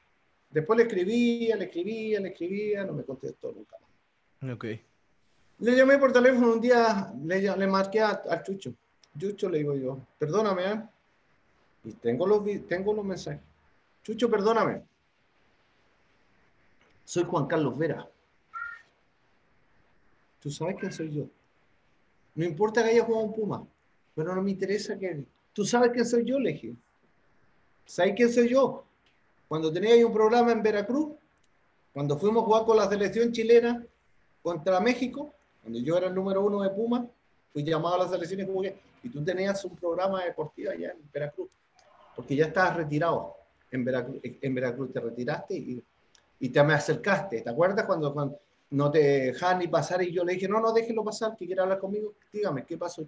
Después 0.50 0.76
le 0.76 0.84
escribía, 0.84 1.56
le 1.56 1.64
escribía, 1.64 2.20
le 2.20 2.28
escribía, 2.28 2.84
no 2.84 2.92
me 2.92 3.06
contestó 3.06 3.54
nunca 3.54 3.78
más. 3.80 4.54
Ok. 4.54 4.66
Le 5.60 5.76
llamé 5.78 5.98
por 5.98 6.12
teléfono 6.12 6.52
un 6.52 6.60
día, 6.60 7.14
le, 7.24 7.40
le 7.40 7.68
marqué 7.68 8.02
al 8.02 8.44
Chucho. 8.44 8.74
Chucho, 9.18 9.50
le 9.50 9.60
digo 9.60 9.76
yo, 9.76 9.98
perdóname, 10.20 10.66
¿eh? 10.66 10.82
Y 11.86 11.94
tengo 11.94 12.28
los, 12.28 12.44
tengo 12.68 12.94
los 12.94 13.06
mensajes. 13.06 13.40
Chucho, 14.04 14.30
perdóname. 14.30 14.82
Soy 17.06 17.24
Juan 17.24 17.48
Carlos 17.48 17.78
Vera. 17.78 18.06
Tú 20.44 20.52
sabes 20.52 20.76
quién 20.78 20.91
soy 20.91 21.10
yo. 21.10 21.24
No 22.36 22.44
importa 22.44 22.84
que 22.84 22.89
haya 22.89 23.06
jugado 23.06 23.24
un 23.28 23.34
Puma, 23.34 23.66
pero 24.14 24.36
no 24.36 24.41
me 24.41 24.52
interesa 24.52 25.00
que... 25.00 25.24
Tú 25.54 25.64
sabes 25.64 25.91
quién 25.91 26.06
soy 26.06 26.26
yo, 26.26 26.38
Legio. 26.38 26.76
¿Sabes 27.86 28.14
quién 28.14 28.30
soy 28.30 28.50
yo? 28.50 28.84
Cuando 29.48 29.72
tenía 29.72 30.06
un 30.06 30.12
programa 30.12 30.52
en 30.52 30.62
Veracruz, 30.62 31.14
cuando 31.94 32.18
fuimos 32.18 32.44
a 32.44 32.46
jugar 32.46 32.66
con 32.66 32.76
la 32.76 32.89
selección 32.89 33.32
chilena 33.32 33.86
contra 34.41 34.82
México, 34.82 35.34
cuando 35.62 35.80
yo 35.80 35.96
era 35.96 36.08
el 36.08 36.16
número 36.16 36.44
uno 36.44 36.62
de 36.62 36.72
Puma, 36.72 37.08
fui 37.54 37.64
llamado 37.64 37.96
a 37.96 38.00
la 38.00 38.10
selección 38.10 38.41
y 38.41 38.46
jugué. 38.46 38.76
Y 39.02 39.10
tú 39.10 39.24
tenías 39.24 39.64
un 39.64 39.78
programa 39.78 40.26
deportivo 40.26 40.72
allá 40.72 40.91
en 40.91 41.10
Veracruz, 41.14 41.50
porque 42.18 42.36
ya 42.36 42.48
estabas 42.48 42.76
retirado 42.76 43.36
en 43.72 43.86
Veracruz, 43.86 44.20
en 44.24 44.56
Veracruz 44.56 44.91
te 44.91 45.00
retiraste 45.00 45.56
y, 45.56 45.84
y 46.39 46.50
te 46.50 46.64
me 46.64 46.74
acercaste. 46.74 47.41
¿Te 47.41 47.50
acuerdas 47.50 47.86
cuando, 47.86 48.14
cuando, 48.14 48.39
no 48.74 48.89
te 48.89 48.99
dejan 48.99 49.59
ni 49.59 49.67
pasar 49.67 50.01
y 50.01 50.11
yo 50.11 50.26
le 50.26 50.34
dije, 50.34 50.47
no, 50.47 50.59
no, 50.59 50.74
déjelo 50.74 51.03
pasar, 51.03 51.36
que 51.38 51.45
quiere 51.45 51.61
hablar 51.61 51.78
conmigo, 51.78 52.15
dígame, 52.32 52.65
¿qué 52.65 52.76
pasó? 52.76 53.05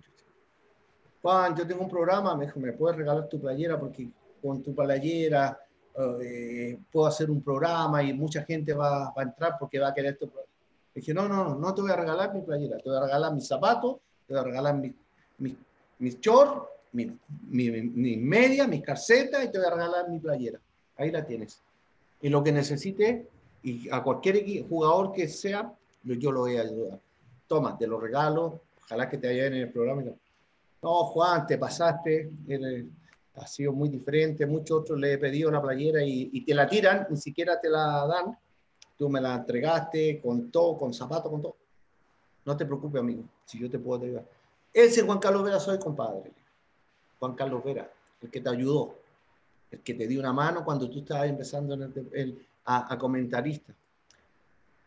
Juan, 1.23 1.55
yo 1.55 1.65
tengo 1.65 1.81
un 1.81 1.89
programa, 1.89 2.35
me 2.35 2.45
dijo, 2.45 2.59
¿me 2.59 2.71
puedes 2.73 2.97
regalar 2.97 3.27
tu 3.27 3.41
playera? 3.41 3.79
Porque 3.79 4.07
con 4.43 4.61
tu 4.61 4.75
playera 4.75 5.59
eh, 6.21 6.77
puedo 6.91 7.07
hacer 7.07 7.31
un 7.31 7.41
programa 7.41 8.03
y 8.03 8.13
mucha 8.13 8.43
gente 8.43 8.73
va, 8.73 9.05
va, 9.05 9.13
a 9.15 9.23
entrar 9.23 9.55
porque 9.59 9.79
va 9.79 9.87
a 9.87 9.93
querer 9.93 10.13
esto. 10.13 10.31
Dije, 10.93 11.15
no, 11.15 11.27
no, 11.27 11.55
no 11.55 11.73
te 11.73 11.81
voy 11.81 11.89
a 11.89 11.95
regalar 11.95 12.31
mi 12.31 12.41
playera, 12.41 12.77
te 12.77 12.87
voy 12.87 12.99
a 12.99 13.05
regalar 13.05 13.33
mis 13.33 13.47
zapatos, 13.47 13.97
te 14.27 14.33
voy 14.33 14.41
a 14.41 14.45
regalar 14.45 14.75
mis, 14.75 14.93
mis, 15.39 15.55
mis 15.97 16.19
shorts, 16.19 16.61
mi, 16.91 17.11
mi, 17.49 17.71
mi, 17.71 18.17
media, 18.17 18.67
mis 18.67 18.83
calcetas 18.83 19.43
y 19.43 19.51
te 19.51 19.57
voy 19.57 19.65
a 19.65 19.71
regalar 19.71 20.09
mi 20.09 20.19
playera. 20.19 20.59
Ahí 20.95 21.09
la 21.09 21.25
tienes. 21.25 21.59
Y 22.21 22.29
lo 22.29 22.43
que 22.43 22.51
necesite, 22.51 23.27
y 23.65 23.89
a 23.89 24.03
cualquier 24.03 24.67
jugador 24.69 25.11
que 25.11 25.27
sea, 25.27 25.73
yo 26.03 26.31
lo 26.31 26.41
voy 26.41 26.57
a 26.57 26.61
ayudar. 26.61 26.99
Toma, 27.47 27.75
te 27.75 27.87
lo 27.87 27.99
regalo, 27.99 28.61
ojalá 28.83 29.09
que 29.09 29.17
te 29.17 29.27
vaya 29.27 29.47
en 29.47 29.55
el 29.55 29.71
programa. 29.71 30.03
No, 30.83 31.05
Juan, 31.05 31.47
te 31.47 31.57
pasaste, 31.57 32.29
ha 33.33 33.47
sido 33.47 33.73
muy 33.73 33.89
diferente. 33.89 34.45
Muchos 34.45 34.81
otros 34.81 34.99
le 34.99 35.13
he 35.13 35.17
pedido 35.17 35.49
una 35.49 35.61
playera 35.61 36.03
y, 36.03 36.29
y, 36.31 36.45
te 36.45 36.53
la 36.53 36.67
tiran, 36.67 37.07
ni 37.09 37.17
siquiera 37.17 37.59
te 37.59 37.67
la 37.67 38.05
dan. 38.05 38.37
Tú 38.97 39.09
me 39.09 39.19
la 39.19 39.33
entregaste 39.33 40.21
con 40.21 40.51
todo, 40.51 40.77
con 40.77 40.93
zapato, 40.93 41.31
con 41.31 41.41
todo. 41.41 41.55
No 42.45 42.55
te 42.55 42.67
preocupes, 42.67 43.01
amigo, 43.01 43.23
si 43.45 43.57
yo 43.57 43.67
te 43.67 43.79
puedo 43.79 44.03
ayudar. 44.03 44.25
Ese 44.71 45.01
Juan 45.01 45.17
Carlos 45.17 45.43
Vera 45.43 45.59
soy, 45.59 45.79
compadre. 45.79 46.31
Juan 47.17 47.33
Carlos 47.33 47.63
Vera, 47.63 47.91
el 48.21 48.29
que 48.29 48.41
te 48.41 48.49
ayudó, 48.49 48.95
el 49.71 49.79
que 49.79 49.95
te 49.95 50.05
dio 50.05 50.19
una 50.19 50.33
mano 50.33 50.63
cuando 50.63 50.87
tú 50.87 50.99
estabas 50.99 51.27
empezando 51.27 51.73
en 51.73 51.81
el, 52.13 52.45
a, 52.65 52.97
comentarista. 52.97 53.73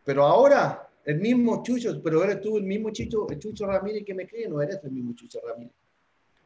Pero 0.03 0.25
ahora, 0.25 0.89
el 1.05 1.19
mismo 1.19 1.63
Chucho, 1.63 2.01
pero 2.01 2.23
eres 2.23 2.41
tú 2.41 2.57
el 2.57 2.63
mismo 2.63 2.91
Chucho, 2.91 3.29
el 3.29 3.39
Chucho 3.39 3.65
Ramírez 3.65 4.03
que 4.05 4.13
me 4.13 4.27
cree, 4.27 4.47
no 4.47 4.61
eres 4.61 4.79
el 4.83 4.91
mismo 4.91 5.13
Chucho 5.13 5.39
Ramírez. 5.45 5.73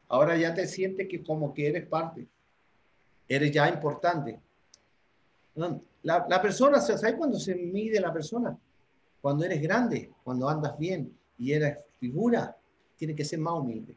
Ahora 0.09 0.37
ya 0.37 0.53
te 0.53 0.67
sientes 0.67 1.07
que 1.07 1.23
como 1.23 1.53
que 1.53 1.67
eres 1.67 1.87
parte, 1.87 2.27
eres 3.27 3.51
ya 3.51 3.69
importante. 3.69 4.39
La, 6.03 6.25
la 6.29 6.41
persona, 6.41 6.79
¿sabes 6.79 7.15
cuándo 7.15 7.39
se 7.39 7.55
mide 7.55 7.99
la 7.99 8.13
persona? 8.13 8.57
Cuando 9.21 9.45
eres 9.45 9.61
grande, 9.61 10.11
cuando 10.23 10.49
andas 10.49 10.77
bien 10.77 11.17
y 11.37 11.53
eres 11.53 11.77
figura, 11.99 12.55
tiene 12.97 13.15
que 13.15 13.25
ser 13.25 13.39
más 13.39 13.53
humilde. 13.53 13.95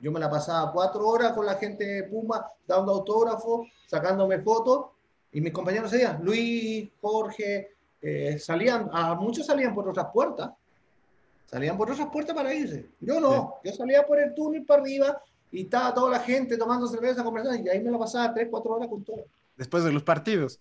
Yo 0.00 0.12
me 0.12 0.20
la 0.20 0.28
pasaba 0.28 0.72
cuatro 0.72 1.06
horas 1.06 1.32
con 1.32 1.46
la 1.46 1.54
gente 1.54 1.84
de 1.86 2.02
Puma, 2.04 2.46
dando 2.66 2.92
autógrafos, 2.92 3.68
sacándome 3.86 4.40
fotos, 4.40 4.86
y 5.34 5.40
mis 5.40 5.52
compañeros 5.52 5.90
decían, 5.90 6.20
Luis, 6.22 6.88
Jorge, 7.00 7.72
eh, 8.00 8.38
salían, 8.38 8.88
a 8.92 9.14
muchos 9.14 9.46
salían 9.46 9.74
por 9.74 9.88
otras 9.88 10.06
puertas, 10.12 10.52
salían 11.46 11.76
por 11.76 11.90
otras 11.90 12.08
puertas 12.08 12.36
para 12.36 12.54
irse. 12.54 12.86
Yo 13.00 13.18
no, 13.18 13.56
sí. 13.62 13.68
yo 13.68 13.76
salía 13.76 14.06
por 14.06 14.20
el 14.20 14.32
túnel 14.32 14.64
para 14.64 14.80
arriba 14.80 15.20
y 15.50 15.62
estaba 15.62 15.92
toda 15.92 16.12
la 16.12 16.20
gente 16.20 16.56
tomando 16.56 16.86
cerveza, 16.86 17.24
conversando, 17.24 17.64
y 17.64 17.68
ahí 17.68 17.82
me 17.82 17.90
la 17.90 17.98
pasaba 17.98 18.32
tres, 18.32 18.46
cuatro 18.48 18.74
horas 18.74 18.88
con 18.88 19.02
todo. 19.02 19.24
Después 19.56 19.82
de 19.82 19.92
los 19.92 20.04
partidos. 20.04 20.60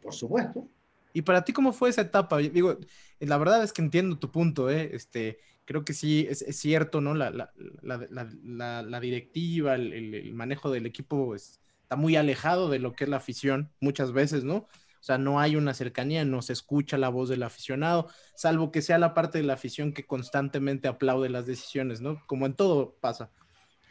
Por 0.00 0.14
supuesto. 0.14 0.68
¿Y 1.12 1.22
para 1.22 1.44
ti 1.44 1.52
cómo 1.52 1.72
fue 1.72 1.90
esa 1.90 2.02
etapa? 2.02 2.38
Digo, 2.38 2.78
la 3.18 3.38
verdad 3.38 3.64
es 3.64 3.72
que 3.72 3.82
entiendo 3.82 4.18
tu 4.18 4.30
punto, 4.30 4.70
¿eh? 4.70 4.90
Este, 4.92 5.40
creo 5.64 5.84
que 5.84 5.94
sí, 5.94 6.26
es, 6.30 6.42
es 6.42 6.56
cierto, 6.56 7.00
¿no? 7.00 7.14
La, 7.14 7.30
la, 7.30 7.52
la, 7.82 8.82
la 8.82 9.00
directiva, 9.00 9.74
el, 9.74 9.92
el, 9.92 10.14
el, 10.14 10.34
manejo 10.34 10.70
del 10.70 10.86
equipo 10.86 11.34
es, 11.34 11.60
está 11.92 12.00
muy 12.00 12.16
alejado 12.16 12.70
de 12.70 12.78
lo 12.78 12.94
que 12.94 13.04
es 13.04 13.10
la 13.10 13.18
afición 13.18 13.70
muchas 13.78 14.12
veces, 14.12 14.44
¿no? 14.44 14.54
O 14.56 15.04
sea, 15.04 15.18
no 15.18 15.40
hay 15.40 15.56
una 15.56 15.74
cercanía, 15.74 16.24
no 16.24 16.40
se 16.40 16.54
escucha 16.54 16.96
la 16.96 17.10
voz 17.10 17.28
del 17.28 17.42
aficionado, 17.42 18.08
salvo 18.34 18.72
que 18.72 18.80
sea 18.80 18.96
la 18.96 19.12
parte 19.12 19.36
de 19.36 19.44
la 19.44 19.52
afición 19.52 19.92
que 19.92 20.06
constantemente 20.06 20.88
aplaude 20.88 21.28
las 21.28 21.44
decisiones, 21.44 22.00
¿no? 22.00 22.22
Como 22.26 22.46
en 22.46 22.54
todo 22.54 22.96
pasa. 23.02 23.30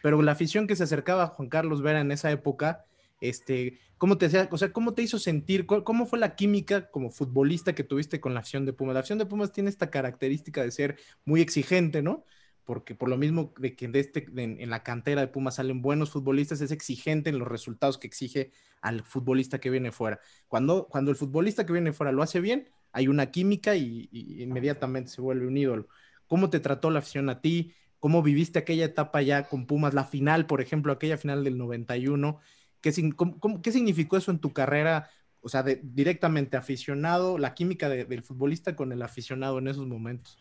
Pero 0.02 0.20
la 0.24 0.32
afición 0.32 0.66
que 0.66 0.76
se 0.76 0.84
acercaba 0.84 1.24
a 1.24 1.28
Juan 1.28 1.48
Carlos 1.48 1.84
Vera 1.84 2.02
en 2.02 2.12
esa 2.12 2.32
época, 2.32 2.86
este, 3.20 3.78
¿cómo 4.00 4.18
te, 4.18 4.26
o 4.50 4.58
sea, 4.58 4.74
¿cómo 4.74 4.96
te 4.96 5.04
hizo 5.04 5.20
sentir? 5.20 5.68
¿Cómo 5.68 6.08
fue 6.08 6.18
la 6.18 6.36
química 6.36 6.90
como 6.90 7.12
futbolista 7.12 7.76
que 7.76 7.84
tuviste 7.84 8.20
con 8.20 8.34
la 8.34 8.40
afición 8.40 8.66
de 8.66 8.74
Pumas? 8.74 8.96
La 8.96 9.02
afición 9.02 9.20
de 9.20 9.28
Pumas 9.28 9.52
tiene 9.52 9.70
esta 9.70 9.92
característica 9.92 10.64
de 10.64 10.72
ser 10.72 10.98
muy 11.24 11.40
exigente, 11.40 12.02
¿no? 12.02 12.26
Porque 12.64 12.96
por 12.96 13.10
lo 13.10 13.18
mismo 13.18 13.54
de 13.58 13.76
que 13.76 13.88
de 13.88 14.00
este, 14.00 14.26
de, 14.32 14.44
en 14.44 14.70
la 14.70 14.84
cantera 14.84 15.22
de 15.22 15.28
Pumas 15.28 15.56
salen 15.56 15.82
buenos 15.82 16.12
futbolistas, 16.12 16.62
es 16.62 16.72
exigente 16.72 17.30
en 17.30 17.40
los 17.40 17.48
resultados 17.48 17.98
que 17.98 18.08
exige 18.08 18.52
al 18.82 19.04
futbolista 19.04 19.60
que 19.60 19.70
viene 19.70 19.92
fuera. 19.92 20.20
Cuando, 20.48 20.88
cuando 20.88 21.12
el 21.12 21.18
futbolista 21.18 21.66
que 21.66 21.74
viene 21.74 21.94
fuera 21.94 22.12
lo 22.12 22.24
hace 22.24 22.40
bien, 22.40 22.70
hay 22.92 23.08
una 23.08 23.32
química 23.32 23.76
y, 23.76 24.10
inmediatamente 24.12 25.12
se 25.12 25.22
vuelve 25.22 25.48
un 25.48 25.58
ídolo. 25.58 25.88
¿Cómo 26.28 26.50
te 26.50 26.60
trató 26.60 26.92
la 26.92 27.00
afición 27.00 27.30
a 27.30 27.42
ti? 27.42 27.74
¿Cómo 28.00 28.24
viviste 28.24 28.60
aquella 28.60 28.86
etapa 28.86 29.22
ya 29.22 29.48
con 29.48 29.66
Pumas? 29.68 29.94
La 29.94 30.06
final, 30.06 30.46
por 30.46 30.62
ejemplo, 30.62 30.94
aquella 30.94 31.18
final 31.18 31.44
del 31.44 31.58
91 31.58 32.40
¿Qué, 32.82 32.92
cómo, 33.16 33.62
¿Qué, 33.62 33.72
significó 33.72 34.18
eso 34.18 34.32
en 34.32 34.40
tu 34.40 34.54
carrera? 34.54 35.10
O 35.40 35.50
sea, 35.50 35.64
de, 35.64 35.80
directamente 35.84 36.58
aficionado, 36.58 37.38
la 37.38 37.54
química 37.54 37.90
de, 37.90 38.06
del 38.06 38.24
futbolista 38.24 38.76
con 38.76 38.92
el 38.92 39.02
aficionado 39.02 39.60
en 39.60 39.68
esos 39.68 39.88
momentos. 39.88 40.38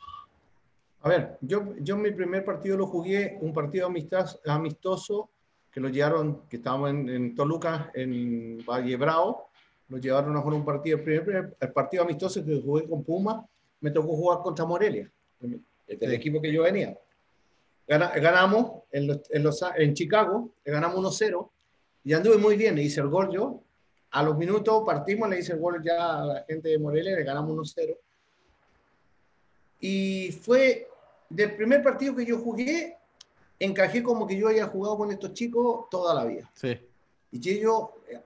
A 1.02 1.08
ver, 1.08 1.38
yo, 1.40 1.74
yo 1.80 1.96
mi 1.96 2.10
primer 2.10 2.44
partido 2.44 2.76
lo 2.76 2.86
jugué, 2.86 3.38
un 3.40 3.54
partido 3.54 3.86
amistoso, 3.86 4.40
amistoso 4.46 5.30
que 5.70 5.80
lo 5.80 5.88
llevaron, 5.88 6.42
que 6.48 6.56
estábamos 6.56 6.90
en, 6.90 7.08
en, 7.08 7.34
Toluca, 7.34 7.90
en 7.94 8.58
Valle 8.66 8.96
Bravo, 8.96 9.48
lo 9.88 9.98
llevaron 9.98 10.36
a 10.36 10.40
jugar 10.40 10.58
un 10.58 10.64
partido, 10.64 10.98
el, 10.98 11.04
primer, 11.04 11.56
el 11.58 11.72
partido 11.72 12.02
amistoso 12.02 12.44
que 12.44 12.60
jugué 12.60 12.88
con 12.88 13.02
Puma, 13.02 13.46
me 13.80 13.90
tocó 13.90 14.08
jugar 14.08 14.40
contra 14.40 14.64
Morelia, 14.64 15.10
el, 15.40 15.62
el 15.86 16.12
equipo 16.12 16.40
que 16.40 16.52
yo 16.52 16.62
venía. 16.62 16.96
Ganamos 17.86 18.82
en, 18.92 19.08
los, 19.08 19.20
en, 19.30 19.42
los, 19.42 19.64
en 19.76 19.94
Chicago, 19.94 20.50
ganamos 20.64 21.20
1-0, 21.20 21.48
y 22.04 22.12
anduve 22.12 22.36
muy 22.36 22.56
bien, 22.56 22.76
le 22.76 22.82
hice 22.82 23.00
el 23.00 23.08
gol 23.08 23.30
yo. 23.32 23.62
A 24.12 24.22
los 24.22 24.36
minutos 24.36 24.82
partimos, 24.84 25.28
le 25.28 25.38
hice 25.38 25.52
el 25.52 25.60
gol 25.60 25.82
ya 25.82 26.20
a 26.20 26.24
la 26.24 26.44
gente 26.46 26.68
de 26.68 26.78
Morelia, 26.78 27.16
le 27.16 27.24
ganamos 27.24 27.74
1-0. 27.76 27.96
Y 29.80 30.32
fue 30.32 30.89
del 31.30 31.56
primer 31.56 31.82
partido 31.82 32.14
que 32.14 32.26
yo 32.26 32.38
jugué, 32.38 32.98
encajé 33.58 34.02
como 34.02 34.26
que 34.26 34.36
yo 34.36 34.48
había 34.48 34.66
jugado 34.66 34.98
con 34.98 35.10
estos 35.10 35.32
chicos 35.32 35.88
toda 35.90 36.14
la 36.14 36.24
vida. 36.24 36.50
Sí. 36.54 36.78
Y 37.32 37.40
que 37.40 37.52
ellos 37.52 37.90
eh, 38.08 38.20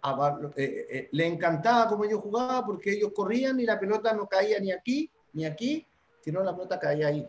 eh, 0.56 0.86
eh, 0.90 1.08
le 1.12 1.26
encantaba 1.26 1.88
como 1.88 2.06
yo 2.06 2.20
jugaba 2.20 2.64
porque 2.64 2.92
ellos 2.92 3.12
corrían 3.14 3.60
y 3.60 3.64
la 3.64 3.78
pelota 3.78 4.12
no 4.14 4.26
caía 4.26 4.58
ni 4.58 4.72
aquí 4.72 5.10
ni 5.34 5.44
aquí, 5.44 5.86
sino 6.20 6.42
la 6.42 6.54
pelota 6.54 6.78
caía 6.78 7.08
ahí. 7.08 7.28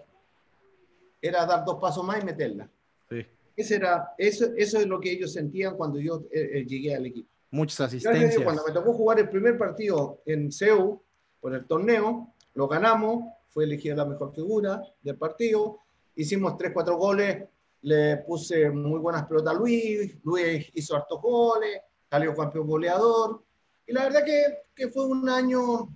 Era 1.21 1.45
dar 1.45 1.65
dos 1.65 1.78
pasos 1.82 2.05
más 2.05 2.21
y 2.21 2.26
meterla. 2.26 2.69
Sí. 3.09 3.26
Ese 3.55 3.76
era, 3.76 4.13
eso, 4.17 4.47
eso 4.55 4.80
es 4.80 4.86
lo 4.86 4.99
que 4.99 5.11
ellos 5.11 5.34
sentían 5.34 5.76
cuando 5.76 5.99
yo 5.99 6.23
eh, 6.32 6.59
eh 6.59 6.65
llegué 6.65 6.95
al 6.95 7.05
equipo. 7.05 7.30
Muchas 7.51 7.82
asistencias. 7.82 8.43
Cuando 8.43 8.63
me 8.65 8.73
tocó 8.73 8.93
jugar 8.93 9.19
el 9.19 9.30
primer 9.30 9.57
partido 9.57 10.21
en 10.26 10.51
CEU, 10.51 11.01
por 11.39 11.53
el 11.53 11.65
torneo, 11.65 12.34
lo 12.53 12.67
ganamos, 12.67 13.26
fue 13.56 13.64
elegida 13.64 13.95
la 13.95 14.03
mejor 14.03 14.36
figura 14.36 14.84
del 15.01 15.18
partido, 15.18 15.80
hicimos 16.14 16.58
3-4 16.58 16.97
goles, 16.97 17.47
le 17.84 18.18
puse 18.18 18.70
muy 18.70 18.99
buenas 18.99 19.26
pelotas 19.28 19.56
a 19.56 19.58
Luis, 19.58 20.18
Luis 20.26 20.70
hizo 20.74 20.93
hartos 20.93 21.22
goles, 21.22 21.80
salió 22.10 22.36
campeón 22.36 22.68
goleador, 22.68 23.41
y 23.88 23.93
la 23.93 24.03
verdad 24.03 24.26
que, 24.26 24.43
que 24.76 24.89
fue 24.89 25.06
un 25.06 25.30
año, 25.30 25.88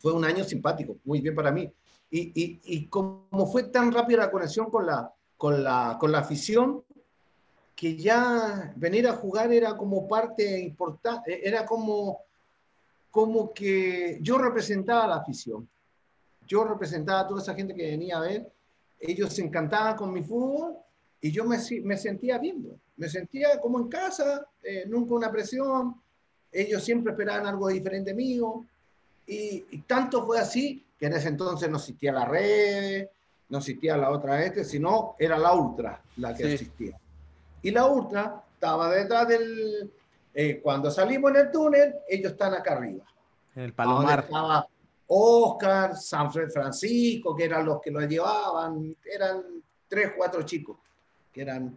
fue 0.00 0.12
un 0.12 0.24
año 0.24 0.42
simpático, 0.42 0.96
muy 1.04 1.20
bien 1.20 1.36
para 1.36 1.52
mí. 1.52 1.72
Y, 2.10 2.32
y, 2.34 2.60
y 2.64 2.88
como 2.88 3.46
fue 3.46 3.62
tan 3.62 3.92
rápida 3.92 4.24
la 4.24 4.30
conexión 4.32 4.68
con 4.68 4.84
la, 4.84 5.14
con 5.36 5.62
la, 5.62 5.96
con 6.00 6.10
la 6.10 6.18
afición, 6.18 6.82
que 7.76 7.96
ya 7.96 8.72
venir 8.74 9.06
a 9.06 9.14
jugar 9.14 9.52
era 9.52 9.76
como 9.76 10.08
parte 10.08 10.58
importante, 10.58 11.46
era 11.46 11.64
como, 11.64 12.22
como 13.08 13.52
que 13.54 14.18
yo 14.20 14.36
representaba 14.36 15.04
a 15.04 15.08
la 15.08 15.16
afición. 15.18 15.68
Yo 16.46 16.64
representaba 16.64 17.20
a 17.20 17.28
toda 17.28 17.42
esa 17.42 17.54
gente 17.54 17.74
que 17.74 17.90
venía 17.90 18.18
a 18.18 18.20
ver, 18.20 18.52
ellos 18.98 19.32
se 19.32 19.42
encantaban 19.42 19.96
con 19.96 20.12
mi 20.12 20.22
fútbol 20.22 20.76
y 21.20 21.30
yo 21.30 21.44
me, 21.44 21.58
me 21.82 21.96
sentía 21.96 22.38
viendo, 22.38 22.78
me 22.96 23.08
sentía 23.08 23.60
como 23.60 23.78
en 23.78 23.88
casa, 23.88 24.46
eh, 24.62 24.84
nunca 24.86 25.14
una 25.14 25.30
presión, 25.30 26.00
ellos 26.50 26.84
siempre 26.84 27.12
esperaban 27.12 27.46
algo 27.46 27.68
diferente 27.68 28.12
mío 28.14 28.64
y, 29.26 29.64
y 29.70 29.78
tanto 29.86 30.24
fue 30.26 30.38
así 30.38 30.84
que 30.98 31.06
en 31.06 31.14
ese 31.14 31.28
entonces 31.28 31.68
no 31.68 31.78
existía 31.78 32.12
la 32.12 32.24
red, 32.24 33.08
no 33.48 33.58
existía 33.58 33.96
la 33.96 34.10
otra 34.10 34.42
este, 34.44 34.64
sino 34.64 35.14
era 35.18 35.36
la 35.36 35.52
Ultra 35.52 36.02
la 36.16 36.34
que 36.34 36.44
sí. 36.44 36.52
existía. 36.52 36.98
Y 37.60 37.70
la 37.70 37.86
Ultra 37.86 38.42
estaba 38.54 38.90
detrás 38.90 39.28
del... 39.28 39.92
Eh, 40.34 40.60
cuando 40.62 40.90
salimos 40.90 41.30
en 41.32 41.36
el 41.36 41.50
túnel, 41.50 41.94
ellos 42.08 42.32
están 42.32 42.54
acá 42.54 42.72
arriba. 42.72 43.04
En 43.54 43.64
el 43.64 43.74
Palomar. 43.74 44.20
Estaba 44.20 44.66
Oscar, 45.14 45.94
San 45.94 46.32
Francisco, 46.32 47.36
que 47.36 47.44
eran 47.44 47.66
los 47.66 47.82
que 47.82 47.90
lo 47.90 48.00
llevaban, 48.00 48.96
eran 49.04 49.42
tres, 49.86 50.12
cuatro 50.16 50.42
chicos, 50.42 50.78
que 51.30 51.42
eran, 51.42 51.76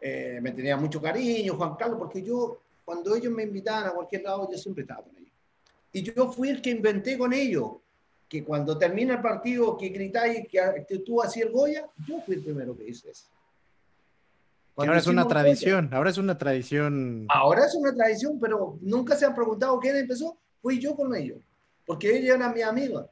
eh, 0.00 0.38
me 0.40 0.52
tenían 0.52 0.80
mucho 0.80 1.00
cariño, 1.00 1.56
Juan 1.56 1.74
Carlos, 1.74 1.98
porque 1.98 2.22
yo, 2.22 2.58
cuando 2.82 3.14
ellos 3.14 3.30
me 3.32 3.42
invitaban 3.42 3.88
a 3.88 3.90
cualquier 3.90 4.22
lado, 4.22 4.48
yo 4.50 4.56
siempre 4.56 4.82
estaba 4.82 5.02
con 5.02 5.14
ellos. 5.14 5.32
Y 5.92 6.02
yo 6.02 6.32
fui 6.32 6.48
el 6.48 6.62
que 6.62 6.70
inventé 6.70 7.18
con 7.18 7.34
ellos 7.34 7.72
que 8.26 8.44
cuando 8.44 8.78
termina 8.78 9.14
el 9.14 9.20
partido 9.20 9.76
que 9.76 9.90
gritáis 9.90 10.48
que, 10.48 10.86
que 10.88 10.98
tú 11.00 11.20
hacías 11.20 11.48
el 11.48 11.52
Goya, 11.52 11.86
yo 12.06 12.22
fui 12.22 12.36
el 12.36 12.42
primero 12.42 12.74
que 12.74 12.88
hice 12.88 13.10
eso. 13.10 13.26
ahora 14.76 14.96
es 14.96 15.06
una 15.06 15.28
tradición, 15.28 15.90
ahora 15.92 16.08
es 16.08 16.16
una 16.16 16.38
tradición. 16.38 17.26
Ahora 17.28 17.66
es 17.66 17.74
una 17.74 17.92
tradición, 17.92 18.38
pero 18.40 18.78
nunca 18.80 19.16
se 19.16 19.26
han 19.26 19.34
preguntado 19.34 19.78
quién 19.80 19.96
empezó. 19.96 20.38
Fui 20.62 20.78
yo 20.78 20.96
con 20.96 21.14
ellos, 21.14 21.38
porque 21.86 22.16
ellos 22.16 22.36
eran 22.36 22.54
mis 22.54 22.64
amigos. 22.64 23.06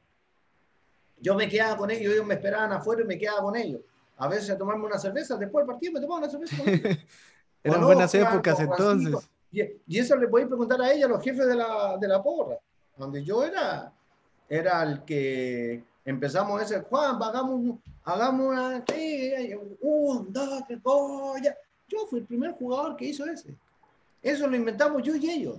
Yo 1.21 1.35
me 1.35 1.49
quedaba 1.49 1.77
con 1.77 1.91
ellos, 1.91 2.13
ellos 2.13 2.27
me 2.27 2.35
esperaban 2.35 2.73
afuera 2.73 3.03
y 3.03 3.07
me 3.07 3.19
quedaba 3.19 3.43
con 3.43 3.57
ellos. 3.57 3.81
A 4.17 4.29
veces 4.29 4.51
a 4.51 4.59
tomarme 4.59 4.87
una 4.87 4.99
cerveza, 4.99 5.37
después 5.37 5.65
del 5.65 5.75
partido 5.75 5.93
me 5.95 6.01
tomaba 6.01 6.21
una 6.21 6.31
cerveza 6.31 6.57
con 6.57 6.69
ellos. 6.69 6.99
Eran 7.65 7.85
buenas 7.85 8.15
épocas 8.15 8.61
entonces. 8.61 9.29
Y, 9.51 9.99
eso 9.99 10.17
le 10.17 10.29
podéis 10.29 10.49
preguntar 10.49 10.81
a 10.81 10.93
ella, 10.93 11.09
los 11.09 11.23
jefes 11.23 11.47
de 11.47 11.57
la, 11.57 11.97
de 11.99 12.09
la 12.09 12.23
porra. 12.23 12.57
Donde 12.97 13.25
yo 13.25 13.45
era, 13.45 13.93
era 14.49 14.83
el 14.83 15.05
que 15.05 15.83
empezamos 16.05 16.63
ese, 16.63 16.81
Juan, 16.81 17.23
hagamos, 17.23 17.79
hagamos 18.05 18.47
una, 18.47 18.85
un, 19.81 20.33
dos, 20.33 20.63
tres, 20.67 20.81
ya. 21.43 21.57
Yo 21.89 22.07
fui 22.07 22.21
el 22.21 22.27
primer 22.27 22.53
jugador 22.53 22.97
que 22.97 23.07
hizo 23.07 23.25
ese. 23.25 23.55
Eso 24.23 24.47
lo 24.47 24.57
inventamos 24.57 25.03
yo 25.03 25.15
y 25.15 25.31
ellos. 25.31 25.59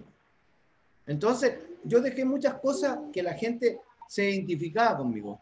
Entonces, 1.09 1.57
yo 1.83 2.01
dejé 2.01 2.23
muchas 2.23 2.59
cosas 2.59 2.99
que 3.11 3.23
la 3.23 3.33
gente 3.33 3.81
se 4.07 4.29
identificaba 4.29 4.95
conmigo. 4.95 5.41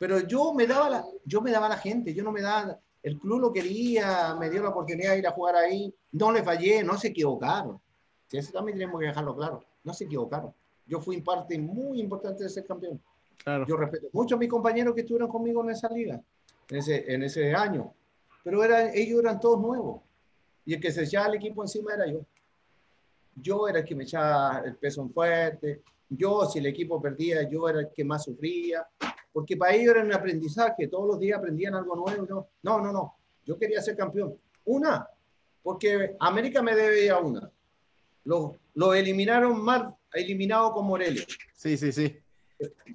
Pero 0.00 0.18
yo 0.26 0.52
me 0.52 0.66
daba 0.66 0.90
la, 0.90 1.04
yo 1.24 1.40
me 1.40 1.52
daba 1.52 1.68
la 1.68 1.76
gente, 1.76 2.12
yo 2.12 2.24
no 2.24 2.32
me 2.32 2.42
daba, 2.42 2.76
el 3.00 3.16
club 3.16 3.38
lo 3.38 3.52
quería, 3.52 4.34
me 4.34 4.50
dio 4.50 4.64
la 4.64 4.70
oportunidad 4.70 5.12
de 5.12 5.20
ir 5.20 5.26
a 5.28 5.30
jugar 5.30 5.54
ahí, 5.54 5.94
no 6.10 6.32
le 6.32 6.42
fallé, 6.42 6.82
no 6.82 6.98
se 6.98 7.08
equivocaron. 7.08 7.80
Si 8.26 8.36
eso 8.36 8.50
también 8.52 8.78
tenemos 8.78 8.98
que 8.98 9.06
dejarlo 9.06 9.36
claro, 9.36 9.64
no 9.84 9.94
se 9.94 10.06
equivocaron. 10.06 10.52
Yo 10.86 11.00
fui 11.00 11.20
parte 11.20 11.56
muy 11.56 12.00
importante 12.00 12.42
de 12.42 12.50
ser 12.50 12.66
campeón. 12.66 13.00
Claro. 13.44 13.64
Yo 13.68 13.76
respeto 13.76 14.08
mucho 14.12 14.34
a 14.34 14.38
mis 14.38 14.48
compañeros 14.48 14.92
que 14.92 15.02
estuvieron 15.02 15.28
conmigo 15.28 15.62
en 15.62 15.70
esa 15.70 15.88
liga, 15.88 16.20
en 16.68 16.76
ese, 16.76 17.14
en 17.14 17.22
ese 17.22 17.54
año, 17.54 17.94
pero 18.42 18.64
era, 18.64 18.92
ellos 18.92 19.20
eran 19.20 19.38
todos 19.38 19.60
nuevos. 19.60 20.02
Y 20.64 20.74
el 20.74 20.80
que 20.80 20.90
se 20.90 21.04
echaba 21.04 21.28
el 21.28 21.34
equipo 21.34 21.62
encima 21.62 21.94
era 21.94 22.08
yo. 22.08 22.26
Yo 23.40 23.68
era 23.68 23.80
el 23.80 23.84
que 23.84 23.94
me 23.94 24.04
echaba 24.04 24.62
el 24.64 24.76
peso 24.76 25.02
en 25.02 25.12
fuerte. 25.12 25.82
Yo, 26.08 26.44
si 26.46 26.58
el 26.58 26.66
equipo 26.66 27.00
perdía, 27.00 27.48
yo 27.48 27.68
era 27.68 27.80
el 27.80 27.88
que 27.94 28.04
más 28.04 28.24
sufría. 28.24 28.86
Porque 29.32 29.56
para 29.56 29.74
ellos 29.74 29.94
era 29.94 30.04
un 30.04 30.12
aprendizaje. 30.12 30.88
Todos 30.88 31.06
los 31.06 31.20
días 31.20 31.38
aprendían 31.38 31.74
algo 31.74 31.96
nuevo. 31.96 32.26
No, 32.26 32.48
no, 32.62 32.80
no. 32.80 32.92
no. 32.92 33.14
Yo 33.44 33.58
quería 33.58 33.80
ser 33.80 33.96
campeón. 33.96 34.36
Una, 34.64 35.08
porque 35.62 36.16
América 36.20 36.62
me 36.62 36.74
debía 36.74 37.18
una. 37.18 37.50
Lo, 38.24 38.56
lo 38.74 38.94
eliminaron 38.94 39.62
mal, 39.62 39.94
eliminado 40.12 40.72
con 40.72 40.86
Morelia. 40.86 41.24
Sí, 41.54 41.76
sí, 41.76 41.92
sí. 41.92 42.16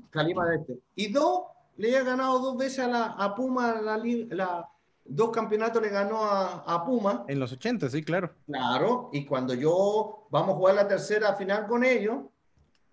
Calima 0.09 0.47
de 0.49 0.57
este. 0.57 0.79
Y 0.95 1.11
dos, 1.11 1.41
le 1.77 1.89
he 1.89 2.03
ganado 2.03 2.39
dos 2.39 2.57
veces 2.57 2.79
a, 2.79 2.87
la, 2.87 3.05
a 3.05 3.35
Puma 3.35 3.81
la, 3.81 3.97
la, 3.97 4.69
dos 5.05 5.29
campeonatos 5.29 5.81
le 5.81 5.89
ganó 5.89 6.23
a, 6.23 6.83
Puma. 6.85 7.25
En 7.27 7.39
los 7.39 7.51
80, 7.51 7.89
sí, 7.89 8.03
claro. 8.03 8.33
Claro, 8.47 9.09
y 9.13 9.25
cuando 9.25 9.53
yo 9.53 10.27
vamos 10.29 10.55
a 10.55 10.57
jugar 10.57 10.75
la 10.75 10.87
tercera 10.87 11.33
final 11.35 11.67
con 11.67 11.83
ellos, 11.83 12.23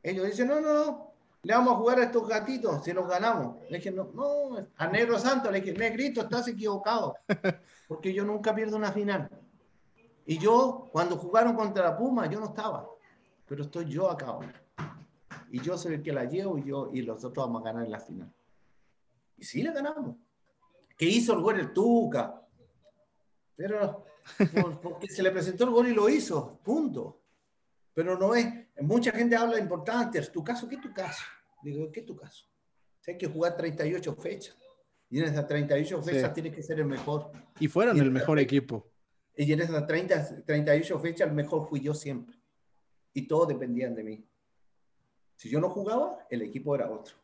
ellos 0.02 0.26
dicen, 0.26 0.48
no, 0.48 0.60
no, 0.60 0.72
no, 0.72 1.12
le 1.42 1.54
vamos 1.54 1.74
a 1.74 1.76
jugar 1.76 1.98
a 1.98 2.04
estos 2.04 2.28
gatitos 2.28 2.84
si 2.84 2.92
los 2.92 3.08
ganamos. 3.08 3.56
Le 3.70 3.78
dije, 3.78 3.90
no, 3.90 4.10
no, 4.14 4.56
a 4.76 4.86
Negro 4.86 5.18
Santo, 5.18 5.50
le 5.50 5.60
dije, 5.60 5.76
Negrito, 5.76 6.22
estás 6.22 6.48
equivocado, 6.48 7.16
porque 7.88 8.12
yo 8.12 8.24
nunca 8.24 8.54
pierdo 8.54 8.76
una 8.76 8.92
final. 8.92 9.28
Y 10.24 10.38
yo, 10.38 10.88
cuando 10.92 11.16
jugaron 11.16 11.54
contra 11.54 11.84
la 11.84 11.96
Puma, 11.96 12.26
yo 12.26 12.38
no 12.38 12.46
estaba, 12.46 12.86
pero 13.46 13.64
estoy 13.64 13.86
yo 13.86 14.08
acá 14.08 14.38
Y 15.50 15.60
yo 15.60 15.76
soy 15.76 15.94
el 15.94 16.02
que 16.02 16.12
la 16.12 16.24
llevo 16.24 16.58
y 16.58 16.64
yo 16.64 16.90
y 16.92 17.02
los 17.02 17.24
otros 17.24 17.46
vamos 17.46 17.62
a 17.62 17.64
ganar 17.72 17.88
la 17.88 17.98
final. 17.98 18.32
Y 19.36 19.44
sí 19.44 19.62
le 19.62 19.72
ganamos 19.72 20.16
que 21.03 21.09
hizo 21.09 21.32
el 21.32 21.40
gol 21.40 21.59
el 21.59 21.72
Tuca. 21.72 22.40
Pero 23.57 24.05
porque 24.80 25.09
se 25.09 25.20
le 25.20 25.32
presentó 25.32 25.64
el 25.64 25.70
gol 25.70 25.88
y 25.88 25.92
lo 25.92 26.09
hizo, 26.09 26.61
punto. 26.62 27.24
Pero 27.92 28.16
no 28.16 28.36
es, 28.36 28.46
mucha 28.82 29.11
gente 29.11 29.34
habla 29.34 29.57
de 29.57 29.62
importante, 29.62 30.22
tu 30.26 30.44
caso, 30.44 30.68
¿qué 30.68 30.76
es 30.76 30.80
tu 30.80 30.92
caso? 30.94 31.24
Digo, 31.61 31.90
¿qué 31.90 32.00
es 32.00 32.07
tu 32.07 32.14
caso? 32.14 32.46
hay 33.05 33.18
que 33.18 33.26
jugar 33.26 33.57
38 33.57 34.14
fechas. 34.14 34.57
Y 35.11 35.18
en 35.18 35.24
esas 35.24 35.44
38 35.48 36.03
fechas 36.05 36.32
tiene 36.32 36.53
que 36.53 36.62
ser 36.62 36.78
el 36.78 36.86
mejor. 36.86 37.32
Y 37.59 37.66
fueron 37.66 37.98
el 37.98 38.12
mejor 38.12 38.38
equipo. 38.38 38.88
Y 39.36 39.53
en 39.53 39.61
esas 39.61 39.84
30, 39.84 40.44
38 40.44 41.00
fechas 41.00 41.26
el 41.26 41.34
mejor 41.34 41.68
fui 41.68 41.80
yo 41.80 41.94
siempre. 41.94 42.38
Y 43.12 43.26
todos 43.26 43.48
dependían 43.48 43.96
de 43.96 44.05
mí. 44.05 44.24
Si 45.34 45.50
yo 45.50 45.59
no 45.59 45.68
jugaba, 45.68 46.28
el 46.30 46.42
equipo 46.42 46.76
era 46.76 46.88
otro. 46.88 47.16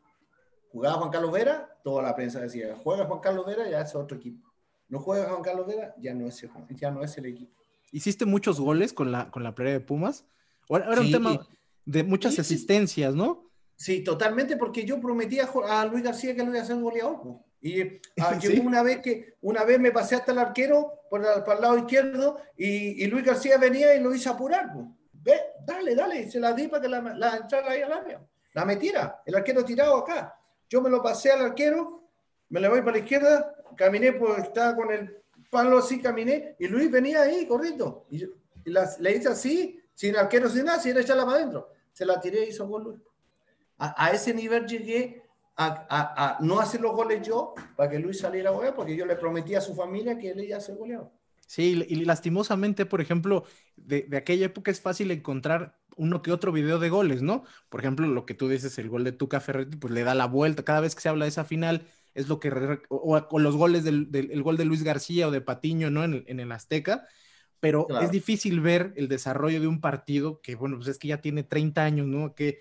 Jugaba 0.71 0.97
Juan 0.97 1.09
Carlos 1.09 1.31
Vera, 1.31 1.77
toda 1.83 2.03
la 2.03 2.15
prensa 2.15 2.39
decía, 2.39 2.75
juega 2.83 3.05
Juan 3.05 3.19
Carlos 3.19 3.45
Vera, 3.45 3.69
ya 3.69 3.81
es 3.81 3.95
otro 3.95 4.17
equipo. 4.17 4.47
No 4.87 4.99
juega 4.99 5.29
Juan 5.29 5.41
Carlos 5.41 5.67
Vera, 5.67 5.95
ya 5.99 6.13
no 6.13 6.27
es, 6.27 6.45
ya 6.69 6.91
no 6.91 7.03
es 7.03 7.17
el 7.17 7.25
equipo. 7.25 7.59
¿Hiciste 7.91 8.25
muchos 8.25 8.59
goles 8.59 8.93
con 8.93 9.11
la, 9.11 9.31
con 9.31 9.43
la 9.43 9.55
playa 9.55 9.73
de 9.73 9.79
Pumas? 9.79 10.25
Era 10.69 11.01
un 11.01 11.11
tema 11.11 11.47
de 11.85 12.03
muchas 12.03 12.37
asistencias, 12.37 13.15
¿no? 13.15 13.49
Sí, 13.75 14.03
totalmente, 14.03 14.57
porque 14.57 14.85
yo 14.85 14.99
prometí 14.99 15.39
a, 15.39 15.85
Luis 15.85 16.03
García 16.03 16.35
que 16.35 16.43
lo 16.43 16.49
iba 16.49 16.59
a 16.59 16.63
hacer 16.63 16.75
un 16.75 16.83
goleador. 16.83 17.39
Y 17.61 17.81
ah, 18.19 18.37
una 18.63 18.83
vez 18.83 18.99
que 19.01 19.35
una 19.41 19.63
vez 19.63 19.79
me 19.79 19.91
pasé 19.91 20.15
hasta 20.15 20.31
el 20.31 20.37
arquero 20.37 20.93
por 21.09 21.21
el, 21.21 21.61
lado 21.61 21.77
izquierdo 21.77 22.37
y, 22.55 23.05
Luis 23.07 23.25
García 23.25 23.57
venía 23.57 23.95
y 23.95 24.03
lo 24.03 24.13
hizo 24.13 24.29
apurar. 24.29 24.71
Ve, 25.13 25.33
dale, 25.65 25.95
dale, 25.95 26.29
se 26.29 26.39
la 26.39 26.53
di 26.53 26.67
para 26.67 26.81
que 26.81 26.89
la, 26.89 27.01
la 27.01 27.37
entrara 27.37 27.71
ahí 27.71 27.81
al 27.81 27.91
área. 27.91 28.21
La 28.53 28.65
metiera, 28.65 29.21
el 29.25 29.35
arquero 29.35 29.65
tirado 29.65 29.97
acá. 29.97 30.38
Yo 30.69 30.81
me 30.81 30.89
lo 30.89 31.01
pasé 31.01 31.31
al 31.31 31.41
arquero, 31.41 32.03
me 32.49 32.59
le 32.59 32.69
voy 32.69 32.79
para 32.79 32.93
la 32.93 32.99
izquierda, 32.99 33.55
caminé, 33.75 34.13
pues 34.13 34.43
estaba 34.43 34.75
con 34.75 34.91
el 34.91 35.17
palo 35.49 35.79
así, 35.79 35.99
caminé, 35.99 36.55
y 36.59 36.67
Luis 36.67 36.91
venía 36.91 37.23
ahí 37.23 37.47
corriendo. 37.47 38.05
Y, 38.11 38.23
le 38.65 39.15
hice 39.15 39.29
así, 39.29 39.81
sin 39.95 40.15
arquero, 40.15 40.49
sin 40.49 40.65
nada, 40.65 40.79
sin 40.79 40.95
echarla 40.97 41.25
para 41.25 41.37
adentro. 41.37 41.69
Se 41.91 42.05
la 42.05 42.19
tiré 42.19 42.45
y 42.45 42.49
hizo 42.49 42.67
gol 42.67 42.83
Luis. 42.83 42.99
A, 43.77 44.11
ese 44.11 44.33
nivel 44.33 44.67
llegué 44.67 45.23
a, 45.55 46.37
no 46.41 46.59
hacer 46.59 46.81
los 46.81 46.93
goles 46.93 47.25
yo 47.25 47.53
para 47.75 47.89
que 47.89 47.97
Luis 47.97 48.19
saliera 48.19 48.49
a 48.49 48.53
golear, 48.53 48.75
porque 48.75 48.95
yo 48.95 49.05
le 49.05 49.15
prometí 49.15 49.55
a 49.55 49.61
su 49.61 49.73
familia 49.73 50.17
que 50.17 50.31
él 50.31 50.41
iba 50.41 50.57
a 50.57 50.61
ser 50.61 50.75
goleador. 50.75 51.09
Sí, 51.47 51.83
y 51.87 51.95
lastimosamente, 52.05 52.85
por 52.85 53.01
ejemplo, 53.01 53.45
de, 53.75 54.07
aquella 54.15 54.45
época 54.45 54.69
es 54.69 54.81
fácil 54.81 55.09
encontrar 55.09 55.78
uno 55.99 56.21
que 56.21 56.31
otro 56.31 56.51
video 56.51 56.79
de 56.79 56.89
goles, 56.89 57.21
¿no? 57.21 57.43
Por 57.67 57.81
ejemplo, 57.81 58.07
lo 58.07 58.25
que 58.25 58.33
tú 58.33 58.47
dices, 58.47 58.77
el 58.79 58.89
gol 58.89 59.03
de 59.03 59.11
Tuca 59.11 59.41
Ferretti, 59.41 59.77
pues 59.77 59.93
le 59.93 60.03
da 60.03 60.15
la 60.15 60.25
vuelta. 60.25 60.63
Cada 60.63 60.79
vez 60.79 60.95
que 60.95 61.01
se 61.01 61.09
habla 61.09 61.25
de 61.25 61.29
esa 61.29 61.43
final, 61.43 61.85
es 62.13 62.29
lo 62.29 62.39
que. 62.39 62.79
O, 62.89 63.39
los 63.39 63.55
goles 63.55 63.83
del, 63.83 64.09
el 64.13 64.43
gol 64.43 64.57
de 64.57 64.65
Luis 64.65 64.83
García 64.83 65.27
o 65.27 65.31
de 65.31 65.41
Patiño, 65.41 65.89
¿no? 65.89 66.03
En, 66.03 66.23
en 66.25 66.39
el 66.39 66.51
Azteca. 66.51 67.05
Pero 67.59 67.87
es 68.01 68.11
difícil 68.11 68.61
ver 68.61 68.93
el 68.95 69.09
desarrollo 69.09 69.59
de 69.59 69.67
un 69.67 69.81
partido 69.81 70.39
que, 70.41 70.55
bueno, 70.55 70.77
pues 70.77 70.87
es 70.87 70.97
que 70.97 71.09
ya 71.09 71.17
tiene 71.17 71.43
30 71.43 71.83
años, 71.83 72.07
¿no? 72.07 72.33
Que 72.33 72.59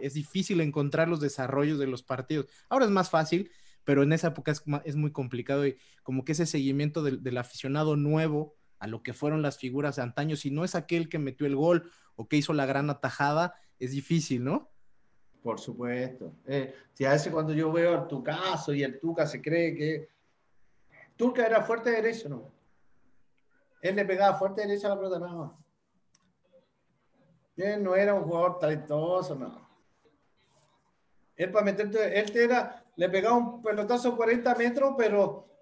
es 0.00 0.14
difícil 0.14 0.62
encontrar 0.62 1.08
los 1.08 1.20
desarrollos 1.20 1.78
de 1.78 1.86
los 1.86 2.02
partidos. 2.02 2.46
Ahora 2.70 2.86
es 2.86 2.90
más 2.90 3.10
fácil, 3.10 3.50
pero 3.84 4.02
en 4.02 4.14
esa 4.14 4.28
época 4.28 4.52
es, 4.52 4.96
muy 4.96 5.12
complicado 5.12 5.66
y 5.66 5.76
como 6.02 6.24
que 6.24 6.32
ese 6.32 6.46
seguimiento 6.46 7.02
del, 7.02 7.22
del 7.22 7.36
aficionado 7.36 7.96
nuevo 7.96 8.56
a 8.78 8.86
lo 8.86 9.02
que 9.02 9.12
fueron 9.12 9.42
las 9.42 9.58
figuras 9.58 9.96
de 9.96 10.02
antaño, 10.02 10.36
si 10.36 10.50
no 10.50 10.64
es 10.64 10.74
aquel 10.74 11.08
que 11.08 11.18
metió 11.18 11.46
el 11.46 11.56
gol 11.56 11.90
o 12.16 12.28
que 12.28 12.36
hizo 12.36 12.52
la 12.52 12.66
gran 12.66 12.90
atajada, 12.90 13.54
es 13.78 13.92
difícil, 13.92 14.44
¿no? 14.44 14.70
Por 15.42 15.60
supuesto. 15.60 16.32
Eh, 16.46 16.74
si 16.92 17.04
a 17.04 17.10
veces 17.10 17.32
cuando 17.32 17.52
yo 17.52 17.70
veo 17.70 18.06
tu 18.06 18.22
caso 18.22 18.72
y 18.72 18.82
el 18.82 18.98
Tuca 18.98 19.26
se 19.26 19.42
cree 19.42 19.74
que 19.74 20.08
Tuca 21.16 21.46
era 21.46 21.62
fuerte 21.62 21.90
derecho, 21.90 22.28
¿no? 22.28 22.52
Él 23.82 23.96
le 23.96 24.04
pegaba 24.04 24.38
fuerte 24.38 24.62
derecho 24.62 24.86
a 24.86 24.90
la 24.90 24.96
pelota, 24.96 25.18
no. 25.18 25.64
Él 27.56 27.82
no 27.82 27.94
era 27.94 28.14
un 28.14 28.24
jugador 28.24 28.58
talentoso, 28.58 29.34
no. 29.34 29.68
Él 31.36 31.50
para 31.50 31.64
meterte, 31.64 32.18
él 32.18 32.32
te 32.32 32.44
era, 32.44 32.84
le 32.96 33.08
pegaba 33.08 33.36
un 33.36 33.62
pelotazo 33.62 34.16
40 34.16 34.54
metros, 34.54 34.94
pero 34.96 35.53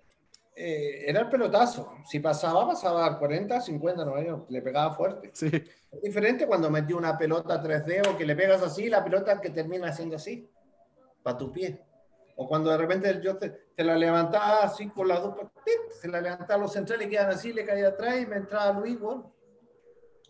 eh, 0.54 1.04
era 1.08 1.20
el 1.20 1.28
pelotazo. 1.28 1.94
Si 2.04 2.20
pasaba, 2.20 2.66
pasaba 2.66 3.06
a 3.06 3.18
40, 3.18 3.60
50, 3.60 4.04
90, 4.04 4.46
le 4.48 4.62
pegaba 4.62 4.94
fuerte. 4.94 5.30
Sí. 5.32 5.50
Es 5.90 6.02
diferente 6.02 6.46
cuando 6.46 6.70
metí 6.70 6.92
una 6.92 7.16
pelota 7.16 7.62
3D 7.62 8.08
o 8.08 8.16
que 8.16 8.26
le 8.26 8.36
pegas 8.36 8.62
así, 8.62 8.88
la 8.88 9.02
pelota 9.02 9.40
que 9.40 9.50
termina 9.50 9.88
haciendo 9.88 10.16
así, 10.16 10.48
para 11.22 11.38
tu 11.38 11.52
pie. 11.52 11.82
O 12.36 12.46
cuando 12.48 12.70
de 12.70 12.78
repente 12.78 13.20
yo 13.22 13.36
te, 13.36 13.66
la 13.76 13.96
levantaba 13.96 14.62
así 14.62 14.88
con 14.88 15.08
las 15.08 15.22
dos, 15.22 15.36
se 16.00 16.08
la 16.08 16.20
levantaba 16.20 16.62
los 16.62 16.72
centrales 16.72 17.06
y 17.06 17.10
quedan 17.10 17.30
así, 17.30 17.52
le 17.52 17.64
caía 17.64 17.88
atrás 17.88 18.20
y 18.20 18.26
me 18.26 18.36
entraba 18.36 18.78
Luis, 18.78 18.98
bueno. 18.98 19.34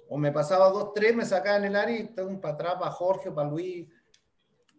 O 0.09 0.18
me 0.18 0.31
pasaba 0.31 0.68
dos, 0.68 0.93
tres, 0.95 1.14
me 1.14 1.25
sacaba 1.25 1.57
en 1.57 1.64
el 1.64 1.77
área 1.77 1.99
y 1.99 2.20
un 2.20 2.41
para 2.41 2.55
atrás, 2.55 2.75
para 2.75 2.91
Jorge, 2.91 3.31
para 3.31 3.49
Luis. 3.49 3.89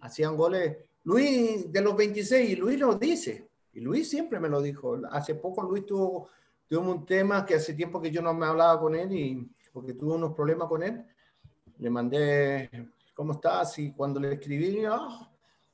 Hacían 0.01 0.35
goles. 0.35 0.77
Luis 1.05 1.71
de 1.71 1.81
los 1.81 1.95
26, 1.95 2.49
y 2.49 2.55
Luis 2.55 2.79
lo 2.79 2.95
dice 2.95 3.49
y 3.73 3.81
Luis 3.81 4.09
siempre 4.09 4.39
me 4.39 4.49
lo 4.49 4.61
dijo. 4.61 4.99
Hace 5.11 5.35
poco 5.35 5.63
Luis 5.63 5.85
tuvo, 5.85 6.29
tuvo 6.67 6.91
un 6.91 7.05
tema 7.05 7.45
que 7.45 7.55
hace 7.55 7.73
tiempo 7.73 8.01
que 8.01 8.11
yo 8.11 8.21
no 8.21 8.33
me 8.33 8.45
hablaba 8.45 8.79
con 8.79 8.95
él 8.95 9.11
y 9.11 9.49
porque 9.71 9.93
tuve 9.93 10.13
unos 10.13 10.33
problemas 10.33 10.67
con 10.67 10.83
él. 10.83 11.03
Le 11.79 11.89
mandé, 11.89 12.69
¿cómo 13.15 13.33
estás? 13.33 13.79
Y 13.79 13.91
cuando 13.91 14.19
le 14.19 14.33
escribí, 14.33 14.85
ah, 14.85 15.29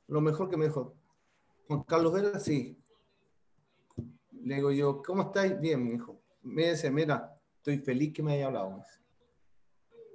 lo 0.08 0.20
mejor 0.20 0.48
que 0.48 0.56
me 0.56 0.64
dijo, 0.64 0.94
Juan 1.66 1.82
Carlos 1.82 2.12
Vera, 2.14 2.40
sí. 2.40 2.76
Le 4.42 4.54
digo 4.54 4.72
yo, 4.72 5.02
¿cómo 5.02 5.22
estás? 5.22 5.60
Bien, 5.60 5.84
me 5.84 5.92
dijo. 5.92 6.18
me 6.42 6.70
dice, 6.70 6.90
mira, 6.90 7.38
estoy 7.56 7.78
feliz 7.78 8.14
que 8.14 8.22
me 8.22 8.32
haya 8.32 8.46
hablado. 8.46 8.82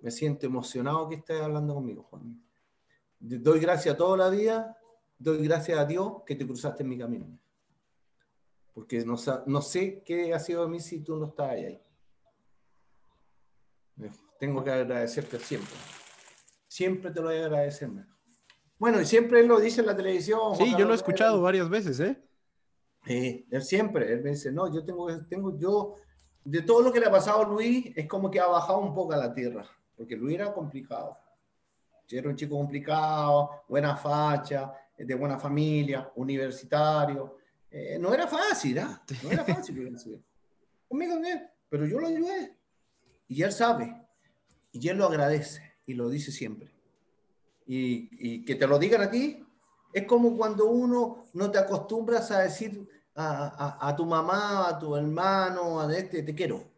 Me 0.01 0.09
siento 0.09 0.47
emocionado 0.47 1.07
que 1.07 1.15
estés 1.15 1.39
hablando 1.39 1.75
conmigo, 1.75 2.03
Juan. 2.09 2.43
Doy 3.19 3.59
gracias 3.59 3.93
a 3.93 3.97
toda 3.97 4.17
la 4.17 4.29
vida, 4.29 4.77
doy 5.17 5.43
gracias 5.47 5.77
a 5.77 5.86
Dios 5.86 6.23
que 6.25 6.36
te 6.36 6.45
cruzaste 6.45 6.83
en 6.83 6.89
mi 6.89 6.97
camino. 6.97 7.39
Porque 8.76 9.05
no, 9.05 9.15
no 9.45 9.61
sé 9.61 10.03
qué 10.05 10.34
ha 10.34 10.39
sido 10.39 10.63
de 10.63 10.69
mí 10.69 10.82
si 10.82 10.99
tú 10.99 11.15
no 11.15 11.28
estás 11.28 11.49
ahí. 11.49 11.82
Tengo 14.38 14.61
que 14.63 14.69
agradecerte 14.69 15.39
siempre. 15.39 15.73
Siempre 16.67 17.09
te 17.09 17.21
lo 17.21 17.28
voy 17.28 17.38
a 17.38 17.45
agradecer. 17.45 17.89
Bueno, 18.78 18.99
y 18.99 19.05
siempre 19.05 19.39
él 19.39 19.47
lo 19.47 19.61
dice 19.61 19.80
en 19.80 19.88
la 19.88 19.95
televisión. 19.95 20.57
Sí, 20.57 20.76
yo 20.78 20.86
lo 20.86 20.91
he 20.91 20.95
escuchado 20.97 21.41
varias 21.41 21.69
veces, 21.69 22.01
¿eh? 22.01 22.21
Sí, 23.05 23.47
él 23.49 23.63
siempre, 23.63 24.11
él 24.11 24.21
me 24.21 24.32
dice, 24.32 24.51
no, 24.51 24.71
yo 24.73 24.84
tengo, 24.84 25.07
tengo, 25.26 25.57
yo, 25.57 25.95
de 26.43 26.61
todo 26.61 26.82
lo 26.82 26.91
que 26.91 26.99
le 26.99 27.05
ha 27.05 27.11
pasado 27.11 27.43
a 27.43 27.47
Luis, 27.47 27.93
es 27.95 28.07
como 28.07 28.30
que 28.30 28.41
ha 28.41 28.47
bajado 28.47 28.80
un 28.80 28.93
poco 28.93 29.13
a 29.13 29.17
la 29.17 29.34
tierra, 29.34 29.65
porque 29.95 30.17
Luis 30.17 30.36
era 30.36 30.53
complicado. 30.53 31.17
Era 32.09 32.30
un 32.30 32.36
chico 32.36 32.57
complicado, 32.57 33.63
buena 33.69 33.95
facha, 33.95 34.73
de 34.97 35.15
buena 35.15 35.39
familia, 35.39 36.11
universitario. 36.15 37.38
Eh, 37.78 37.99
no 37.99 38.13
era 38.13 38.26
fácil, 38.26 38.80
¿ah? 38.80 39.03
No 39.21 39.32
era 39.32 39.43
fácil. 39.43 39.93
Conmigo, 40.88 41.15
pero 41.67 41.86
yo 41.86 41.99
lo 41.99 42.07
ayudé. 42.07 42.57
Y 43.28 43.41
él 43.41 43.51
sabe. 43.51 43.93
Y 44.71 44.88
él 44.88 44.97
lo 44.97 45.07
agradece 45.07 45.61
y 45.86 45.93
lo 45.93 46.07
dice 46.07 46.32
siempre. 46.32 46.71
Y, 47.67 48.07
y, 48.13 48.45
que 48.45 48.55
te 48.55 48.65
lo 48.65 48.80
digan 48.80 49.01
a 49.01 49.11
ti, 49.11 49.45
es 49.91 50.05
como 50.05 50.38
cuando 50.38 50.67
uno 50.67 51.26
no 51.34 51.51
te 51.51 51.57
acostumbras 51.57 52.32
a 52.32 52.43
decir 52.43 52.88
a, 53.13 53.78
a, 53.82 53.89
a 53.89 53.93
tu 53.93 54.05
mamá, 54.05 54.69
a 54.69 54.80
tu 54.80 54.95
hermano, 54.95 55.82
a 55.82 55.93
este, 55.93 56.23
te 56.23 56.34
quiero. 56.34 56.71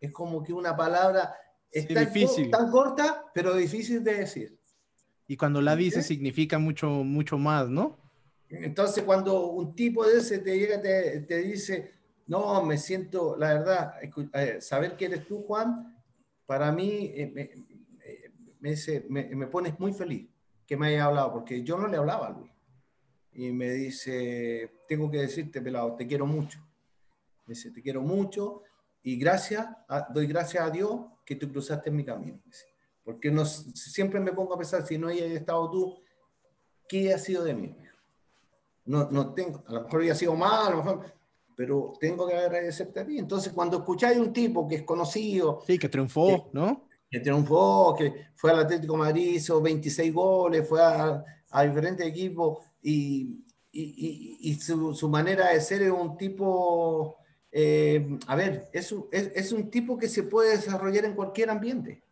Es 0.00 0.10
como 0.10 0.42
que 0.42 0.54
una 0.54 0.74
palabra 0.74 1.34
es 1.70 1.86
tan, 1.86 2.02
difícil. 2.02 2.50
tan 2.50 2.70
corta, 2.70 3.26
pero 3.34 3.54
difícil 3.54 4.02
de 4.02 4.20
decir. 4.20 4.58
Y 5.26 5.36
cuando 5.36 5.60
la 5.60 5.76
dices 5.76 6.06
significa 6.06 6.58
mucho, 6.58 6.88
mucho 6.88 7.36
más, 7.36 7.68
¿no? 7.68 8.03
Entonces, 8.62 9.04
cuando 9.04 9.48
un 9.48 9.74
tipo 9.74 10.06
de 10.06 10.18
ese 10.18 10.38
te 10.38 10.58
llega, 10.58 10.80
te, 10.80 11.20
te 11.20 11.38
dice, 11.38 11.92
no, 12.26 12.62
me 12.62 12.78
siento, 12.78 13.36
la 13.36 13.54
verdad, 13.54 13.94
eh, 14.34 14.60
saber 14.60 14.96
que 14.96 15.06
eres 15.06 15.26
tú, 15.26 15.42
Juan, 15.42 16.02
para 16.46 16.72
mí 16.72 17.12
eh, 17.14 17.54
me, 18.60 18.74
me, 19.08 19.34
me, 19.34 19.46
pones 19.46 19.78
muy 19.78 19.92
feliz 19.92 20.28
que 20.66 20.76
me 20.76 20.88
haya 20.88 21.04
hablado, 21.04 21.32
porque 21.32 21.62
yo 21.62 21.76
no 21.76 21.86
le 21.86 21.96
hablaba 21.96 22.28
a 22.28 22.30
Luis. 22.30 22.50
Y 23.32 23.50
me 23.52 23.70
dice, 23.70 24.70
tengo 24.88 25.10
que 25.10 25.18
decirte, 25.18 25.60
pelado, 25.60 25.96
te 25.96 26.06
quiero 26.06 26.26
mucho. 26.26 26.60
Me 27.46 27.54
dice, 27.54 27.70
te 27.70 27.82
quiero 27.82 28.00
mucho 28.00 28.62
y 29.02 29.16
gracias, 29.16 29.68
doy 30.14 30.26
gracias 30.26 30.64
a 30.64 30.70
Dios 30.70 31.00
que 31.26 31.36
tú 31.36 31.50
cruzaste 31.50 31.90
en 31.90 31.96
mi 31.96 32.04
camino. 32.04 32.40
Porque 33.02 33.30
no, 33.30 33.44
siempre 33.44 34.18
me 34.18 34.32
pongo 34.32 34.54
a 34.54 34.58
pensar, 34.58 34.86
si 34.86 34.96
no 34.96 35.08
haya 35.08 35.26
estado 35.26 35.70
tú, 35.70 36.02
¿qué 36.88 37.12
ha 37.12 37.18
sido 37.18 37.44
de 37.44 37.54
mí? 37.54 37.76
No, 38.86 39.10
no 39.10 39.32
tengo, 39.32 39.62
a 39.66 39.72
lo 39.72 39.82
mejor 39.82 40.02
haya 40.02 40.14
sido 40.14 40.34
mal, 40.34 40.66
a 40.66 40.70
lo 40.70 40.76
mejor, 40.78 41.14
pero 41.56 41.92
tengo 41.98 42.26
que 42.26 42.34
agradecerte 42.34 43.00
a 43.00 43.06
ti. 43.06 43.18
Entonces, 43.18 43.52
cuando 43.52 43.78
escucháis 43.78 44.18
un 44.18 44.32
tipo 44.32 44.66
que 44.68 44.76
es 44.76 44.82
conocido. 44.82 45.62
Sí, 45.66 45.78
que 45.78 45.88
triunfó, 45.88 46.50
¿no? 46.52 46.86
Que 47.10 47.20
triunfó, 47.20 47.94
que 47.96 48.28
fue 48.34 48.50
al 48.50 48.60
Atlético 48.60 48.96
Madrid, 48.96 49.36
hizo 49.36 49.60
26 49.62 50.12
goles, 50.12 50.68
fue 50.68 50.82
a, 50.82 51.24
a 51.50 51.62
diferentes 51.62 52.06
equipos 52.06 52.58
y, 52.82 53.44
y, 53.72 54.38
y, 54.40 54.54
su, 54.54 54.94
su, 54.94 55.08
manera 55.08 55.50
de 55.50 55.60
ser 55.60 55.82
es 55.82 55.90
un 55.90 56.16
tipo. 56.16 57.16
Eh, 57.50 58.18
a 58.26 58.34
ver, 58.34 58.68
es 58.72 58.90
un, 58.90 59.06
es, 59.12 59.30
es 59.34 59.52
un 59.52 59.70
tipo 59.70 59.96
que 59.96 60.08
se 60.08 60.24
puede 60.24 60.56
desarrollar 60.56 61.04
en 61.04 61.14
cualquier 61.14 61.50
ambiente. 61.50 62.02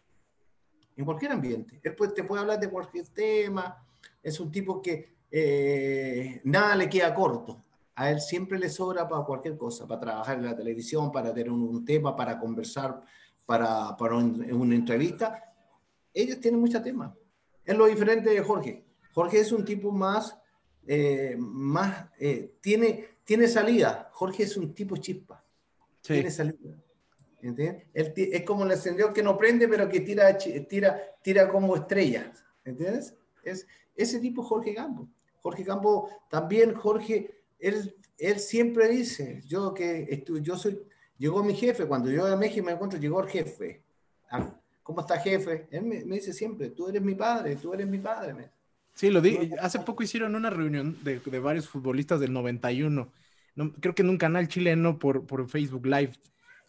En 0.97 1.05
cualquier 1.05 1.33
ambiente. 1.33 1.81
Él 1.83 1.97
te 2.15 2.25
puede 2.25 2.43
hablar 2.43 2.61
de 2.61 2.71
cualquier 2.71 3.09
tema. 3.09 3.85
Es 4.23 4.39
un 4.39 4.53
tipo 4.53 4.81
que 4.81 5.13
eh, 5.33 6.41
nada 6.45 6.77
le 6.77 6.89
queda 6.89 7.13
corto 7.15 7.63
a 7.95 8.11
él 8.11 8.21
siempre 8.21 8.59
le 8.59 8.69
sobra 8.69 9.09
para 9.09 9.25
cualquier 9.25 9.57
cosa, 9.57 9.87
para 9.87 10.01
trabajar 10.01 10.39
en 10.39 10.45
la 10.45 10.57
televisión, 10.57 11.13
para 11.13 11.33
tener 11.33 11.51
un, 11.51 11.85
tema, 11.85 12.17
para 12.17 12.39
conversar, 12.39 13.03
para, 13.45 13.97
para 13.97 14.17
una 14.17 14.75
entrevista. 14.75 15.53
Ellos 16.13 16.41
tienen 16.41 16.61
muchos 16.61 16.83
temas. 16.83 17.13
Es 17.65 17.77
lo 17.77 17.87
diferente 17.87 18.31
de 18.31 18.41
Jorge. 18.41 18.85
Jorge 19.13 19.41
es 19.41 19.53
un 19.53 19.65
tipo 19.65 19.93
más, 19.93 20.37
eh, 20.87 21.37
más 21.39 22.07
eh, 22.19 22.55
tiene, 22.61 23.09
tiene 23.25 23.47
salida. 23.47 24.11
Jorge 24.13 24.45
es 24.45 24.57
un 24.57 24.75
tipo 24.75 24.97
chispa. 24.97 25.45
Tiene 26.01 26.31
salida. 26.31 26.75
¿Entiendes? 27.43 27.87
Él 27.93 28.13
es 28.17 28.43
como 28.45 28.65
el 28.65 28.73
encendedor 28.73 29.13
que 29.13 29.23
no 29.23 29.37
prende, 29.37 29.69
pero 29.69 29.89
que 29.89 30.01
tira, 30.01 30.37
tira, 30.39 31.01
tira 31.23 31.49
como 31.49 31.77
estrellas. 31.77 32.45
¿Entiendes? 32.65 33.15
Es 33.45 33.67
ese 33.95 34.19
tipo 34.21 34.43
Jorge 34.43 34.75
Campo. 34.75 35.09
Jorge 35.43 35.65
Campo, 35.65 36.09
también 36.31 36.75
Jorge 36.75 37.43
él, 37.63 37.95
él 38.19 38.39
siempre 38.41 38.89
dice, 38.89 39.41
yo 39.47 39.73
que 39.73 40.25
yo 40.43 40.57
soy, 40.57 40.83
llegó 41.17 41.43
mi 41.43 41.55
jefe, 41.55 41.87
cuando 41.87 42.11
yo 42.11 42.27
a 42.27 42.37
México 42.37 42.67
me 42.67 42.73
encuentro, 42.73 42.99
llegó 42.99 43.23
el 43.23 43.29
jefe. 43.29 43.83
Ah, 44.31 44.55
¿Cómo 44.83 45.01
está 45.01 45.19
jefe? 45.21 45.69
Él 45.71 45.85
me, 45.85 46.03
dice 46.03 46.33
siempre, 46.33 46.71
tú 46.71 46.89
eres 46.89 47.01
mi 47.01 47.15
padre, 47.15 47.57
tú 47.57 47.73
eres 47.73 47.87
mi 47.87 47.99
padre. 47.99 48.51
Sí, 48.95 49.11
lo 49.11 49.21
di, 49.21 49.53
hace 49.61 49.79
poco 49.79 50.03
hicieron 50.03 50.35
una 50.35 50.51
reunión 50.51 50.99
de, 51.03 51.21
de 51.21 51.39
varios 51.39 51.69
futbolistas 51.69 52.21
del 52.21 52.33
91, 52.33 53.13
no, 53.55 53.73
creo 53.75 53.95
que 53.95 54.03
en 54.03 54.11
un 54.11 54.19
canal 54.19 54.49
chileno 54.49 54.99
por, 54.99 55.25
por 55.25 55.49
Facebook 55.49 55.87
Live, 55.87 56.13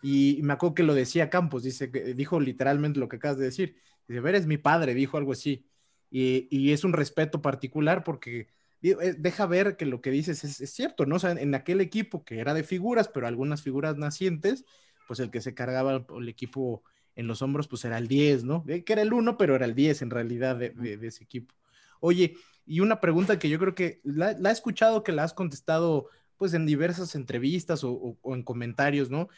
y 0.02 0.40
me 0.44 0.54
acuerdo 0.54 0.76
que 0.76 0.84
lo 0.84 0.94
decía 0.94 1.30
Campos, 1.30 1.64
dice, 1.64 1.88
dijo 1.88 2.40
literalmente 2.40 3.00
lo 3.00 3.10
que 3.10 3.16
acabas 3.16 3.38
de 3.38 3.46
decir, 3.46 3.78
dice, 4.08 4.22
eres 4.28 4.46
mi 4.46 4.58
padre, 4.58 4.94
dijo 4.94 5.18
algo 5.18 5.32
así, 5.32 5.66
y, 6.12 6.48
y 6.52 6.72
es 6.72 6.84
un 6.84 6.94
respeto 6.94 7.42
particular 7.42 8.04
porque 8.04 8.48
deja 8.84 9.46
ver 9.46 9.78
que 9.78 9.86
lo 9.86 10.02
que 10.02 10.12
dices 10.12 10.44
es, 10.44 10.74
cierto, 10.74 11.06
¿no? 11.06 11.16
O 11.16 11.20
sea, 11.20 11.32
en 11.32 11.56
aquel 11.56 11.80
equipo 11.80 12.26
que 12.26 12.40
era 12.40 12.54
de 12.54 12.64
figuras, 12.64 13.08
pero 13.08 13.28
algunas 13.28 13.62
figuras 13.62 13.98
nacientes, 13.98 14.66
pues 15.08 15.22
el 15.22 15.32
que 15.32 15.42
se 15.42 15.54
cargaba 15.54 16.06
el 16.18 16.30
equipo 16.30 16.84
en 17.16 17.28
los 17.28 17.42
hombros, 17.42 17.68
pues 17.68 17.86
era 17.86 17.98
el 17.98 18.08
10, 18.08 18.44
¿no? 18.44 18.66
Eh, 18.68 18.84
que 18.84 18.94
era 18.94 19.02
el 19.02 19.14
1, 19.14 19.38
pero 19.38 19.56
era 19.56 19.66
el 19.66 19.74
10 19.74 20.02
en 20.02 20.10
realidad 20.10 20.58
de, 20.58 21.00
ese 21.02 21.24
equipo. 21.24 21.56
Oye, 22.02 22.36
y 22.66 22.82
una 22.82 23.00
pregunta 23.00 23.40
que 23.40 23.50
yo 23.50 23.58
creo 23.58 23.74
que 23.74 24.02
la, 24.04 24.32
he 24.32 24.52
escuchado 24.52 25.04
que 25.04 25.14
la 25.14 25.24
has 25.24 25.34
contestado 25.34 26.10
pues 26.38 26.54
en 26.54 26.66
diversas 26.66 27.16
entrevistas 27.16 27.84
o, 27.84 28.18
en 28.26 28.44
comentarios, 28.44 29.10
¿no? 29.10 29.30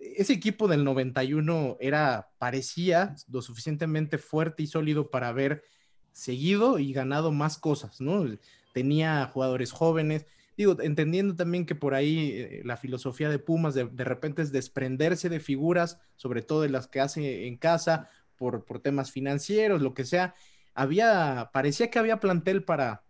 Ese 0.00 0.32
equipo 0.32 0.66
del 0.66 0.82
91 0.82 1.76
era, 1.80 2.30
parecía 2.38 3.14
lo 3.28 3.42
suficientemente 3.42 4.18
fuerte 4.18 4.64
y 4.64 4.66
sólido 4.66 5.10
para 5.10 5.28
haber 5.28 5.62
seguido 6.10 6.78
y 6.80 6.92
ganado 6.92 7.30
más 7.30 7.58
cosas, 7.58 8.00
¿no? 8.00 8.26
Tenía 8.78 9.26
jugadores 9.26 9.72
jóvenes. 9.72 10.24
Digo, 10.56 10.76
entendiendo 10.80 11.34
también 11.34 11.66
que 11.66 11.74
por 11.74 11.94
ahí 11.94 12.30
eh, 12.30 12.62
la 12.64 12.76
filosofía 12.76 13.28
de 13.28 13.40
Pumas 13.40 13.74
de, 13.74 14.04
repente 14.04 14.40
es 14.40 14.52
desprenderse 14.52 15.28
de 15.28 15.40
figuras, 15.40 15.98
sobre 16.14 16.42
todo 16.42 16.62
de 16.62 16.68
las 16.68 16.86
que 16.86 17.00
hace 17.00 17.48
en 17.48 17.56
casa, 17.56 18.08
por, 18.36 18.64
por 18.64 18.78
temas 18.78 19.10
financieros, 19.10 19.82
lo 19.82 19.94
que 19.94 20.04
sea. 20.04 20.36
Había, 20.74 21.50
parecía 21.52 21.90
que 21.90 21.98
había 21.98 22.20
plantel 22.20 22.62
para, 22.62 23.02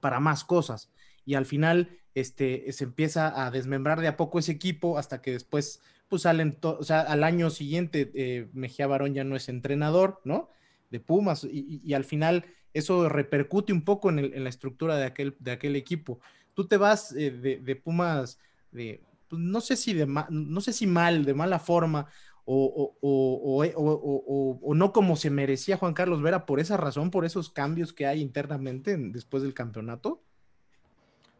para 0.00 0.20
más 0.20 0.44
cosas. 0.44 0.90
Y 1.24 1.32
al 1.32 1.46
final 1.46 1.98
este, 2.14 2.70
se 2.72 2.84
empieza 2.84 3.46
a 3.46 3.50
desmembrar 3.50 4.02
de 4.02 4.08
a 4.08 4.18
poco 4.18 4.38
ese 4.38 4.52
equipo 4.52 4.98
hasta 4.98 5.22
que 5.22 5.32
después, 5.32 5.80
pues 6.08 6.22
salen, 6.22 6.58
o 6.60 6.84
sea, 6.84 7.00
al 7.00 7.24
año 7.24 7.48
siguiente 7.48 8.10
eh, 8.14 8.50
Mejía 8.52 8.86
Barón 8.86 9.14
ya 9.14 9.24
no 9.24 9.34
es 9.34 9.48
entrenador, 9.48 10.20
¿no? 10.24 10.50
De 10.90 11.00
Pumas 11.00 11.46
y 11.50 11.94
al 11.94 12.04
final 12.04 12.44
eso 12.72 13.08
repercute 13.08 13.72
un 13.72 13.84
poco 13.84 14.10
en, 14.10 14.42
la 14.42 14.48
estructura 14.48 14.96
de 14.96 15.04
aquel, 15.04 15.76
equipo. 15.76 16.20
Tú 16.54 16.66
te 16.66 16.76
vas 16.76 17.12
eh, 17.12 17.30
de, 17.30 17.76
Pumas, 17.76 18.38
pues, 18.70 18.98
no, 19.30 19.60
sé 19.60 19.76
si 19.76 19.94
no 19.94 20.60
sé 20.60 20.72
si 20.72 20.86
mal, 20.86 21.24
de 21.24 21.34
mala 21.34 21.58
forma, 21.58 22.06
o, 22.44 22.96
o, 23.00 24.74
no 24.74 24.92
como 24.92 25.16
se 25.16 25.30
merecía 25.30 25.76
Juan 25.76 25.94
Carlos 25.94 26.22
Vera 26.22 26.46
por 26.46 26.58
esa 26.58 26.76
razón, 26.76 27.10
por 27.10 27.24
esos 27.24 27.50
cambios 27.50 27.92
que 27.92 28.06
hay 28.06 28.20
internamente 28.20 28.96
después 28.96 29.42
del 29.42 29.54
campeonato. 29.54 30.20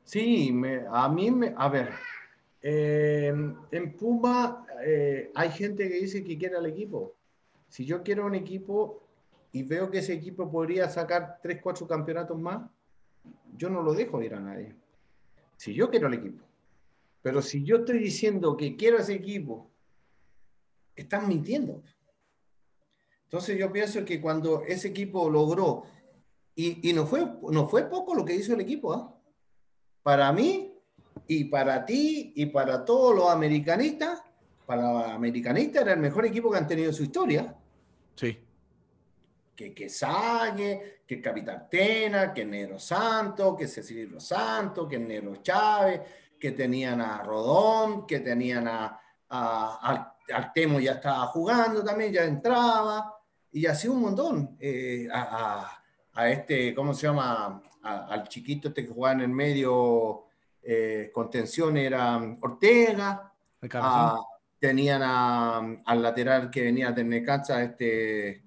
Sí, 0.05 0.53
a 0.93 1.09
mí, 1.09 1.31
me, 1.31 1.55
a 1.57 1.69
ver, 1.69 1.91
eh, 2.63 3.33
en 3.71 3.93
Puma 3.97 4.67
eh, 4.85 5.31
hay 5.35 5.51
gente 5.51 5.89
que 5.89 6.01
dice 6.01 6.25
que 6.25 6.39
quiere 6.39 6.57
al 6.57 6.67
equipo. 6.67 7.15
Si 7.69 7.85
yo 7.85 8.03
quiero 8.03 8.27
un 8.27 8.35
equipo, 8.35 9.03
y 9.53 9.63
veo 9.63 9.91
que 9.91 9.99
ese 9.99 10.13
equipo 10.13 10.51
podría 10.51 10.89
sacar 10.89 11.39
3, 11.43 11.61
4 11.63 11.87
campeonatos 11.87 12.39
más, 12.39 12.71
yo 13.57 13.69
no 13.69 13.83
lo 13.83 13.93
dejo 13.95 14.23
ir 14.23 14.35
a 14.35 14.41
nadie. 14.41 14.75
Si 15.57 15.75
yo 15.75 15.91
quiero 15.91 16.07
el 16.09 16.15
equipo. 16.15 16.45
Pero 17.23 17.43
si 17.43 17.65
yo 17.65 17.79
estoy 17.79 17.99
diciendo 17.99 18.57
que 18.57 18.77
quiero 18.77 18.99
ese 18.99 19.15
equipo, 19.15 19.71
están 20.97 21.29
mintiendo. 21.29 21.83
Entonces 23.25 23.59
yo 23.59 23.71
pienso 23.71 24.05
que 24.05 24.21
cuando 24.21 24.63
ese 24.63 24.89
equipo 24.89 25.29
logró, 25.29 25.85
y, 26.55 26.89
y 26.89 26.93
no, 26.93 27.07
fue, 27.07 27.27
no 27.51 27.69
fue 27.69 27.85
poco 27.89 28.15
lo 28.15 28.25
que 28.25 28.35
hizo 28.35 28.55
el 28.55 28.61
equipo, 28.61 28.93
¿ah? 28.93 29.15
para 30.03 30.33
mí 30.33 30.73
y 31.27 31.45
para 31.45 31.85
ti 31.85 32.33
y 32.35 32.47
para 32.47 32.85
todos 32.85 33.15
los 33.15 33.31
americanistas, 33.31 34.23
para 34.67 35.15
americanista 35.15 35.81
era 35.81 35.93
el 35.93 36.01
mejor 36.01 36.27
equipo 36.27 36.51
que 36.51 36.59
han 36.59 36.67
tenido 36.67 36.89
en 36.89 36.95
su 36.95 37.03
historia. 37.03 37.57
Sí. 38.15 38.39
Que, 39.61 39.75
que 39.75 39.91
que 41.07 41.21
Capitán 41.21 41.69
Tena, 41.69 42.33
que 42.33 42.47
Nero 42.47 42.79
Santo, 42.79 43.55
que 43.55 43.69
Cecilio 43.69 44.19
Santo, 44.19 44.89
que 44.89 44.99
Nero 44.99 45.37
Chávez, 45.43 46.01
que 46.39 46.53
tenían 46.53 47.03
a 47.03 47.23
Rodón, 47.23 48.07
que 48.07 48.21
tenían 48.21 48.67
a, 48.67 48.99
a, 49.29 50.15
al, 50.33 50.53
Temo 50.55 50.81
ya 50.81 50.93
estaba 50.93 51.27
jugando 51.27 51.85
también, 51.85 52.11
ya 52.11 52.25
entraba, 52.25 53.15
y 53.53 53.67
así 53.67 53.87
un 53.87 54.01
montón. 54.01 54.57
Eh, 54.59 55.07
a, 55.13 55.83
a, 56.15 56.31
este, 56.31 56.75
¿cómo 56.75 56.95
se 56.95 57.09
llama? 57.09 57.63
al 57.83 58.29
chiquito 58.29 58.69
este 58.69 58.87
que 58.87 58.93
jugaba 58.95 59.17
en 59.17 59.21
el 59.21 59.29
medio 59.29 60.25
eh, 60.63 61.11
contención 61.13 61.77
era 61.77 62.19
Ortega. 62.41 63.31
tenían 64.59 65.03
al 65.85 66.03
lateral 66.03 66.51
que 66.51 66.63
venía 66.63 66.93
de 66.93 67.05
Necaxa, 67.05 67.63
este, 67.63 68.43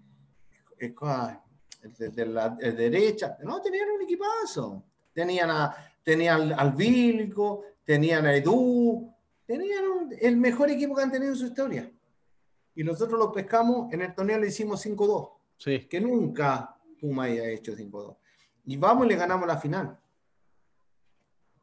de, 0.92 2.26
la 2.26 2.50
derecha. 2.50 3.38
No, 3.44 3.62
tenían 3.62 3.90
un 3.90 4.02
equipazo. 4.02 4.84
Tenían, 5.14 5.52
a, 5.52 5.76
tenían 6.04 6.54
al, 6.54 6.74
Vilco, 6.74 7.64
tenían 7.84 8.26
a 8.26 8.36
Edu, 8.36 9.14
tenían 9.46 10.10
el 10.20 10.38
mejor 10.38 10.70
equipo 10.72 10.96
que 10.96 11.04
han 11.04 11.12
tenido 11.12 11.34
en 11.34 11.38
su 11.38 11.46
historia. 11.46 11.92
Y 12.76 12.84
nosotros 12.84 13.20
lo 13.20 13.32
pescamos, 13.32 13.94
en 13.94 14.02
el 14.02 14.16
torneo 14.16 14.40
le 14.40 14.48
hicimos 14.48 14.84
5-2. 14.86 15.32
Sí. 15.58 15.88
Que 15.88 16.02
nunca 16.02 16.76
Puma 17.00 17.26
haya 17.26 17.48
hecho 17.50 17.74
5-2. 17.74 18.16
Y 18.66 18.78
vamos 18.78 19.06
y 19.06 19.10
le 19.10 19.16
ganamos 19.16 19.48
la 19.48 19.58
final. 19.58 20.00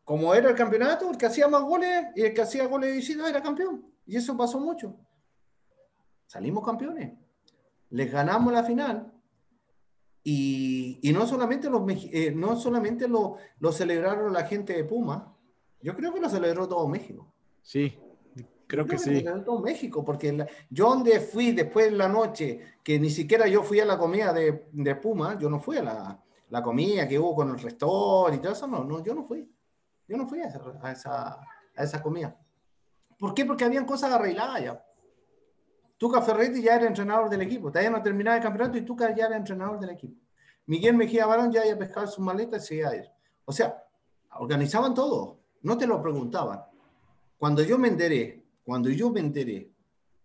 Como 0.05 0.35
era 0.35 0.51
el 0.51 0.57
campeonato, 0.57 1.11
el 1.11 1.17
que 1.17 1.27
hacía 1.27 1.49
más 1.49 1.63
goles 1.63 2.07
y 2.15 2.23
el 2.23 2.35
que 2.35 2.43
hacía 2.43 2.67
goles 2.67 2.91
de 2.91 2.97
visita 2.97 3.29
era 3.29 3.43
campeón. 3.43 3.85
Y 4.07 4.17
eso 4.17 4.37
pasó 4.37 4.61
mucho. 4.61 4.97
Salimos 6.27 6.65
campeones. 6.65 7.13
Les 7.91 8.11
ganamos 8.11 8.53
la 8.53 8.65
final. 8.65 9.13
Y, 10.23 10.99
y 11.03 11.13
no 11.13 11.27
solamente, 11.27 11.71
los, 11.71 11.83
eh, 11.89 12.33
no 12.35 12.57
solamente 12.57 13.09
lo, 13.09 13.37
lo, 13.59 13.73
celebraron 13.73 14.33
la 14.33 14.45
gente 14.45 14.75
de 14.75 14.85
Puma, 14.85 15.35
yo 15.81 15.97
creo 15.97 16.13
que 16.13 16.21
lo 16.21 16.29
celebró 16.29 16.69
todo 16.69 16.87
México. 16.89 17.33
Sí, 17.63 17.99
creo, 18.67 18.85
que, 18.85 18.99
sí. 18.99 19.11
Lo 19.11 19.17
celebró 19.17 19.45
todo 19.45 19.61
México, 19.61 20.05
porque 20.05 20.47
yo 20.69 20.91
donde 20.91 21.21
fui 21.21 21.53
después 21.53 21.91
de 21.91 21.97
la 21.97 22.09
noche, 22.09 22.61
que 22.83 23.01
ni 23.01 23.09
siquiera 23.09 23.47
yo 23.47 23.63
fui 23.63 23.81
a 23.81 23.87
la 23.87 23.99
comida 23.99 24.33
de, 24.33 24.67
de 24.73 24.95
Puma, 24.97 25.39
yo 25.39 25.49
no 25.49 25.59
fui 25.59 25.79
a 25.79 25.83
la, 25.83 26.23
la 26.51 26.63
comida 26.63 27.09
que 27.09 27.19
hubo 27.19 27.35
con 27.35 27.51
el 27.51 27.59
restaurante 27.59 28.37
y 28.37 28.41
todo 28.41 28.53
eso, 28.53 28.67
no, 28.67 28.85
no, 28.85 29.03
yo 29.03 29.15
no 29.15 29.25
fui. 29.25 29.49
Yo 30.07 30.17
no 30.17 30.27
fui 30.27 30.41
a 30.41 30.49
esa, 30.49 31.41
a 31.77 31.85
esa, 31.85 32.03
comida. 32.03 32.37
¿Por 33.17 33.33
qué? 33.33 33.45
Porque 33.45 33.65
habían 33.65 33.87
cosas 33.87 34.13
arregladas 34.13 34.61
ya. 34.61 34.85
Tuca 36.01 36.23
Ferretti 36.23 36.63
ya 36.63 36.77
era 36.77 36.87
entrenador 36.87 37.29
del 37.29 37.43
equipo. 37.43 37.71
Todavía 37.71 37.91
no 37.91 38.03
terminaba 38.03 38.39
el 38.39 38.43
campeonato 38.43 38.79
y 38.79 38.87
Tuca 38.87 39.15
ya 39.15 39.27
era 39.27 39.37
entrenador 39.37 39.79
del 39.79 39.91
equipo. 39.91 40.19
Miguel 40.65 40.97
Mejía 40.97 41.27
Barón 41.27 41.53
ya 41.53 41.61
había 41.61 41.79
pescado 41.79 42.07
sus 42.07 42.25
maletas 42.25 42.65
y 42.65 42.67
se 42.69 42.75
iba 42.77 42.89
a 42.89 42.97
ir. 42.97 43.05
O 43.45 43.53
sea, 43.53 43.85
organizaban 44.39 44.95
todo. 44.95 45.41
No 45.61 45.77
te 45.77 45.87
lo 45.87 46.01
preguntaban. 46.01 46.63
Cuando 47.37 47.63
yo 47.63 47.77
me 47.77 47.89
enteré, 47.89 48.43
cuando 48.65 48.89
yo 48.89 49.11
me 49.11 49.21
enteré, 49.21 49.71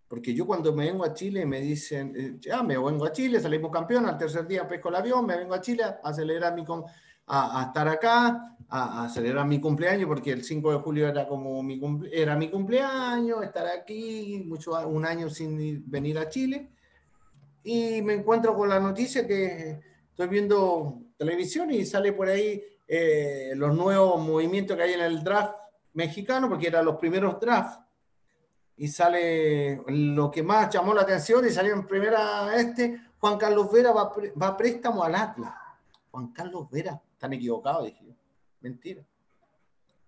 porque 0.07 0.33
yo 0.33 0.47
cuando 0.47 0.73
me 0.73 0.85
vengo 0.85 1.03
a 1.03 1.13
Chile 1.13 1.45
me 1.45 1.59
dicen, 1.59 2.13
eh, 2.15 2.37
ya 2.39 2.63
me 2.63 2.77
vengo 2.77 3.03
a 3.03 3.11
Chile, 3.11 3.41
salimos 3.41 3.69
campeón, 3.69 4.05
al 4.05 4.17
tercer 4.17 4.47
día 4.47 4.65
pesco 4.65 4.87
el 4.87 4.95
avión, 4.95 5.25
me 5.25 5.35
vengo 5.35 5.55
a 5.55 5.59
Chile 5.59 5.83
a 5.83 6.51
mi, 6.51 6.63
a, 7.27 7.65
estar 7.67 7.87
acá, 7.87 8.55
a, 8.69 9.09
celebrar 9.09 9.45
mi 9.47 9.59
cumpleaños, 9.59 10.07
porque 10.07 10.31
el 10.31 10.43
5 10.43 10.71
de 10.71 10.77
julio 10.79 11.07
era 11.07 11.27
como 11.27 11.61
mi, 11.63 11.79
era 12.11 12.35
mi 12.35 12.49
cumpleaños, 12.49 13.43
estar 13.43 13.67
aquí, 13.67 14.43
mucho, 14.45 14.73
un 14.87 15.05
año 15.05 15.29
sin 15.29 15.89
venir 15.89 16.17
a 16.19 16.29
Chile. 16.29 16.71
Y 17.63 18.01
me 18.01 18.13
encuentro 18.13 18.55
con 18.55 18.69
la 18.69 18.79
noticia 18.79 19.25
que 19.25 19.79
estoy 20.09 20.27
viendo 20.27 21.01
televisión 21.17 21.71
y 21.71 21.85
sale 21.85 22.13
por 22.13 22.27
ahí 22.27 22.61
eh, 22.87 23.53
los 23.55 23.75
nuevos 23.75 24.21
movimientos 24.21 24.77
que 24.77 24.83
hay 24.83 24.93
en 24.93 25.01
el 25.01 25.23
draft 25.23 25.55
mexicano, 25.93 26.47
porque 26.47 26.67
eran 26.67 26.85
los 26.85 26.97
primeros 26.97 27.39
drafts. 27.39 27.79
Y 28.77 28.89
sale 28.89 29.81
lo 29.87 30.29
que 30.29 30.43
más 30.43 30.69
llamó 30.69 30.93
la 30.93 31.03
atención 31.03 31.47
y 31.47 31.49
salió 31.49 31.73
en 31.73 31.87
primera 31.87 32.53
este, 32.57 32.99
Juan 33.19 33.37
Carlos 33.37 33.71
Vera 33.71 33.93
va, 33.93 34.13
va 34.39 34.47
a 34.47 34.57
préstamo 34.57 35.01
al 35.01 35.15
Atlas. 35.15 35.53
Juan 36.11 36.27
Carlos 36.33 36.69
Vera 36.69 37.01
están 37.25 37.33
equivocados, 37.33 37.85
dije 37.85 38.05
yo. 38.05 38.13
Mentira. 38.61 39.03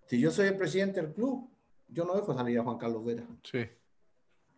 Si 0.06 0.18
yo 0.18 0.30
soy 0.30 0.48
el 0.48 0.56
presidente 0.56 1.00
del 1.00 1.12
club, 1.12 1.48
yo 1.88 2.04
no 2.04 2.14
dejo 2.14 2.34
salir 2.34 2.58
a 2.58 2.62
Juan 2.62 2.78
Carlos 2.78 3.04
Vera. 3.04 3.24
Sí. 3.42 3.66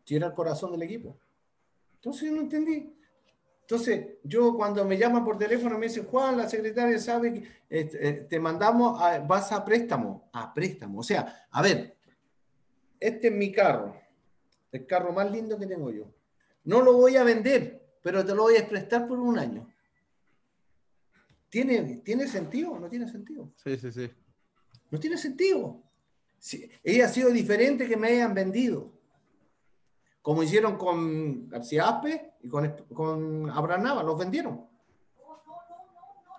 Si 0.05 0.17
era 0.17 0.27
el 0.27 0.35
corazón 0.35 0.73
del 0.73 0.83
equipo. 0.83 1.17
Entonces 1.95 2.29
yo 2.29 2.37
no 2.37 2.43
entendí. 2.43 2.95
Entonces, 3.63 4.19
yo 4.25 4.55
cuando 4.57 4.85
me 4.85 4.99
llaman 4.99 5.25
por 5.25 5.39
teléfono 5.39 5.79
me 5.79 5.87
dicen, 5.87 6.05
Juan, 6.07 6.37
la 6.37 6.49
secretaria 6.49 6.99
sabe 6.99 7.35
que 7.35 7.49
este, 7.69 8.09
eh, 8.09 8.13
te 8.29 8.41
mandamos, 8.41 9.01
vas 9.27 9.53
a 9.53 9.65
préstamo. 9.65 10.29
A 10.33 10.53
préstamo. 10.53 11.01
O 11.01 11.03
sea, 11.03 11.47
a 11.51 11.63
ver, 11.63 11.97
este 12.99 13.29
es 13.29 13.35
mi 13.35 13.53
carro. 13.53 13.95
El 14.73 14.87
carro 14.87 15.13
más 15.13 15.31
lindo 15.31 15.59
que 15.59 15.67
tengo 15.67 15.91
yo. 15.91 16.07
No 16.65 16.81
lo 16.81 16.95
voy 16.95 17.17
a 17.17 17.25
vender, 17.25 17.81
pero 18.03 18.25
te 18.25 18.35
lo 18.35 18.43
voy 18.43 18.57
a 18.57 18.69
prestar 18.69 19.07
por 19.07 19.19
un 19.19 19.39
año. 19.39 19.70
¿Tiene, 21.51 21.97
¿Tiene 21.97 22.29
sentido 22.29 22.73
o 22.73 22.79
no 22.79 22.89
tiene 22.89 23.09
sentido? 23.09 23.53
Sí, 23.57 23.77
sí, 23.77 23.91
sí. 23.91 24.11
No 24.91 24.99
tiene 24.99 25.19
sentido. 25.19 25.83
Sí, 26.39 26.71
ella 26.83 27.07
ha 27.07 27.09
sido 27.09 27.31
diferente 27.31 27.89
que 27.89 27.97
me 27.97 28.09
hayan 28.09 28.33
vendido. 28.33 28.93
Como 30.23 30.43
hicieron 30.43 30.77
con 30.79 31.49
García 31.49 31.89
Aspe 31.89 32.35
y 32.41 32.49
con, 32.49 32.69
con 32.95 33.51
Abraham 33.51 33.83
Nava, 33.83 34.03
los 34.03 34.17
vendieron. 34.17 34.67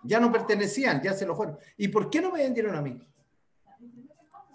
Ya 0.03 0.19
no 0.19 0.31
pertenecían, 0.31 1.01
ya 1.01 1.13
se 1.13 1.25
lo 1.25 1.35
fueron. 1.35 1.57
¿Y 1.77 1.89
por 1.89 2.09
qué 2.09 2.21
no 2.21 2.31
me 2.31 2.39
vendieron 2.43 2.75
a 2.75 2.81
mí? 2.81 2.99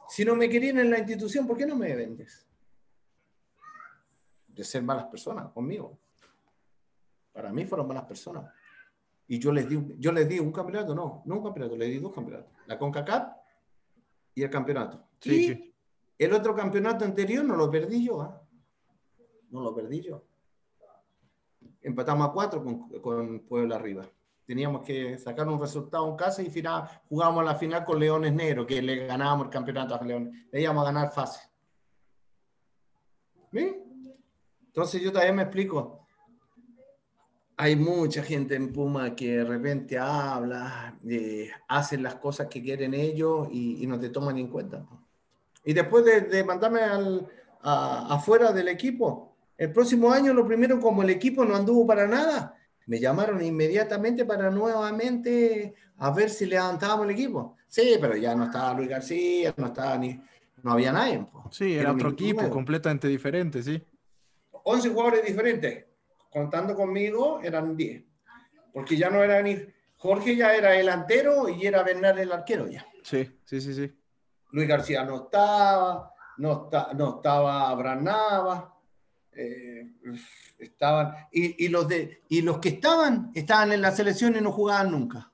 Si 0.08 0.24
no 0.24 0.34
me 0.34 0.48
querían 0.48 0.78
en 0.78 0.90
la 0.90 0.98
institución, 0.98 1.46
¿por 1.46 1.56
qué 1.56 1.66
no 1.66 1.76
me 1.76 1.94
vendes? 1.94 2.48
De 4.48 4.64
ser 4.64 4.82
malas 4.82 5.06
personas 5.06 5.52
conmigo. 5.52 5.98
Para 7.32 7.52
mí 7.52 7.66
fueron 7.66 7.88
malas 7.88 8.04
personas. 8.04 8.52
Y 9.28 9.38
yo 9.38 9.52
les 9.52 9.68
di, 9.68 9.78
yo 9.98 10.12
les 10.12 10.28
di 10.28 10.38
un 10.38 10.52
campeonato, 10.52 10.94
no, 10.94 11.22
no 11.24 11.36
un 11.36 11.42
campeonato, 11.42 11.76
les 11.76 11.88
di 11.88 11.98
dos 11.98 12.12
campeonatos. 12.12 12.52
La 12.66 12.78
CONCACAF 12.78 13.32
y 14.34 14.42
el 14.42 14.50
campeonato. 14.50 15.04
y 15.24 15.74
el 16.18 16.32
otro 16.32 16.54
campeonato 16.54 17.04
anterior 17.04 17.44
no 17.44 17.56
lo 17.56 17.70
perdí 17.70 18.04
yo. 18.04 18.20
¿ah? 18.22 18.40
No 19.50 19.62
lo 19.62 19.74
perdí 19.74 20.02
yo. 20.02 20.24
Empatamos 21.82 22.28
a 22.28 22.32
cuatro 22.32 22.62
con, 22.62 22.88
con 23.00 23.40
Puebla 23.40 23.76
arriba. 23.76 24.08
Teníamos 24.44 24.82
que 24.82 25.18
sacar 25.18 25.48
un 25.48 25.60
resultado 25.60 26.08
en 26.08 26.16
casa 26.16 26.40
y 26.40 26.50
final, 26.50 26.88
jugábamos 27.08 27.44
la 27.44 27.56
final 27.56 27.84
con 27.84 27.98
Leones 27.98 28.32
Negros, 28.32 28.64
que 28.64 28.80
le 28.80 29.06
ganábamos 29.06 29.46
el 29.46 29.50
campeonato 29.50 29.96
a 29.96 30.04
Leones. 30.04 30.46
Le 30.52 30.60
íbamos 30.60 30.82
a 30.82 30.92
ganar 30.92 31.12
fácil. 31.12 31.42
¿Ven? 33.50 34.14
Entonces 34.66 35.02
yo 35.02 35.10
también 35.10 35.34
me 35.34 35.42
explico 35.42 36.05
hay 37.58 37.74
mucha 37.74 38.22
gente 38.22 38.54
en 38.54 38.72
Puma 38.72 39.16
que 39.16 39.38
de 39.38 39.44
repente 39.44 39.98
habla, 39.98 40.94
eh, 41.08 41.50
hacen 41.68 42.02
las 42.02 42.16
cosas 42.16 42.48
que 42.48 42.62
quieren 42.62 42.92
ellos 42.92 43.48
y, 43.50 43.86
no 43.86 43.98
te 43.98 44.10
toman 44.10 44.36
en 44.36 44.48
cuenta. 44.48 44.84
Y 45.64 45.72
después 45.72 46.04
de, 46.04 46.44
mandarme 46.44 46.80
al, 46.80 47.26
afuera 47.62 48.52
del 48.52 48.68
equipo, 48.68 49.34
el 49.56 49.72
próximo 49.72 50.12
año 50.12 50.34
lo 50.34 50.46
primero 50.46 50.78
como 50.78 51.02
el 51.02 51.10
equipo 51.10 51.44
no 51.44 51.56
anduvo 51.56 51.86
para 51.86 52.06
nada, 52.06 52.54
me 52.86 53.00
llamaron 53.00 53.42
inmediatamente 53.42 54.26
para 54.26 54.50
nuevamente 54.50 55.74
a 55.96 56.10
ver 56.10 56.28
si 56.28 56.44
levantábamos 56.44 57.06
el 57.06 57.12
equipo. 57.12 57.56
Sí, 57.68 57.96
pero 57.98 58.16
ya 58.16 58.34
no 58.34 58.44
estaba 58.44 58.74
Luis 58.74 58.88
García, 58.88 59.54
no 59.56 59.68
estaba 59.68 59.96
ni, 59.96 60.20
no 60.62 60.72
había 60.72 60.92
nadie. 60.92 61.24
Sí, 61.50 61.74
era, 61.74 61.92
otro 61.92 62.10
equipo 62.10 62.48
completamente 62.50 63.08
diferente, 63.08 63.62
sí. 63.62 63.82
11 64.62 64.90
jugadores 64.90 65.24
diferentes 65.24 65.86
contando 66.36 66.74
conmigo, 66.74 67.40
eran 67.42 67.74
10. 67.74 68.04
Porque 68.74 68.94
ya 68.98 69.08
no 69.08 69.24
era 69.24 69.40
ni. 69.40 69.56
Jorge 69.96 70.36
ya 70.36 70.54
era 70.54 70.72
delantero 70.72 71.48
y 71.48 71.66
era 71.66 71.82
Bernal 71.82 72.18
el 72.18 72.30
arquero 72.30 72.68
ya. 72.68 72.86
Sí, 73.02 73.40
sí, 73.46 73.58
sí, 73.58 73.72
sí. 73.72 73.90
Luis 74.50 74.68
García 74.68 75.02
no 75.02 75.24
estaba, 75.24 76.12
no, 76.36 76.68
no 76.94 77.16
estaba 77.16 77.70
Abraham 77.70 78.68
eh, 79.32 79.92
estaban, 80.58 81.14
y, 81.32 81.68
los 81.68 81.88
de, 81.88 82.20
y 82.28 82.42
los 82.42 82.58
que 82.58 82.68
estaban, 82.68 83.30
estaban 83.34 83.72
en 83.72 83.80
la 83.80 83.92
selección 83.92 84.36
y 84.36 84.42
no 84.42 84.52
jugaban 84.52 84.90
nunca. 84.90 85.32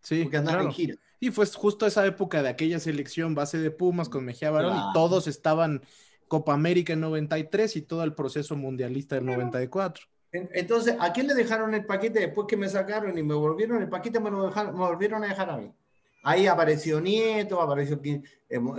Sí, 0.00 0.22
porque 0.22 0.38
andaban 0.38 0.66
en 0.66 0.72
gira. 0.72 0.96
Y 1.20 1.30
fue 1.30 1.44
justo 1.44 1.86
esa 1.86 2.06
época 2.06 2.42
de 2.42 2.48
aquella 2.48 2.80
selección 2.80 3.34
base 3.34 3.58
de 3.58 3.70
Pumas 3.70 4.08
con 4.08 4.24
Mejía 4.24 4.50
Barón 4.50 4.78
y 4.78 4.92
todos 4.94 5.26
estaban 5.26 5.82
Copa 6.26 6.54
América 6.54 6.94
en 6.94 7.00
93 7.00 7.76
y 7.76 7.82
todo 7.82 8.02
el 8.02 8.14
proceso 8.14 8.56
mundialista 8.56 9.16
del 9.16 9.26
94. 9.26 10.06
Entonces, 10.32 10.96
¿a 11.00 11.12
quién 11.12 11.26
le 11.26 11.34
dejaron 11.34 11.74
el 11.74 11.86
paquete 11.86 12.20
después 12.20 12.46
que 12.46 12.56
me 12.56 12.68
sacaron 12.68 13.16
y 13.16 13.22
me 13.22 13.34
volvieron 13.34 13.80
el 13.80 13.88
paquete? 13.88 14.20
Me 14.20 14.30
lo 14.30 14.46
dejaron, 14.46 14.74
me 14.74 14.80
volvieron 14.84 15.24
a 15.24 15.28
dejar 15.28 15.50
a 15.50 15.56
mí. 15.56 15.72
Ahí 16.24 16.46
apareció 16.46 17.00
Nieto, 17.00 17.60
apareció 17.62 17.98
eh, 18.02 18.20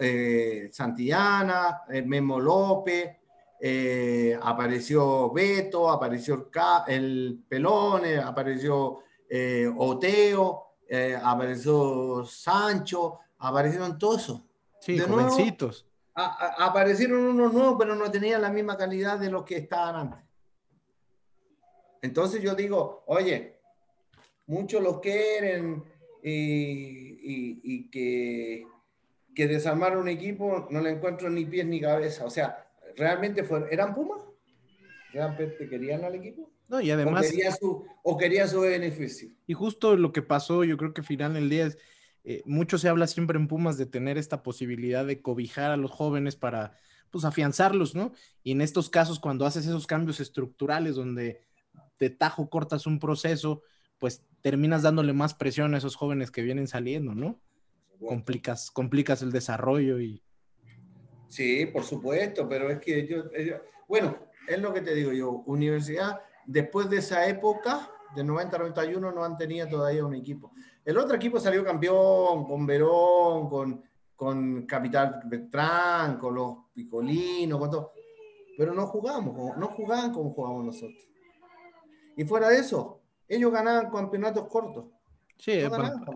eh, 0.01 0.69
Santillana, 0.71 1.81
eh, 1.89 2.01
Memo 2.03 2.39
López, 2.39 3.17
eh, 3.59 4.37
apareció 4.41 5.31
Beto, 5.31 5.89
apareció 5.89 6.49
el 6.87 7.43
Pelone, 7.47 8.17
apareció 8.17 8.99
eh, 9.27 9.67
Oteo, 9.77 10.75
apareció 11.23 12.23
Sancho, 12.25 13.19
aparecieron 13.39 13.97
todos 13.97 14.23
esos. 14.23 14.41
Sí, 14.79 14.99
jovencitos. 14.99 15.87
aparecieron 16.13 17.19
unos 17.19 17.53
nuevos, 17.53 17.75
pero 17.79 17.95
no 17.95 18.09
tenían 18.11 18.41
la 18.41 18.49
misma 18.49 18.77
calidad 18.77 19.17
de 19.17 19.29
los 19.29 19.43
que 19.43 19.57
estaban 19.57 19.95
antes. 19.95 20.28
Entonces 22.01 22.41
yo 22.41 22.55
digo, 22.55 23.03
oye, 23.07 23.55
muchos 24.47 24.81
lo 24.81 24.99
quieren 25.01 25.83
y, 26.23 27.89
que, 27.89 28.65
que 29.35 29.47
desarmar 29.47 29.97
un 29.97 30.09
equipo 30.09 30.67
no 30.69 30.81
le 30.81 30.91
encuentro 30.91 31.29
ni 31.29 31.45
pies 31.45 31.65
ni 31.65 31.79
cabeza. 31.79 32.25
O 32.25 32.29
sea, 32.29 32.67
realmente 32.95 33.43
fueron, 33.43 33.67
¿eran 33.71 33.93
Pumas? 33.93 34.21
¿Realmente 35.11 35.67
querían 35.67 36.03
al 36.03 36.15
equipo? 36.15 36.49
No, 36.67 36.79
y 36.79 36.91
además. 36.91 37.25
O 38.03 38.17
quería 38.17 38.47
su, 38.47 38.61
beneficio. 38.61 39.29
Y 39.47 39.53
justo 39.53 39.97
lo 39.97 40.13
que 40.13 40.21
pasó, 40.21 40.63
yo 40.63 40.77
creo 40.77 40.93
que 40.93 41.01
al 41.01 41.07
final 41.07 41.33
del 41.33 41.49
día 41.49 41.65
es. 41.65 41.77
Eh, 42.25 42.43
mucho 42.45 42.77
se 42.77 42.89
habla 42.89 43.07
siempre 43.07 43.39
en 43.39 43.47
Pumas 43.47 43.77
de 43.77 43.85
tener 43.85 44.17
esta 44.17 44.43
posibilidad 44.43 45.05
de 45.05 45.21
cobijar 45.21 45.71
a 45.71 45.77
los 45.77 45.89
jóvenes 45.89 46.35
para 46.35 46.73
pues 47.09 47.23
afianzarlos, 47.25 47.95
¿no? 47.95 48.11
Y 48.43 48.51
en 48.51 48.61
estos 48.61 48.89
casos, 48.89 49.19
cuando 49.19 49.45
haces 49.45 49.65
esos 49.65 49.87
cambios 49.87 50.19
estructurales 50.19 50.95
donde 50.95 51.41
de 51.99 52.09
tajo 52.09 52.49
cortas 52.49 52.87
un 52.87 52.99
proceso, 52.99 53.61
pues 53.97 54.23
terminas 54.41 54.81
dándole 54.81 55.13
más 55.13 55.33
presión 55.33 55.73
a 55.73 55.77
esos 55.77 55.95
jóvenes 55.95 56.31
que 56.31 56.41
vienen 56.41 56.67
saliendo, 56.67 57.13
¿no? 57.13 57.39
Complicas, 58.05 58.71
complicas 58.71 59.21
el 59.21 59.31
desarrollo 59.31 59.99
y... 59.99 60.23
Sí, 61.27 61.65
por 61.67 61.83
supuesto, 61.83 62.47
pero 62.47 62.69
es 62.69 62.79
que 62.79 63.05
yo, 63.05 63.25
bueno, 63.87 64.17
es 64.47 64.59
lo 64.59 64.73
que 64.73 64.81
te 64.81 64.95
digo 64.95 65.11
yo, 65.11 65.43
universidad, 65.45 66.21
después 66.45 66.89
de 66.89 66.97
esa 66.97 67.27
época, 67.27 67.91
de 68.15 68.23
90-91, 68.23 69.13
no 69.13 69.23
han 69.23 69.37
tenido 69.37 69.67
todavía 69.67 70.05
un 70.05 70.15
equipo. 70.15 70.51
El 70.83 70.97
otro 70.97 71.15
equipo 71.15 71.39
salió 71.39 71.63
campeón 71.63 72.45
con 72.45 72.65
Verón, 72.65 73.47
con, 73.49 73.83
con 74.15 74.65
Capital 74.65 75.21
Beltrán, 75.25 76.17
con 76.17 76.35
los 76.35 76.57
Picolinos, 76.73 77.59
con 77.59 77.69
todo. 77.69 77.91
Pero 78.57 78.73
no 78.73 78.87
jugamos, 78.87 79.57
no 79.57 79.67
jugaban 79.67 80.11
como 80.11 80.33
jugamos 80.33 80.65
nosotros. 80.65 81.07
Y 82.19 82.25
fuera 82.25 82.49
de 82.49 82.59
eso, 82.59 82.99
ellos 83.29 83.49
ganaban 83.49 83.89
campeonatos 83.89 84.49
cortos. 84.49 84.87
Sí, 85.37 85.53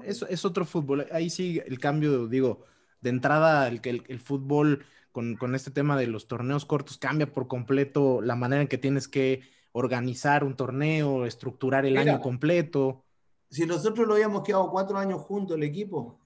eso 0.04 0.28
es 0.28 0.44
otro 0.44 0.66
fútbol. 0.66 1.08
Ahí 1.14 1.30
sí 1.30 1.62
el 1.66 1.80
cambio, 1.80 2.28
digo, 2.28 2.66
de 3.00 3.10
entrada, 3.10 3.70
el, 3.70 3.80
el, 3.86 4.04
el 4.10 4.20
fútbol 4.20 4.86
con, 5.14 5.38
con, 5.38 5.56
este 5.56 5.72
tema 5.72 5.96
de 5.96 6.08
los 6.08 6.28
torneos 6.28 6.66
cortos 6.66 6.98
cambia 6.98 7.32
por 7.32 7.48
completo 7.48 8.22
la 8.22 8.36
manera 8.36 8.62
en 8.62 8.68
que 8.68 8.78
tienes 8.78 9.08
que 9.08 9.44
organizar 9.72 10.44
un 10.44 10.58
torneo, 10.58 11.26
estructurar 11.26 11.86
el 11.86 11.96
año 11.96 12.20
completo. 12.20 13.06
Si 13.50 13.66
nosotros 13.66 14.06
lo 14.06 14.16
habíamos 14.16 14.44
quedado 14.44 14.70
cuatro 14.72 14.98
años 14.98 15.22
juntos 15.22 15.56
el 15.56 15.64
equipo 15.64 16.20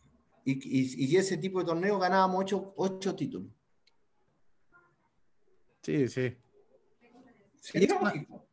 y, 0.43 0.53
y, 0.53 1.05
y 1.05 1.17
ese 1.17 1.38
tipo 1.38 1.59
de 1.59 1.65
torneo 1.65 1.99
ganábamos 1.99 2.41
ocho, 2.41 2.73
ocho 2.78 3.15
títulos. 3.15 3.51
Sí, 5.84 6.07
sí. 6.07 6.36
sí 7.61 7.88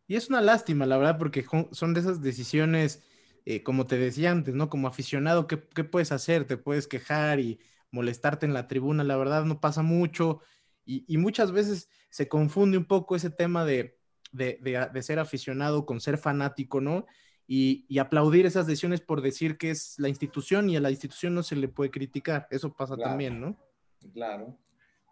y 0.06 0.16
es 0.16 0.28
una 0.28 0.40
lástima, 0.40 0.86
la 0.86 0.98
verdad, 0.98 1.18
porque 1.18 1.46
son 1.72 1.94
de 1.94 2.00
esas 2.00 2.20
decisiones, 2.20 3.02
eh, 3.46 3.62
como 3.62 3.86
te 3.86 3.96
decía 3.96 4.30
antes, 4.30 4.54
¿no? 4.54 4.68
Como 4.68 4.86
aficionado, 4.86 5.46
¿qué, 5.46 5.56
puedes 5.56 6.12
hacer? 6.12 6.44
Te 6.44 6.58
puedes 6.58 6.86
quejar 6.86 7.40
y 7.40 7.58
molestarte 7.90 8.44
en 8.44 8.52
la 8.52 8.68
tribuna, 8.68 9.04
la 9.04 9.16
verdad 9.16 9.44
no 9.44 9.60
pasa 9.60 9.82
mucho. 9.82 10.40
Y, 10.84 11.16
muchas 11.16 11.52
veces 11.52 11.88
se 12.10 12.28
confunde 12.28 12.76
un 12.76 12.84
poco 12.84 13.16
ese 13.16 13.30
tema 13.30 13.64
de, 13.64 13.96
ser 15.00 15.18
aficionado 15.18 15.86
con 15.86 16.00
ser 16.00 16.18
fanático, 16.18 16.82
¿no? 16.82 17.06
Y, 17.46 17.98
aplaudir 17.98 18.44
esas 18.44 18.66
decisiones 18.66 19.00
por 19.00 19.22
decir 19.22 19.56
que 19.56 19.70
es 19.70 19.98
la 19.98 20.10
institución 20.10 20.68
y 20.68 20.76
a 20.76 20.80
la 20.80 20.90
institución 20.90 21.34
no 21.34 21.42
se 21.42 21.56
le 21.56 21.68
puede 21.68 21.90
criticar. 21.90 22.46
Eso 22.50 22.74
pasa 22.74 22.98
también, 22.98 23.40
¿no? 23.40 23.56
Claro. 24.12 24.58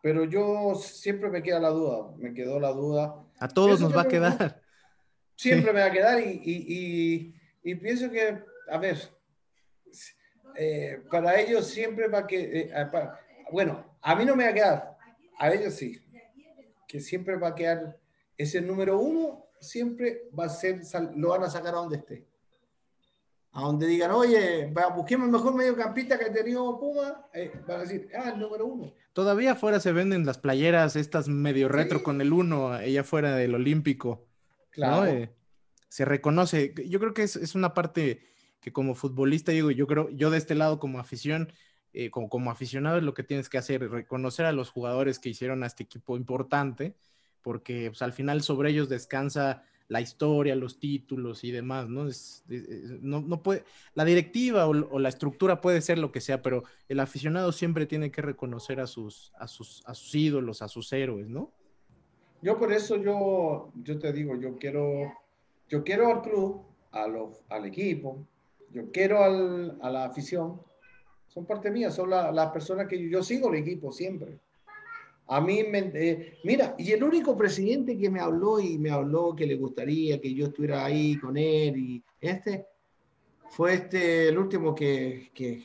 Pero 0.03 0.25
yo 0.25 0.75
siempre 0.75 1.31
me 1.31 1.43
queda 1.43 1.61
la 1.61 1.71
duda, 1.71 2.15
me 2.19 2.35
quedó 2.35 2.61
la 2.61 2.73
duda. 2.73 3.25
A 3.39 3.49
todos 3.49 3.81
nos 3.81 3.97
va 3.97 4.03
a 4.03 4.09
quedar 4.09 4.62
siempre 5.43 5.73
me 5.73 5.81
va 5.81 5.87
a 5.87 5.93
quedar 5.93 6.21
y, 6.21 7.35
pienso 7.63 8.11
que, 8.11 8.43
a 8.71 8.79
ver, 8.79 8.99
eh, 10.57 11.03
para 11.11 11.41
ellos 11.41 11.67
siempre 11.67 12.09
va 12.09 12.19
a 12.19 12.27
que, 12.27 12.61
eh, 12.61 12.91
bueno, 13.51 13.99
a 14.01 14.15
mí 14.15 14.25
no 14.25 14.37
me 14.37 14.45
va 14.45 14.51
a 14.51 14.55
quedar, 14.55 14.97
a 15.39 15.53
ellos 15.53 15.75
sí, 15.75 16.01
que 16.87 17.01
siempre 17.01 17.37
va 17.37 17.49
a 17.49 17.55
quedar 17.55 17.99
ese 18.37 18.61
número 18.61 18.99
uno, 18.99 19.47
siempre 19.61 20.29
va 20.39 20.45
a 20.47 20.49
ser, 20.49 20.81
lo 21.17 21.31
van 21.31 21.45
a 21.45 21.51
sacar 21.51 21.75
a 21.75 21.79
donde 21.79 21.97
esté. 21.97 22.27
A 23.55 23.63
donde 23.63 23.87
digan, 23.87 24.11
oye, 24.13 24.73
busquemos 24.97 25.27
el 25.27 25.33
mejor 25.33 25.55
mediocampista 25.55 26.19
que 26.19 26.25
ha 26.25 26.33
tenido 26.33 26.79
Puma, 26.81 27.27
eh, 27.35 27.53
van 27.67 27.81
a 27.81 27.83
decir, 27.83 28.09
ah, 28.17 28.31
el 28.31 28.41
número 28.41 28.65
uno. 28.65 28.95
Todavía 29.13 29.53
afuera 29.53 29.79
se 29.79 29.93
venden 29.93 30.25
las 30.25 30.39
playeras, 30.39 30.97
estas 30.97 31.29
medio 31.29 31.69
retro 31.69 32.03
con 32.03 32.23
el 32.23 32.33
uno, 32.33 32.79
ella 32.79 33.05
fuera 33.05 33.37
del 33.37 33.55
Olímpico. 33.55 34.32
Claro. 34.73 35.07
Eh, 35.07 35.31
se 35.89 36.05
reconoce. 36.05 36.75
Yo 36.89 36.99
creo 36.99 37.15
que 37.15 37.23
es, 37.23 37.55
una 37.55 37.75
parte 37.75 38.23
que 38.61 38.73
como 38.73 38.95
futbolista, 38.95 39.53
digo, 39.53 39.71
yo 39.71 39.87
creo, 39.87 40.09
yo 40.11 40.31
de 40.31 40.39
este 40.39 40.55
lado 40.55 40.79
como 40.79 40.99
afición, 40.99 41.53
eh, 41.93 42.11
como, 42.11 42.51
aficionado 42.51 42.97
es 42.97 43.05
lo 43.05 43.13
que 43.13 43.23
tienes 43.23 43.51
que 43.51 43.59
hacer, 43.59 43.89
reconocer 43.91 44.47
a 44.47 44.53
los 44.53 44.71
jugadores 44.71 45.19
que 45.19 45.29
hicieron 45.29 45.63
a 45.63 45.67
este 45.67 45.83
equipo 45.85 46.17
importante, 46.17 46.97
porque 47.43 47.91
pues, 47.91 48.01
al 48.01 48.15
final 48.15 48.43
sobre 48.43 48.71
ellos 48.71 48.89
descansa 48.89 49.65
la 49.89 50.01
historia, 50.01 50.57
los 50.57 50.79
títulos 50.79 51.45
y 51.45 51.51
demás, 51.51 51.89
¿no? 51.91 52.09
no, 53.03 53.43
puede, 53.43 53.65
la 53.95 54.07
directiva 54.07 54.67
o, 54.67 54.99
la 54.99 55.09
estructura 55.11 55.61
puede 55.61 55.83
ser 55.83 55.99
lo 55.99 56.11
que 56.11 56.23
sea, 56.23 56.41
pero 56.41 56.65
el 56.89 57.01
aficionado 57.01 57.53
siempre 57.53 57.85
tiene 57.85 58.11
que 58.11 58.23
reconocer 58.23 58.81
a 58.81 58.87
sus 58.87 59.31
ídolos, 60.15 60.63
a 60.63 60.69
sus 60.69 60.91
héroes, 60.95 61.29
¿no? 61.29 61.53
Yo 62.43 62.59
por 62.59 62.73
eso 62.73 62.97
yo, 62.97 63.71
yo 63.83 63.99
te 63.99 64.13
digo, 64.13 64.35
yo 64.37 64.59
quiero, 64.59 65.13
yo 65.69 65.85
quiero 65.85 66.09
al 66.09 66.23
club, 66.23 66.63
a 66.91 67.07
los, 67.07 67.45
al 67.49 67.67
equipo, 67.67 68.27
yo 68.73 68.91
quiero 68.91 69.23
al, 69.23 69.79
a 69.81 69.91
la 69.91 70.05
afición, 70.05 70.61
son 71.29 71.47
parte 71.47 71.71
mía, 71.71 71.91
son 71.91 72.11
las 72.11 72.51
personas 72.51 72.89
que 72.89 73.09
yo, 73.09 73.23
sigo 73.23 73.53
el 73.53 73.61
equipo 73.61 73.93
siempre. 73.93 74.39
A 75.29 75.41
mí 75.41 75.63
me, 75.63 75.91
eh, 75.95 76.39
mira, 76.45 76.75
y 76.77 76.91
el 76.91 77.03
único 77.03 77.37
presidente 77.37 77.97
que 77.97 78.11
me 78.11 78.21
habló 78.21 78.59
y 78.61 78.77
me 78.77 78.91
habló 78.91 79.35
que 79.35 79.47
le 79.47 79.55
gustaría 79.55 80.21
que 80.21 80.35
yo 80.35 80.47
estuviera 80.47 80.85
ahí 80.85 81.17
con 81.17 81.37
él 81.37 81.77
y 81.77 82.03
este, 82.21 82.67
fue 83.51 83.75
este, 83.75 84.29
el 84.29 84.37
último 84.37 84.75
que, 84.75 85.31
que, 85.33 85.63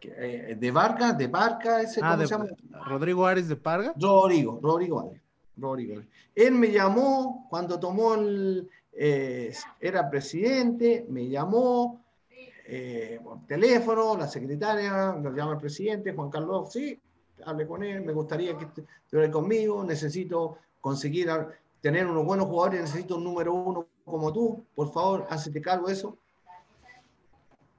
eh, 0.00 0.56
de 0.58 0.70
Barca, 0.70 1.12
de 1.12 1.26
Barca, 1.26 1.82
ese, 1.82 2.00
ah, 2.02 2.12
¿cómo 2.12 2.26
se 2.26 2.34
llama? 2.34 2.46
Rodrigo 2.86 3.26
Ares 3.26 3.48
de 3.48 3.56
Parga. 3.56 3.92
Rodrigo, 3.98 4.60
Rodrigo 4.62 5.00
Ares. 5.00 5.27
Rodrigo. 5.58 6.02
Él 6.34 6.52
me 6.52 6.70
llamó 6.70 7.46
cuando 7.50 7.78
tomó 7.78 8.14
el, 8.14 8.68
eh, 8.92 9.52
era 9.80 10.10
presidente, 10.10 11.06
me 11.08 11.28
llamó 11.28 12.04
eh, 12.66 13.20
por 13.22 13.46
teléfono, 13.46 14.16
la 14.16 14.26
secretaria, 14.26 15.12
nos 15.12 15.34
llama 15.34 15.52
el 15.52 15.58
presidente, 15.58 16.12
Juan 16.12 16.30
Carlos, 16.30 16.72
sí, 16.72 17.00
hable 17.46 17.66
con 17.66 17.82
él, 17.82 18.02
me 18.02 18.12
gustaría 18.12 18.56
que 18.58 18.66
estuviera 19.04 19.30
conmigo, 19.30 19.84
necesito 19.84 20.58
conseguir 20.80 21.30
tener 21.80 22.06
unos 22.06 22.24
buenos 22.24 22.46
jugadores, 22.46 22.82
necesito 22.82 23.16
un 23.16 23.24
número 23.24 23.54
uno 23.54 23.86
como 24.04 24.32
tú, 24.32 24.64
por 24.74 24.92
favor, 24.92 25.26
hazte 25.30 25.60
cargo 25.60 25.86
de 25.86 25.92
eso. 25.92 26.16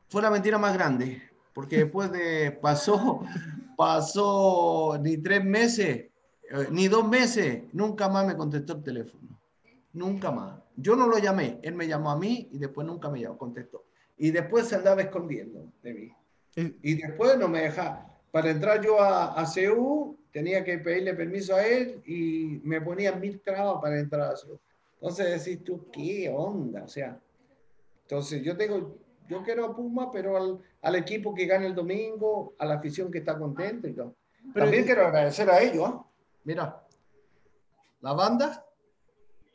Fue 0.07 0.21
la 0.21 0.31
mentira 0.31 0.57
más 0.57 0.73
grande, 0.73 1.21
porque 1.53 1.79
después 1.79 2.11
de, 2.11 2.51
pasó, 2.61 3.21
pasó 3.75 4.97
ni 5.01 5.17
tres 5.17 5.43
meses 5.43 6.05
eh, 6.49 6.67
ni 6.71 6.87
dos 6.87 7.07
meses, 7.07 7.63
nunca 7.73 8.09
más 8.09 8.25
me 8.25 8.35
contestó 8.35 8.73
el 8.73 8.83
teléfono. 8.83 9.39
Nunca 9.93 10.31
más. 10.31 10.59
Yo 10.75 10.95
no 10.95 11.07
lo 11.07 11.17
llamé, 11.17 11.59
él 11.61 11.75
me 11.75 11.87
llamó 11.87 12.11
a 12.11 12.17
mí 12.17 12.49
y 12.51 12.57
después 12.57 12.87
nunca 12.87 13.09
me 13.09 13.21
llamó, 13.21 13.37
contestó. 13.37 13.85
Y 14.17 14.31
después 14.31 14.67
se 14.67 14.75
andaba 14.75 15.01
escondiendo 15.01 15.71
de 15.83 15.93
mí. 15.93 16.11
Y 16.55 16.95
después 16.95 17.37
no 17.37 17.47
me 17.47 17.61
deja. 17.61 18.05
Para 18.31 18.49
entrar 18.51 18.81
yo 18.83 19.01
a, 19.01 19.33
a 19.33 19.45
CEU, 19.45 20.17
tenía 20.31 20.63
que 20.63 20.77
pedirle 20.77 21.13
permiso 21.13 21.55
a 21.55 21.65
él 21.65 22.01
y 22.05 22.59
me 22.63 22.81
ponía 22.81 23.13
mil 23.13 23.39
trabas 23.41 23.81
para 23.81 23.99
entrar 23.99 24.33
a 24.33 24.37
CEU. 24.37 24.59
Entonces 24.95 25.45
decís 25.45 25.63
tú, 25.63 25.89
¿qué 25.91 26.29
onda? 26.29 26.83
O 26.83 26.87
sea, 26.87 27.19
entonces 28.01 28.43
yo 28.43 28.57
tengo, 28.57 28.97
yo 29.27 29.43
quiero 29.43 29.65
a 29.65 29.75
Puma, 29.75 30.11
pero 30.11 30.35
al, 30.35 30.59
al 30.81 30.95
equipo 30.95 31.33
que 31.33 31.45
gana 31.45 31.65
el 31.65 31.75
domingo, 31.75 32.53
a 32.57 32.65
la 32.65 32.75
afición 32.75 33.11
que 33.11 33.19
está 33.19 33.37
contenta 33.37 33.87
y 33.87 33.93
todo. 33.93 34.15
También 34.53 34.83
quiero 34.85 35.05
agradecer 35.05 35.49
a 35.49 35.61
ellos. 35.61 35.83
¿ah? 35.85 36.05
Mira, 36.49 36.83
la 38.01 38.13
banda. 38.13 38.65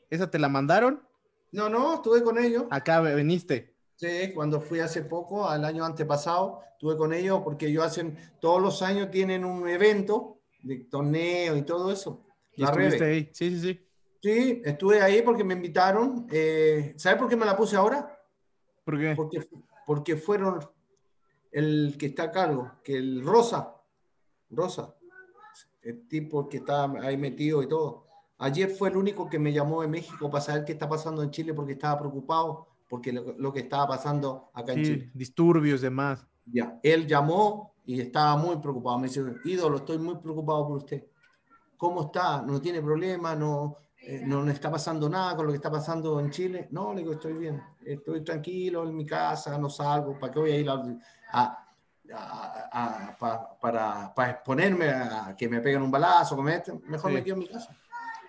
¿Esa 0.08 0.30
te 0.30 0.38
la 0.38 0.48
mandaron? 0.48 1.02
No, 1.50 1.68
no, 1.68 1.94
estuve 1.94 2.22
con 2.22 2.38
ellos. 2.38 2.66
Acá 2.70 3.00
viniste. 3.00 3.74
Sí, 3.96 4.30
cuando 4.32 4.60
fui 4.60 4.78
hace 4.78 5.02
poco, 5.02 5.48
al 5.48 5.64
año 5.64 5.84
antepasado, 5.84 6.60
estuve 6.70 6.96
con 6.96 7.12
ellos 7.12 7.40
porque 7.42 7.66
ellos 7.66 7.82
hacen, 7.82 8.16
todos 8.40 8.62
los 8.62 8.80
años 8.80 9.10
tienen 9.10 9.44
un 9.44 9.68
evento 9.68 10.38
de 10.62 10.84
torneo 10.88 11.56
y 11.56 11.62
todo 11.62 11.90
eso. 11.90 12.24
La 12.54 12.68
estuviste 12.68 13.04
ahí, 13.04 13.28
sí, 13.32 13.50
sí, 13.50 13.60
sí. 13.60 13.88
Sí, 14.22 14.62
estuve 14.64 15.02
ahí 15.02 15.20
porque 15.22 15.42
me 15.42 15.54
invitaron. 15.54 16.28
Eh, 16.30 16.94
¿Sabes 16.96 17.18
por 17.18 17.28
qué 17.28 17.34
me 17.34 17.44
la 17.44 17.56
puse 17.56 17.74
ahora? 17.74 18.20
¿Por 18.84 19.00
qué? 19.00 19.14
Porque, 19.16 19.48
porque 19.84 20.16
fueron 20.16 20.60
el 21.50 21.96
que 21.98 22.06
está 22.06 22.22
a 22.22 22.30
cargo, 22.30 22.70
que 22.84 22.94
el 22.94 23.24
Rosa, 23.24 23.74
Rosa, 24.48 24.94
el 25.84 26.08
tipo 26.08 26.48
que 26.48 26.58
está 26.58 26.90
ahí 27.02 27.16
metido 27.16 27.62
y 27.62 27.68
todo. 27.68 28.04
Ayer 28.38 28.68
fue 28.70 28.88
el 28.88 28.96
único 28.96 29.28
que 29.28 29.38
me 29.38 29.52
llamó 29.52 29.82
de 29.82 29.88
México 29.88 30.30
para 30.30 30.42
saber 30.42 30.64
qué 30.64 30.72
está 30.72 30.88
pasando 30.88 31.22
en 31.22 31.30
Chile 31.30 31.54
porque 31.54 31.72
estaba 31.72 31.98
preocupado 32.00 32.68
porque 32.88 33.12
lo, 33.12 33.52
que 33.52 33.60
estaba 33.60 33.88
pasando 33.88 34.50
acá 34.52 34.72
en 34.72 34.84
Chile. 34.84 35.10
Disturbios, 35.14 35.80
demás. 35.80 36.26
Ya, 36.46 36.78
él 36.82 37.06
llamó 37.06 37.74
y 37.84 38.00
estaba 38.00 38.36
muy 38.36 38.56
preocupado. 38.56 38.98
Me 38.98 39.08
dice, 39.08 39.22
ídolo, 39.44 39.78
estoy 39.78 39.98
muy 39.98 40.16
preocupado 40.16 40.68
por 40.68 40.78
usted. 40.78 41.04
¿Cómo 41.76 42.02
está? 42.02 42.42
¿No 42.42 42.60
tiene 42.60 42.80
problema? 42.82 43.34
¿No, 43.34 43.78
eh, 44.00 44.22
no, 44.24 44.48
está 44.48 44.70
pasando 44.70 45.08
nada 45.08 45.34
con 45.34 45.46
lo 45.46 45.52
que 45.52 45.56
está 45.56 45.70
pasando 45.70 46.20
en 46.20 46.30
Chile? 46.30 46.68
No, 46.70 46.92
le 46.92 47.00
digo, 47.00 47.14
estoy 47.14 47.32
bien. 47.32 47.60
Estoy 47.84 48.22
tranquilo 48.22 48.84
en 48.84 48.94
mi 48.94 49.04
casa, 49.04 49.58
no 49.58 49.68
salgo. 49.68 50.18
¿Para 50.18 50.32
qué 50.32 50.38
voy 50.38 50.50
a 50.52 50.58
ir 50.58 50.68
a, 50.68 51.63
para, 53.60 54.12
para, 54.14 54.30
exponerme 54.30 54.88
a 54.88 55.34
que 55.36 55.48
me 55.48 55.60
peguen 55.60 55.82
un 55.82 55.90
balazo? 55.90 56.36
Mejor 56.42 57.12
me 57.12 57.22
quedo 57.22 57.34
en 57.34 57.40
mi 57.40 57.48
casa. 57.48 57.76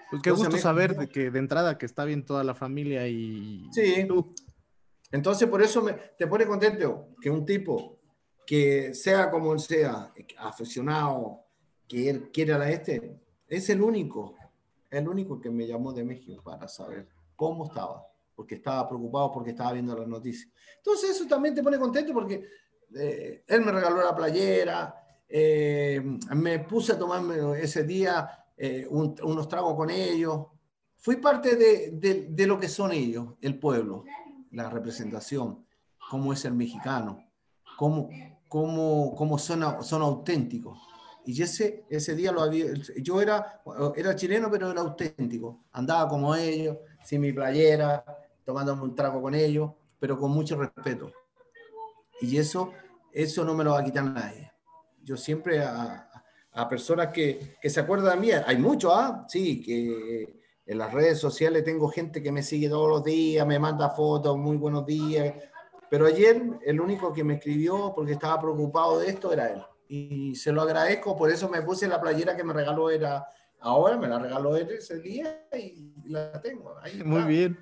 Pues 0.10 0.22
qué 0.22 0.32
gusto 0.32 0.58
saber 0.58 0.96
de 0.96 1.10
que 1.10 1.32
de 1.32 1.40
entrada 1.40 1.78
que 1.78 1.86
está 1.86 2.06
bien 2.06 2.26
toda 2.26 2.44
la 2.44 2.54
familia 2.54 3.08
y 3.08 3.68
sí. 3.72 4.06
tú. 4.08 4.34
Entonces 5.12 5.48
por 5.50 5.62
eso 5.62 5.82
me, 5.82 5.94
te 5.94 6.28
pone 6.28 6.46
contento 6.46 7.10
que 7.22 7.30
un 7.30 7.46
tipo 7.46 8.00
que 8.46 8.94
sea 8.94 9.32
como 9.32 9.54
él 9.54 9.60
sea, 9.60 10.14
aficionado, 10.38 11.46
que 11.88 12.10
él 12.10 12.32
quiera 12.32 12.58
la 12.58 12.70
este, 12.70 13.20
es 13.48 13.70
el 13.70 13.82
único, 13.82 14.36
el 14.90 15.08
único 15.08 15.40
que 15.40 15.50
me 15.50 15.66
llamó 15.66 15.92
de 15.94 16.04
México 16.04 16.42
para 16.44 16.68
saber 16.68 17.08
cómo 17.36 17.66
estaba, 17.66 18.06
porque 18.36 18.56
estaba 18.56 18.88
preocupado 18.88 19.32
porque 19.32 19.52
estaba 19.52 19.74
viendo 19.74 19.98
las 19.98 20.08
noticias. 20.08 20.52
Entonces 20.78 21.12
eso 21.12 21.26
también 21.28 21.56
te 21.56 21.64
pone 21.64 21.80
contento 21.80 22.14
porque 22.14 22.44
eh, 22.98 23.44
él 23.48 23.62
me 23.62 23.72
regaló 23.72 24.04
la 24.04 24.16
playera, 24.16 24.96
eh, 25.28 26.02
me 26.36 26.60
puse 26.60 26.94
a 26.94 27.00
tomarme 27.00 27.60
ese 27.60 27.84
día 27.84 28.46
eh, 28.58 28.88
unos 28.90 29.48
tragos 29.48 29.76
con 29.76 29.90
ellos. 29.90 30.48
Fui 30.98 31.18
parte 31.18 31.56
de, 31.56 32.28
de, 32.30 32.48
lo 32.48 32.60
que 32.60 32.68
son 32.68 32.92
ellos, 32.92 33.34
el 33.42 33.60
pueblo, 33.60 34.06
la 34.52 34.70
representación, 34.70 35.66
cómo 36.10 36.34
es 36.34 36.46
el 36.46 36.54
mexicano, 36.54 37.24
cómo, 37.78 38.10
cómo, 38.48 39.14
cómo 39.16 39.38
son, 39.38 39.84
son 39.84 40.02
auténticos. 40.02 40.80
Y 41.26 41.42
ese, 41.42 41.86
ese 41.90 42.16
día 42.16 42.32
lo 42.32 42.42
había, 42.42 42.68
yo 43.02 43.22
era, 43.22 43.62
era 43.96 44.16
chileno, 44.16 44.50
pero 44.50 44.72
era 44.72 44.82
auténtico. 44.82 45.66
Andaba 45.72 46.08
como 46.08 46.36
ellos, 46.36 46.78
sin 47.04 47.22
mi 47.22 47.34
playera, 47.34 48.04
tomándome 48.44 48.84
un 48.84 48.96
trago 48.96 49.22
con 49.22 49.36
ellos, 49.36 49.72
pero 50.00 50.18
con 50.18 50.32
mucho 50.32 50.56
respeto. 50.56 51.12
Y 52.22 52.38
eso, 52.38 52.72
eso 53.12 53.44
no 53.44 53.54
me 53.54 53.64
lo 53.64 53.72
va 53.72 53.80
a 53.80 53.84
quitar 53.84 54.04
nadie. 54.04 54.52
Yo 55.04 55.18
siempre 55.18 55.62
a, 55.62 56.10
a 56.52 56.70
personas 56.70 57.10
que, 57.10 57.58
que, 57.62 57.70
se 57.70 57.80
acuerdan 57.82 58.20
de 58.20 58.28
mí. 58.28 58.32
Hay 58.32 58.58
muchos, 58.58 58.92
¿ah? 58.94 59.26
Sí, 59.28 59.62
que 59.62 60.42
en 60.66 60.78
las 60.78 60.92
redes 60.94 61.20
sociales 61.20 61.64
tengo 61.64 61.90
gente 61.90 62.24
que 62.24 62.32
me 62.32 62.42
sigue 62.42 62.70
todos 62.70 62.90
los 62.90 63.04
días, 63.04 63.46
me 63.46 63.60
manda 63.60 63.90
fotos, 63.90 64.38
muy 64.38 64.58
buenos 64.58 64.86
días. 64.86 65.34
Pero 65.90 66.08
ayer 66.08 66.42
el 66.66 66.82
único 66.82 67.14
que 67.14 67.24
me 67.24 67.36
escribió 67.36 67.94
porque 67.96 68.14
estaba 68.14 68.42
preocupado 68.42 69.00
de 69.00 69.10
esto 69.10 69.32
era 69.32 69.52
él. 69.52 69.62
Y 69.88 70.36
se 70.36 70.52
lo 70.52 70.64
agradezco, 70.64 71.16
por 71.16 71.30
eso 71.30 71.48
me 71.50 71.62
puse 71.62 71.88
la 71.88 72.02
playera 72.02 72.36
que 72.36 72.44
me 72.44 72.54
regaló 72.54 72.90
era 72.90 73.28
ahora, 73.60 73.98
me 73.98 74.08
la 74.08 74.18
regaló 74.18 74.56
él 74.56 74.70
ese 74.72 75.00
día 75.00 75.48
y 75.54 75.94
la 76.06 76.42
tengo. 76.42 76.76
Ahí 76.82 77.04
muy 77.04 77.24
bien. 77.24 77.60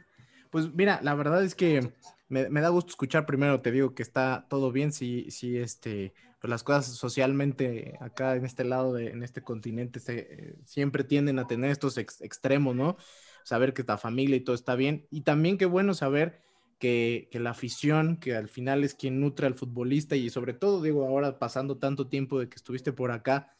Pues 0.49 0.73
mira, 0.73 0.99
la 1.01 1.15
verdad 1.15 1.43
es 1.43 1.55
que 1.55 1.91
me, 2.27 2.61
da 2.61 2.69
gusto 2.69 2.89
escuchar 2.89 3.25
primero, 3.25 3.61
te 3.61 3.71
digo 3.71 3.93
que 3.93 4.03
está 4.03 4.47
todo 4.49 4.71
bien, 4.71 4.91
si, 4.91 5.29
si 5.29 5.57
este, 5.57 6.13
pues 6.39 6.49
las 6.49 6.63
cosas 6.63 6.87
socialmente 6.87 7.97
acá 7.99 8.35
en 8.35 8.45
este 8.45 8.63
lado, 8.63 8.93
de, 8.93 9.09
en 9.09 9.23
este 9.23 9.43
continente, 9.43 9.99
se, 9.99 10.55
siempre 10.65 11.03
tienden 11.03 11.39
a 11.39 11.47
tener 11.47 11.71
estos 11.71 11.97
extremos, 11.97 12.75
¿no? 12.75 12.97
Saber 13.43 13.73
que 13.73 13.83
la 13.83 13.97
familia 13.97 14.35
y 14.37 14.41
todo 14.41 14.55
está 14.55 14.75
bien. 14.75 15.07
Y 15.11 15.21
también 15.21 15.57
qué 15.57 15.65
bueno 15.65 15.93
saber 15.93 16.41
que, 16.79 17.27
que, 17.31 17.39
la 17.39 17.51
afición, 17.51 18.17
que 18.17 18.35
al 18.35 18.49
final 18.49 18.83
es 18.83 18.95
quien 18.95 19.19
nutre 19.19 19.47
al 19.47 19.55
futbolista 19.55 20.15
y 20.15 20.29
sobre 20.29 20.53
todo, 20.53 20.81
digo, 20.81 21.05
ahora 21.05 21.39
pasando 21.39 21.77
tanto 21.77 22.07
tiempo 22.07 22.39
de 22.39 22.49
que 22.49 22.55
estuviste 22.55 22.93
por 22.93 23.11
acá, 23.11 23.55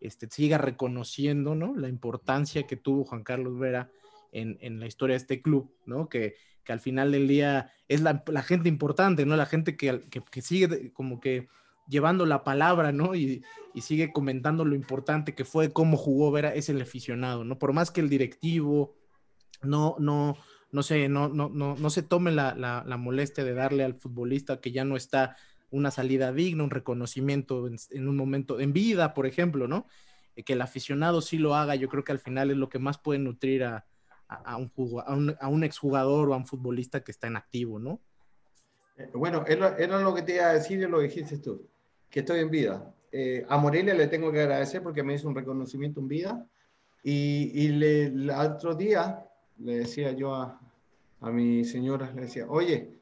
este, 0.00 0.28
siga 0.30 0.58
reconociendo, 0.58 1.54
¿no? 1.54 1.74
La 1.74 1.88
importancia 1.88 2.66
que 2.66 2.76
tuvo 2.76 3.04
Juan 3.04 3.24
Carlos 3.24 3.58
Vera 3.58 3.90
en, 4.32 4.58
en 4.60 4.78
la 4.78 4.86
historia 4.86 5.14
de 5.14 5.18
este 5.18 5.42
club, 5.42 5.74
¿no? 5.86 6.08
Que, 6.08 6.36
que 6.68 6.74
al 6.74 6.80
final 6.80 7.12
del 7.12 7.26
día 7.26 7.72
es 7.88 8.02
la, 8.02 8.22
gente 8.42 8.68
importante, 8.68 9.24
¿no? 9.24 9.36
La 9.36 9.46
gente 9.46 9.74
que, 9.74 10.02
que, 10.30 10.42
sigue 10.42 10.92
como 10.92 11.18
que 11.18 11.48
llevando 11.88 12.26
la 12.26 12.44
palabra, 12.44 12.92
¿no? 12.92 13.14
Y, 13.14 13.42
sigue 13.80 14.12
comentando 14.12 14.66
lo 14.66 14.74
importante 14.74 15.34
que 15.34 15.46
fue 15.46 15.72
cómo 15.72 15.96
jugó 15.96 16.30
Vera, 16.30 16.52
es 16.52 16.68
el 16.68 16.82
aficionado, 16.82 17.42
¿no? 17.44 17.58
Por 17.58 17.72
más 17.72 17.90
que 17.90 18.02
el 18.02 18.10
directivo 18.10 18.96
no, 19.62 19.96
no, 19.98 20.36
no 20.72 20.82
se, 20.82 21.08
no, 21.08 21.30
no, 21.30 21.48
no, 21.48 21.74
no 21.76 21.88
se 21.88 22.02
tome 22.02 22.32
la, 22.32 22.54
la, 22.54 22.96
molestia 22.98 23.44
de 23.44 23.54
darle 23.54 23.84
al 23.84 23.94
futbolista 23.94 24.60
que 24.60 24.72
ya 24.72 24.84
no 24.84 24.96
está 24.96 25.36
una 25.70 25.90
salida 25.90 26.32
digna, 26.32 26.64
un 26.64 26.70
reconocimiento 26.70 27.66
en, 27.66 28.08
un 28.08 28.16
momento, 28.16 28.60
en 28.60 28.74
vida, 28.74 29.14
por 29.14 29.26
ejemplo, 29.26 29.68
¿no? 29.68 29.86
Eh, 30.36 30.42
que 30.42 30.52
el 30.52 30.60
aficionado 30.60 31.22
sí 31.22 31.38
lo 31.38 31.54
haga, 31.54 31.76
yo 31.76 31.88
creo 31.88 32.04
que 32.04 32.12
al 32.12 32.18
final 32.18 32.50
es 32.50 32.58
lo 32.58 32.68
que 32.68 32.78
más 32.78 32.98
puede 32.98 33.20
nutrir 33.20 33.64
a, 33.64 33.86
a, 34.28 34.56
un, 34.56 34.70
a, 35.06 35.14
un, 35.14 35.36
a 35.40 35.48
un 35.48 35.64
exjugador 35.64 36.28
o 36.28 36.34
a 36.34 36.36
un 36.36 36.46
futbolista 36.46 37.02
que 37.02 37.12
está 37.12 37.26
en 37.26 37.36
activo, 37.36 37.78
¿no? 37.78 38.00
Eh, 38.96 39.10
bueno, 39.14 39.44
era 39.46 40.00
lo 40.00 40.14
que 40.14 40.22
te 40.22 40.36
iba 40.36 40.50
a 40.50 40.52
decir 40.54 40.78
y 40.78 40.86
lo 40.86 41.00
dijiste 41.00 41.38
tú 41.38 41.66
que 42.10 42.20
estoy 42.20 42.40
en 42.40 42.50
vida. 42.50 42.94
Eh, 43.12 43.44
a 43.48 43.56
Morelia 43.58 43.94
le 43.94 44.06
tengo 44.06 44.30
que 44.32 44.40
agradecer 44.40 44.82
porque 44.82 45.02
me 45.02 45.14
hizo 45.14 45.28
un 45.28 45.34
reconocimiento 45.34 46.00
en 46.00 46.08
vida. 46.08 46.46
Y, 47.02 47.52
y 47.54 47.68
le, 47.68 48.04
el 48.06 48.30
otro 48.30 48.74
día 48.74 49.24
le 49.58 49.78
decía 49.78 50.12
yo 50.12 50.34
a, 50.34 50.60
a 51.20 51.30
mi 51.30 51.64
señora, 51.64 52.10
le 52.14 52.22
decía, 52.22 52.46
oye, 52.48 52.98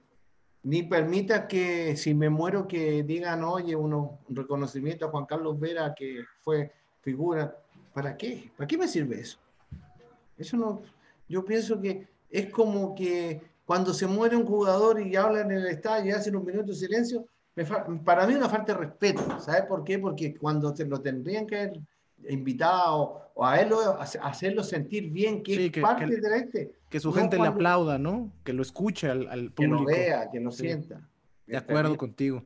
ni 0.63 0.83
permita 0.83 1.47
que 1.47 1.97
si 1.97 2.15
me 2.15 2.29
muero 2.29 2.67
que 2.67 3.03
digan, 3.03 3.45
oye, 3.45 3.77
uno, 3.77 4.19
un 4.29 4.37
reconocimiento 4.37 5.07
a 5.07 5.11
Juan 5.11 5.27
Carlos 5.27 5.59
Vera 5.59 5.95
que 5.95 6.25
fue 6.41 6.73
figura. 7.01 7.57
¿Para 7.95 8.17
qué? 8.17 8.51
¿Para 8.57 8.67
qué 8.67 8.77
me 8.77 8.89
sirve 8.89 9.21
eso? 9.21 9.39
Eso 10.37 10.57
no, 10.57 10.83
yo 11.29 11.45
pienso 11.45 11.81
que 11.81 12.07
es 12.31 12.51
como 12.51 12.95
que 12.95 13.41
cuando 13.65 13.93
se 13.93 14.07
muere 14.07 14.37
un 14.37 14.47
jugador 14.47 15.01
y 15.01 15.17
hablan 15.17 15.51
en 15.51 15.59
el 15.59 15.67
estadio 15.67 16.07
y 16.07 16.15
hacen 16.15 16.37
un 16.37 16.45
minuto 16.45 16.69
de 16.69 16.75
silencio, 16.75 17.27
para 18.05 18.27
mí 18.27 18.35
una 18.35 18.49
falta 18.49 18.75
de 18.75 18.81
respeto, 18.81 19.41
¿sabes 19.41 19.63
por 19.63 19.83
qué? 19.83 19.99
Porque 19.99 20.35
cuando 20.37 20.73
te 20.73 20.85
lo 20.85 21.01
tendrían 21.01 21.47
que 21.47 21.57
haber 21.57 21.81
invitado 22.29 23.31
o 23.35 23.45
a 23.45 23.61
él 23.61 23.73
hacerlo 24.23 24.63
sentir 24.63 25.11
bien 25.11 25.43
que 25.43 25.67
es 25.67 25.83
parte 25.83 26.07
de 26.07 26.37
este. 26.37 26.73
Que 26.89 27.01
su 27.01 27.13
gente 27.13 27.39
le 27.39 27.49
aplauda, 27.49 27.99
¿no? 27.99 28.33
Que 28.45 28.53
lo 28.53 28.63
escuche 28.63 29.11
al, 29.11 29.29
al 29.29 29.51
público. 29.53 29.85
Que 29.87 29.93
lo 29.93 29.99
vea, 29.99 30.31
que 30.31 30.41
lo 30.41 30.51
sienta. 30.51 31.09
De 31.47 31.57
acuerdo 31.57 31.97
contigo. 31.97 32.45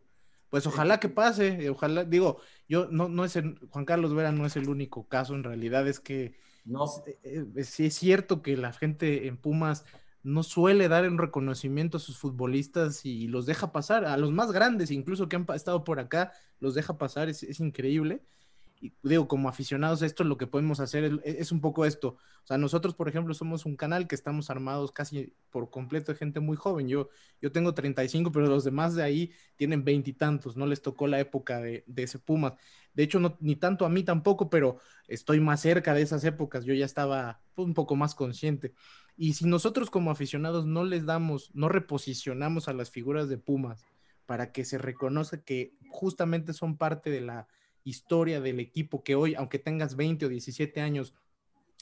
Pues 0.48 0.66
ojalá 0.66 0.98
que 0.98 1.08
pase, 1.08 1.70
ojalá, 1.70 2.04
digo, 2.04 2.38
yo 2.68 2.88
no, 2.90 3.08
no 3.08 3.24
es 3.24 3.38
Juan 3.70 3.84
Carlos 3.84 4.14
Vera 4.14 4.32
no 4.32 4.46
es 4.46 4.56
el 4.56 4.68
único 4.68 5.06
caso, 5.06 5.34
en 5.34 5.44
realidad 5.44 5.86
es 5.86 6.00
que 6.00 6.34
no. 6.64 6.86
Eh, 7.06 7.46
eh, 7.54 7.64
sí 7.64 7.86
es 7.86 7.94
cierto 7.94 8.42
que 8.42 8.56
la 8.56 8.72
gente 8.72 9.26
en 9.26 9.36
Pumas 9.36 9.84
no 10.22 10.42
suele 10.42 10.88
dar 10.88 11.08
un 11.08 11.18
reconocimiento 11.18 11.96
a 11.96 12.00
sus 12.00 12.18
futbolistas 12.18 13.06
y 13.06 13.28
los 13.28 13.46
deja 13.46 13.72
pasar, 13.72 14.04
a 14.04 14.16
los 14.16 14.32
más 14.32 14.52
grandes 14.52 14.90
incluso 14.90 15.28
que 15.28 15.36
han 15.36 15.46
estado 15.54 15.84
por 15.84 15.98
acá, 15.98 16.32
los 16.58 16.74
deja 16.74 16.98
pasar, 16.98 17.28
es, 17.28 17.60
increíble. 17.60 18.22
Y 18.80 18.94
digo, 19.02 19.28
como 19.28 19.48
aficionados, 19.48 20.00
esto 20.00 20.24
lo 20.24 20.38
que 20.38 20.46
podemos 20.46 20.80
hacer 20.80 21.20
es, 21.22 21.52
un 21.52 21.60
poco 21.60 21.84
esto. 21.84 22.16
O 22.42 22.46
sea, 22.46 22.56
nosotros, 22.56 22.94
por 22.94 23.08
ejemplo, 23.08 23.34
somos 23.34 23.66
un 23.66 23.76
canal 23.76 24.08
que 24.08 24.14
estamos 24.14 24.48
armados 24.48 24.90
casi 24.90 25.34
por 25.50 25.68
completo 25.68 26.12
de 26.12 26.18
gente 26.18 26.40
muy 26.40 26.56
joven. 26.56 26.88
Yo, 26.88 27.10
yo 27.42 27.52
tengo 27.52 27.74
35, 27.74 28.32
pero 28.32 28.46
los 28.46 28.64
demás 28.64 28.94
de 28.94 29.02
ahí 29.02 29.32
tienen 29.56 29.84
veintitantos, 29.84 30.56
no 30.56 30.64
les 30.66 30.80
tocó 30.80 31.06
la 31.06 31.20
época 31.20 31.60
de, 31.60 31.84
de 31.86 32.02
ese 32.04 32.18
Pumas. 32.18 32.54
De 32.94 33.02
hecho, 33.02 33.20
no, 33.20 33.36
ni 33.40 33.54
tanto 33.54 33.84
a 33.84 33.90
mí 33.90 34.02
tampoco, 34.02 34.48
pero 34.48 34.78
estoy 35.08 35.40
más 35.40 35.60
cerca 35.60 35.92
de 35.92 36.00
esas 36.02 36.24
épocas. 36.24 36.64
Yo 36.64 36.72
ya 36.72 36.86
estaba 36.86 37.42
un 37.56 37.74
poco 37.74 37.96
más 37.96 38.14
consciente. 38.14 38.72
Y 39.14 39.34
si 39.34 39.44
nosotros 39.44 39.90
como 39.90 40.10
aficionados 40.10 40.64
no 40.64 40.84
les 40.84 41.04
damos, 41.04 41.50
no 41.54 41.68
reposicionamos 41.68 42.68
a 42.68 42.72
las 42.72 42.90
figuras 42.90 43.28
de 43.28 43.36
Pumas 43.36 43.84
para 44.24 44.52
que 44.52 44.64
se 44.64 44.78
reconozca 44.78 45.42
que 45.42 45.74
justamente 45.90 46.54
son 46.54 46.78
parte 46.78 47.10
de 47.10 47.20
la 47.20 47.48
historia 47.84 48.40
del 48.40 48.60
equipo 48.60 49.02
que 49.02 49.14
hoy, 49.14 49.34
aunque 49.34 49.58
tengas 49.58 49.96
20 49.96 50.26
o 50.26 50.28
17 50.28 50.80
años, 50.80 51.14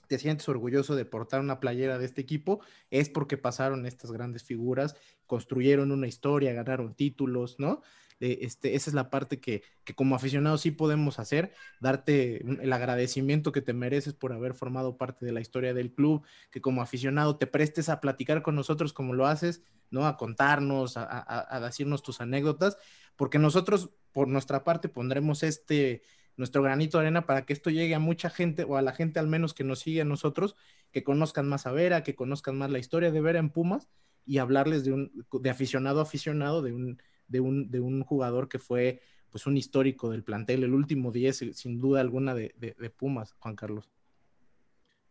te 0.09 0.19
sientes 0.19 0.49
orgulloso 0.49 0.97
de 0.97 1.05
portar 1.05 1.41
una 1.41 1.61
playera 1.61 1.99
de 1.99 2.07
este 2.07 2.21
equipo, 2.21 2.61
es 2.91 3.09
porque 3.09 3.37
pasaron 3.37 3.87
estas 3.87 4.11
grandes 4.11 4.43
figuras, 4.43 4.97
construyeron 5.27 5.93
una 5.93 6.07
historia, 6.07 6.53
ganaron 6.55 6.95
títulos, 6.95 7.57
¿no? 7.59 7.83
este, 8.21 8.75
esa 8.75 8.91
es 8.91 8.95
la 8.95 9.11
parte 9.11 9.41
que, 9.41 9.63
que 9.85 9.95
como 9.95 10.17
aficionados 10.17 10.63
sí 10.63 10.71
podemos 10.71 11.19
hacer, 11.19 11.53
darte 11.81 12.43
el 12.63 12.73
agradecimiento 12.73 13.53
que 13.53 13.63
te 13.63 13.73
mereces 13.73 14.15
por 14.15 14.33
haber 14.33 14.55
formado 14.55 14.97
parte 14.97 15.25
de 15.25 15.33
la 15.33 15.41
historia 15.41 15.75
del 15.75 15.93
club, 15.93 16.25
que 16.51 16.61
como 16.61 16.83
aficionado 16.83 17.37
te 17.37 17.47
prestes 17.47 17.89
a 17.89 18.01
platicar 18.01 18.43
con 18.43 18.57
nosotros 18.57 18.93
como 18.93 19.15
lo 19.15 19.27
haces, 19.27 19.63
¿no? 19.91 20.07
A 20.07 20.17
contarnos, 20.17 20.97
a, 20.97 21.57
a 21.57 21.61
decirnos 21.61 22.03
tus 22.03 22.21
anécdotas, 22.21 22.77
porque 23.19 23.41
nosotros 23.41 23.91
por 24.13 24.29
nuestra 24.29 24.65
parte 24.65 24.89
pondremos 24.89 25.43
este 25.43 26.03
nuestro 26.37 26.63
granito 26.63 26.99
de 26.99 27.03
arena 27.03 27.27
para 27.27 27.45
que 27.45 27.53
esto 27.53 27.69
llegue 27.69 27.97
a 27.97 27.99
mucha 27.99 28.31
gente 28.31 28.63
o 28.63 28.77
a 28.77 28.83
la 28.83 28.93
gente 28.93 29.19
al 29.19 29.27
menos 29.27 29.55
que 29.55 29.65
nos 29.65 29.81
sigue 29.81 30.03
a 30.03 30.05
nosotros, 30.05 30.55
que 30.93 31.03
conozcan 31.03 31.49
más 31.49 31.67
a 31.67 31.73
Vera, 31.73 32.05
que 32.05 32.15
conozcan 32.15 32.57
más 32.57 32.71
la 32.71 32.79
historia 32.79 33.11
de 33.11 33.21
Vera 33.21 33.41
en 33.41 33.51
Pumas 33.51 33.89
y 34.25 34.39
hablarles 34.39 34.85
de 34.85 34.93
un 34.93 35.27
de 35.33 35.51
aficionado 35.51 35.99
a 35.99 36.05
aficionado 36.05 36.63
de 36.63 36.73
un, 36.73 37.03
de 37.27 37.41
un, 37.41 37.73
de 37.73 37.81
un 37.81 38.05
jugador 38.05 38.49
que 38.49 38.61
fue 38.61 39.01
pues 39.31 39.49
un 39.49 39.57
histórico 39.57 40.11
del 40.11 40.23
plantel, 40.23 40.63
el 40.63 40.73
último 40.73 41.11
10 41.11 41.57
sin 41.57 41.81
duda 41.81 42.01
alguna 42.01 42.37
de, 42.37 42.93
Pumas, 42.97 43.35
Juan 43.41 43.57
Carlos. 43.57 43.91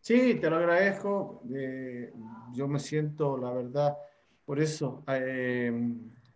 Sí, 0.00 0.36
te 0.40 0.48
lo 0.48 0.56
agradezco. 0.56 1.42
Eh, 1.54 2.10
yo 2.54 2.68
me 2.68 2.80
siento, 2.80 3.36
la 3.36 3.52
verdad, 3.52 3.98
por 4.46 4.60
eso. 4.60 5.04
Eh, 5.08 5.70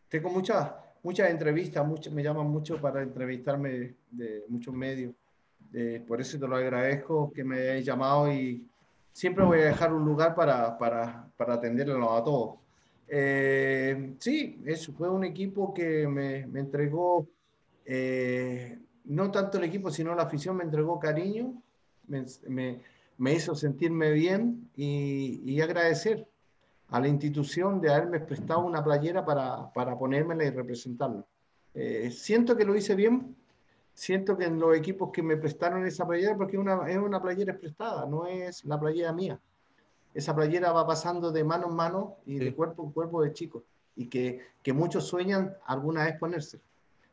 tengo 0.08 0.28
muchas 0.28 0.70
muchas 1.02 1.30
entrevistas, 1.30 1.84
me 2.10 2.22
llaman 2.22 2.46
mucho 2.46 2.80
para 2.80 3.02
entrevistarme 3.02 3.94
de, 4.10 4.44
muchos 4.48 4.74
medios. 4.74 5.14
por 6.06 6.20
eso 6.20 6.38
te 6.38 6.46
lo 6.46 6.56
agradezco 6.56 7.32
que 7.32 7.44
me 7.44 7.70
hayas 7.70 7.84
llamado 7.84 8.32
y 8.32 8.66
siempre 9.12 9.44
voy 9.44 9.60
a 9.60 9.66
dejar 9.66 9.92
un 9.92 10.04
lugar 10.04 10.34
para, 10.34 10.76
para, 10.78 11.28
para 11.36 11.54
atenderlo 11.54 12.12
a 12.12 12.24
todos. 12.24 12.58
Eh, 13.08 14.14
sí, 14.18 14.60
eso 14.64 14.92
fue 14.92 15.08
un 15.10 15.24
equipo 15.24 15.74
que 15.74 16.08
me, 16.08 16.46
me 16.46 16.60
entregó, 16.60 17.28
eh, 17.84 18.78
no 19.04 19.30
tanto 19.30 19.58
el 19.58 19.64
equipo, 19.64 19.90
sino 19.90 20.14
la 20.14 20.22
afición 20.22 20.56
me 20.56 20.64
entregó 20.64 20.98
cariño, 20.98 21.62
me, 22.06 22.24
me, 22.48 22.80
me 23.18 23.34
hizo 23.34 23.54
sentirme 23.54 24.12
bien 24.12 24.70
y, 24.76 25.42
y 25.44 25.60
agradecer 25.60 26.26
a 26.92 27.00
la 27.00 27.08
institución 27.08 27.80
de 27.80 27.90
haberme 27.90 28.20
prestado 28.20 28.60
una 28.60 28.84
playera 28.84 29.24
para, 29.24 29.72
para 29.72 29.98
ponérmela 29.98 30.44
y 30.44 30.50
representarla. 30.50 31.24
Eh, 31.74 32.10
siento 32.10 32.54
que 32.54 32.66
lo 32.66 32.76
hice 32.76 32.94
bien, 32.94 33.34
siento 33.94 34.36
que 34.36 34.44
en 34.44 34.60
los 34.60 34.76
equipos 34.76 35.10
que 35.10 35.22
me 35.22 35.38
prestaron 35.38 35.86
esa 35.86 36.06
playera, 36.06 36.36
porque 36.36 36.58
una, 36.58 36.86
es 36.90 36.98
una 36.98 37.20
playera 37.20 37.56
prestada, 37.56 38.04
no 38.04 38.26
es 38.26 38.64
la 38.66 38.78
playera 38.78 39.10
mía. 39.14 39.40
Esa 40.12 40.36
playera 40.36 40.70
va 40.72 40.86
pasando 40.86 41.32
de 41.32 41.42
mano 41.42 41.68
en 41.68 41.74
mano 41.74 42.16
y 42.26 42.38
de 42.38 42.54
cuerpo 42.54 42.84
en 42.84 42.92
cuerpo 42.92 43.22
de 43.22 43.32
chicos, 43.32 43.62
y 43.96 44.06
que, 44.06 44.42
que 44.62 44.74
muchos 44.74 45.06
sueñan 45.06 45.56
alguna 45.64 46.04
vez 46.04 46.18
ponerse. 46.18 46.60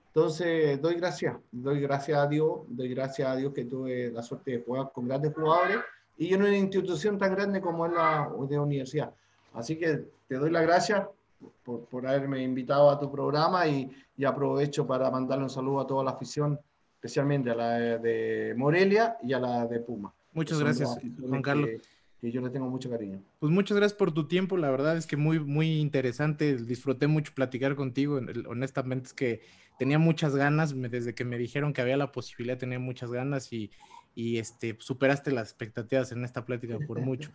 Entonces, 0.07 0.81
doy 0.81 0.95
gracias, 0.95 1.37
doy 1.53 1.79
gracias 1.79 2.17
a 2.17 2.27
Dios, 2.27 2.63
doy 2.67 2.89
gracias 2.89 3.29
a 3.29 3.35
Dios 3.37 3.53
que 3.53 3.63
tuve 3.63 4.11
la 4.11 4.23
suerte 4.23 4.51
de 4.51 4.61
jugar 4.61 4.91
con 4.91 5.07
grandes 5.07 5.33
jugadores 5.33 5.77
y 6.17 6.33
en 6.33 6.41
una 6.41 6.57
institución 6.57 7.17
tan 7.17 7.33
grande 7.33 7.61
como 7.61 7.85
es 7.85 7.93
la 7.93 8.29
de 8.49 8.59
universidad. 8.59 9.13
Así 9.53 9.77
que 9.77 10.05
te 10.27 10.35
doy 10.35 10.51
las 10.51 10.63
gracias 10.63 11.07
por, 11.63 11.85
por, 11.85 12.07
haberme 12.07 12.43
invitado 12.43 12.89
a 12.89 12.99
tu 12.99 13.11
programa 13.11 13.67
y, 13.67 13.89
y, 14.17 14.25
aprovecho 14.25 14.85
para 14.85 15.09
mandarle 15.09 15.45
un 15.45 15.49
saludo 15.49 15.79
a 15.79 15.87
toda 15.87 16.03
la 16.03 16.11
afición, 16.11 16.59
especialmente 16.95 17.49
a 17.49 17.55
la 17.55 17.77
de 17.97 18.53
Morelia 18.57 19.17
y 19.23 19.33
a 19.33 19.39
la 19.39 19.65
de 19.65 19.79
Puma. 19.79 20.13
Muchas 20.33 20.59
gracias, 20.59 20.97
Juan 21.27 21.41
Carlos. 21.41 21.69
Que, 22.21 22.31
yo 22.31 22.41
le 22.41 22.49
tengo 22.49 22.67
mucho 22.67 22.89
cariño. 22.89 23.21
Pues 23.39 23.49
muchas 23.49 23.77
gracias 23.77 23.97
por 23.97 24.11
tu 24.11 24.27
tiempo, 24.27 24.57
la 24.57 24.69
verdad 24.69 24.97
es 24.97 25.07
que 25.07 25.15
muy, 25.15 25.39
muy 25.39 25.79
interesante, 25.79 26.57
disfruté 26.57 27.07
mucho 27.07 27.31
platicar 27.33 27.77
contigo, 27.77 28.19
honestamente 28.45 29.07
es 29.07 29.13
que 29.13 29.41
tenía 29.77 29.99
muchas 29.99 30.35
ganas, 30.35 30.73
desde 30.75 31.15
que 31.15 31.23
me 31.23 31.37
dijeron 31.37 31.71
que 31.71 31.81
había 31.81 31.95
la 31.95 32.11
posibilidad 32.11 32.57
tenía 32.57 32.77
muchas 32.77 33.11
ganas 33.11 33.53
y, 33.53 33.71
y 34.19 34.37
este, 34.37 34.75
superaste 34.79 35.31
las 35.31 35.47
expectativas 35.47 36.11
en 36.11 36.25
esta 36.25 36.43
plática 36.43 36.77
por 36.85 36.99
mucho. 36.99 37.31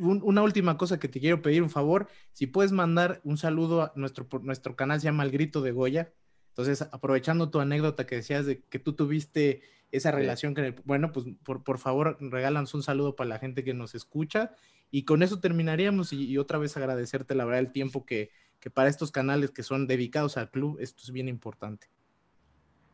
una 0.00 0.42
última 0.42 0.76
cosa 0.76 0.98
que 0.98 1.06
te 1.06 1.20
quiero 1.20 1.42
pedir, 1.42 1.62
un 1.62 1.70
favor, 1.70 2.08
si 2.32 2.48
puedes 2.48 2.72
mandar 2.72 3.20
un 3.22 3.38
saludo 3.38 3.82
a 3.82 3.92
nuestro, 3.94 4.26
nuestro 4.42 4.74
canal 4.74 5.00
se 5.00 5.04
llama 5.04 5.22
El 5.22 5.30
Grito 5.30 5.60
de 5.62 5.70
Goya, 5.70 6.12
entonces 6.48 6.82
aprovechando 6.90 7.50
tu 7.50 7.60
anécdota 7.60 8.04
que 8.04 8.16
decías 8.16 8.46
de 8.46 8.64
que 8.64 8.80
tú 8.80 8.94
tuviste 8.94 9.62
esa 9.92 10.10
relación 10.10 10.58
el, 10.58 10.72
bueno, 10.84 11.12
pues 11.12 11.24
por, 11.44 11.62
por 11.62 11.78
favor 11.78 12.18
regálanos 12.20 12.74
un 12.74 12.82
saludo 12.82 13.14
para 13.14 13.28
la 13.28 13.38
gente 13.38 13.62
que 13.62 13.72
nos 13.72 13.94
escucha 13.94 14.50
y 14.90 15.04
con 15.04 15.22
eso 15.22 15.38
terminaríamos 15.38 16.12
y, 16.12 16.36
otra 16.36 16.58
vez 16.58 16.76
agradecerte 16.76 17.36
la 17.36 17.44
verdad 17.44 17.60
el 17.60 17.70
tiempo 17.70 18.04
que, 18.04 18.32
que 18.58 18.70
para 18.70 18.88
estos 18.88 19.12
canales 19.12 19.52
que 19.52 19.62
son 19.62 19.86
dedicados 19.86 20.36
al 20.36 20.50
club, 20.50 20.78
esto 20.80 21.04
es 21.04 21.12
bien 21.12 21.28
importante. 21.28 21.88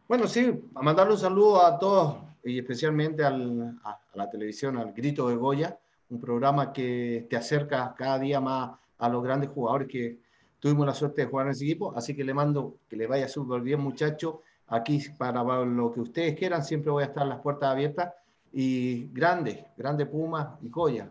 Bueno, 0.07 0.27
sí, 0.27 0.53
a 0.75 0.83
mandarle 0.83 1.15
un 1.15 1.19
saludo 1.19 1.65
a 1.65 1.79
todos 1.79 2.17
y 2.45 2.59
especialmente 2.59 3.25
al, 3.25 3.79
a, 3.83 3.99
la 4.15 4.29
televisión, 4.29 4.77
al 4.77 4.93
Grito 4.93 5.29
de 5.29 5.37
Goya, 5.37 5.79
un 6.11 6.21
programa 6.21 6.73
que 6.73 7.27
te 7.31 7.37
acerca 7.37 7.95
cada 7.97 8.19
día 8.19 8.39
más 8.39 8.79
a 8.99 9.09
los 9.09 9.23
grandes 9.25 9.51
jugadores 9.51 9.89
que 9.89 10.19
tuvimos 10.61 10.87
la 10.87 10.95
suerte 10.95 11.23
de 11.23 11.29
jugar 11.29 11.47
en 11.47 11.53
ese 11.53 11.65
equipo. 11.65 11.95
Así 11.97 12.15
que 12.15 12.23
le 12.23 12.35
mando 12.35 12.77
que 12.89 12.97
le 12.97 13.07
vaya 13.07 13.29
súper 13.29 13.63
bien, 13.63 13.81
muchachos. 13.81 14.37
Aquí 14.67 15.01
para 15.19 15.43
lo 15.43 15.93
que 15.93 16.01
ustedes 16.01 16.39
quieran, 16.39 16.65
siempre 16.65 16.91
voy 16.91 17.03
a 17.03 17.07
estar 17.07 17.27
las 17.27 17.41
puertas 17.41 17.71
abiertas. 17.71 18.13
Y 18.53 19.09
grande, 19.09 19.67
grande 19.77 20.07
Puma 20.07 20.59
y 20.63 20.69
Goya. 20.69 21.11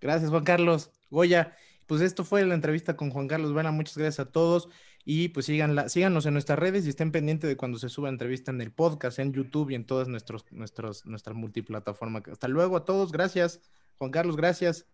Gracias, 0.00 0.30
Juan 0.30 0.44
Carlos. 0.44 0.90
Goya, 1.10 1.56
pues 1.86 2.00
esto 2.00 2.24
fue 2.24 2.44
la 2.44 2.54
entrevista 2.54 2.96
con 2.96 3.10
Juan 3.10 3.28
Carlos 3.28 3.52
Buena. 3.52 3.70
Muchas 3.70 3.96
gracias 3.96 4.26
a 4.26 4.30
todos. 4.30 4.68
Y 5.08 5.28
pues 5.28 5.46
síganla, 5.46 5.88
síganos 5.88 6.26
en 6.26 6.32
nuestras 6.32 6.58
redes 6.58 6.84
y 6.84 6.88
estén 6.88 7.12
pendientes 7.12 7.48
de 7.48 7.56
cuando 7.56 7.78
se 7.78 7.88
suba 7.88 8.08
entrevista 8.08 8.50
en 8.50 8.60
el 8.60 8.72
podcast, 8.72 9.20
en 9.20 9.32
YouTube 9.32 9.70
y 9.70 9.76
en 9.76 9.86
todas 9.86 10.08
nuestros, 10.08 10.44
nuestros, 10.50 11.06
nuestras 11.06 11.36
multiplataformas. 11.36 12.24
Hasta 12.26 12.48
luego 12.48 12.76
a 12.76 12.84
todos, 12.84 13.12
gracias. 13.12 13.60
Juan 13.98 14.10
Carlos, 14.10 14.36
gracias. 14.36 14.84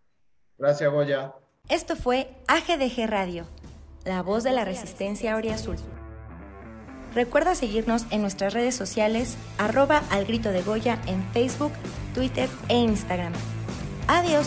Gracias, 0.58 0.92
Goya. 0.92 1.32
Esto 1.70 1.96
fue 1.96 2.28
AGDG 2.46 3.06
Radio, 3.08 3.46
la 4.04 4.22
voz 4.22 4.44
de 4.44 4.52
la 4.52 4.66
resistencia 4.66 5.34
Azul. 5.34 5.76
Recuerda 7.14 7.54
seguirnos 7.54 8.04
en 8.10 8.20
nuestras 8.20 8.52
redes 8.52 8.74
sociales, 8.74 9.38
arroba 9.56 10.02
al 10.10 10.26
grito 10.26 10.50
de 10.50 10.62
Goya 10.62 11.00
en 11.06 11.22
Facebook, 11.32 11.72
Twitter 12.14 12.50
e 12.68 12.76
Instagram. 12.76 13.32
Adiós. 14.08 14.46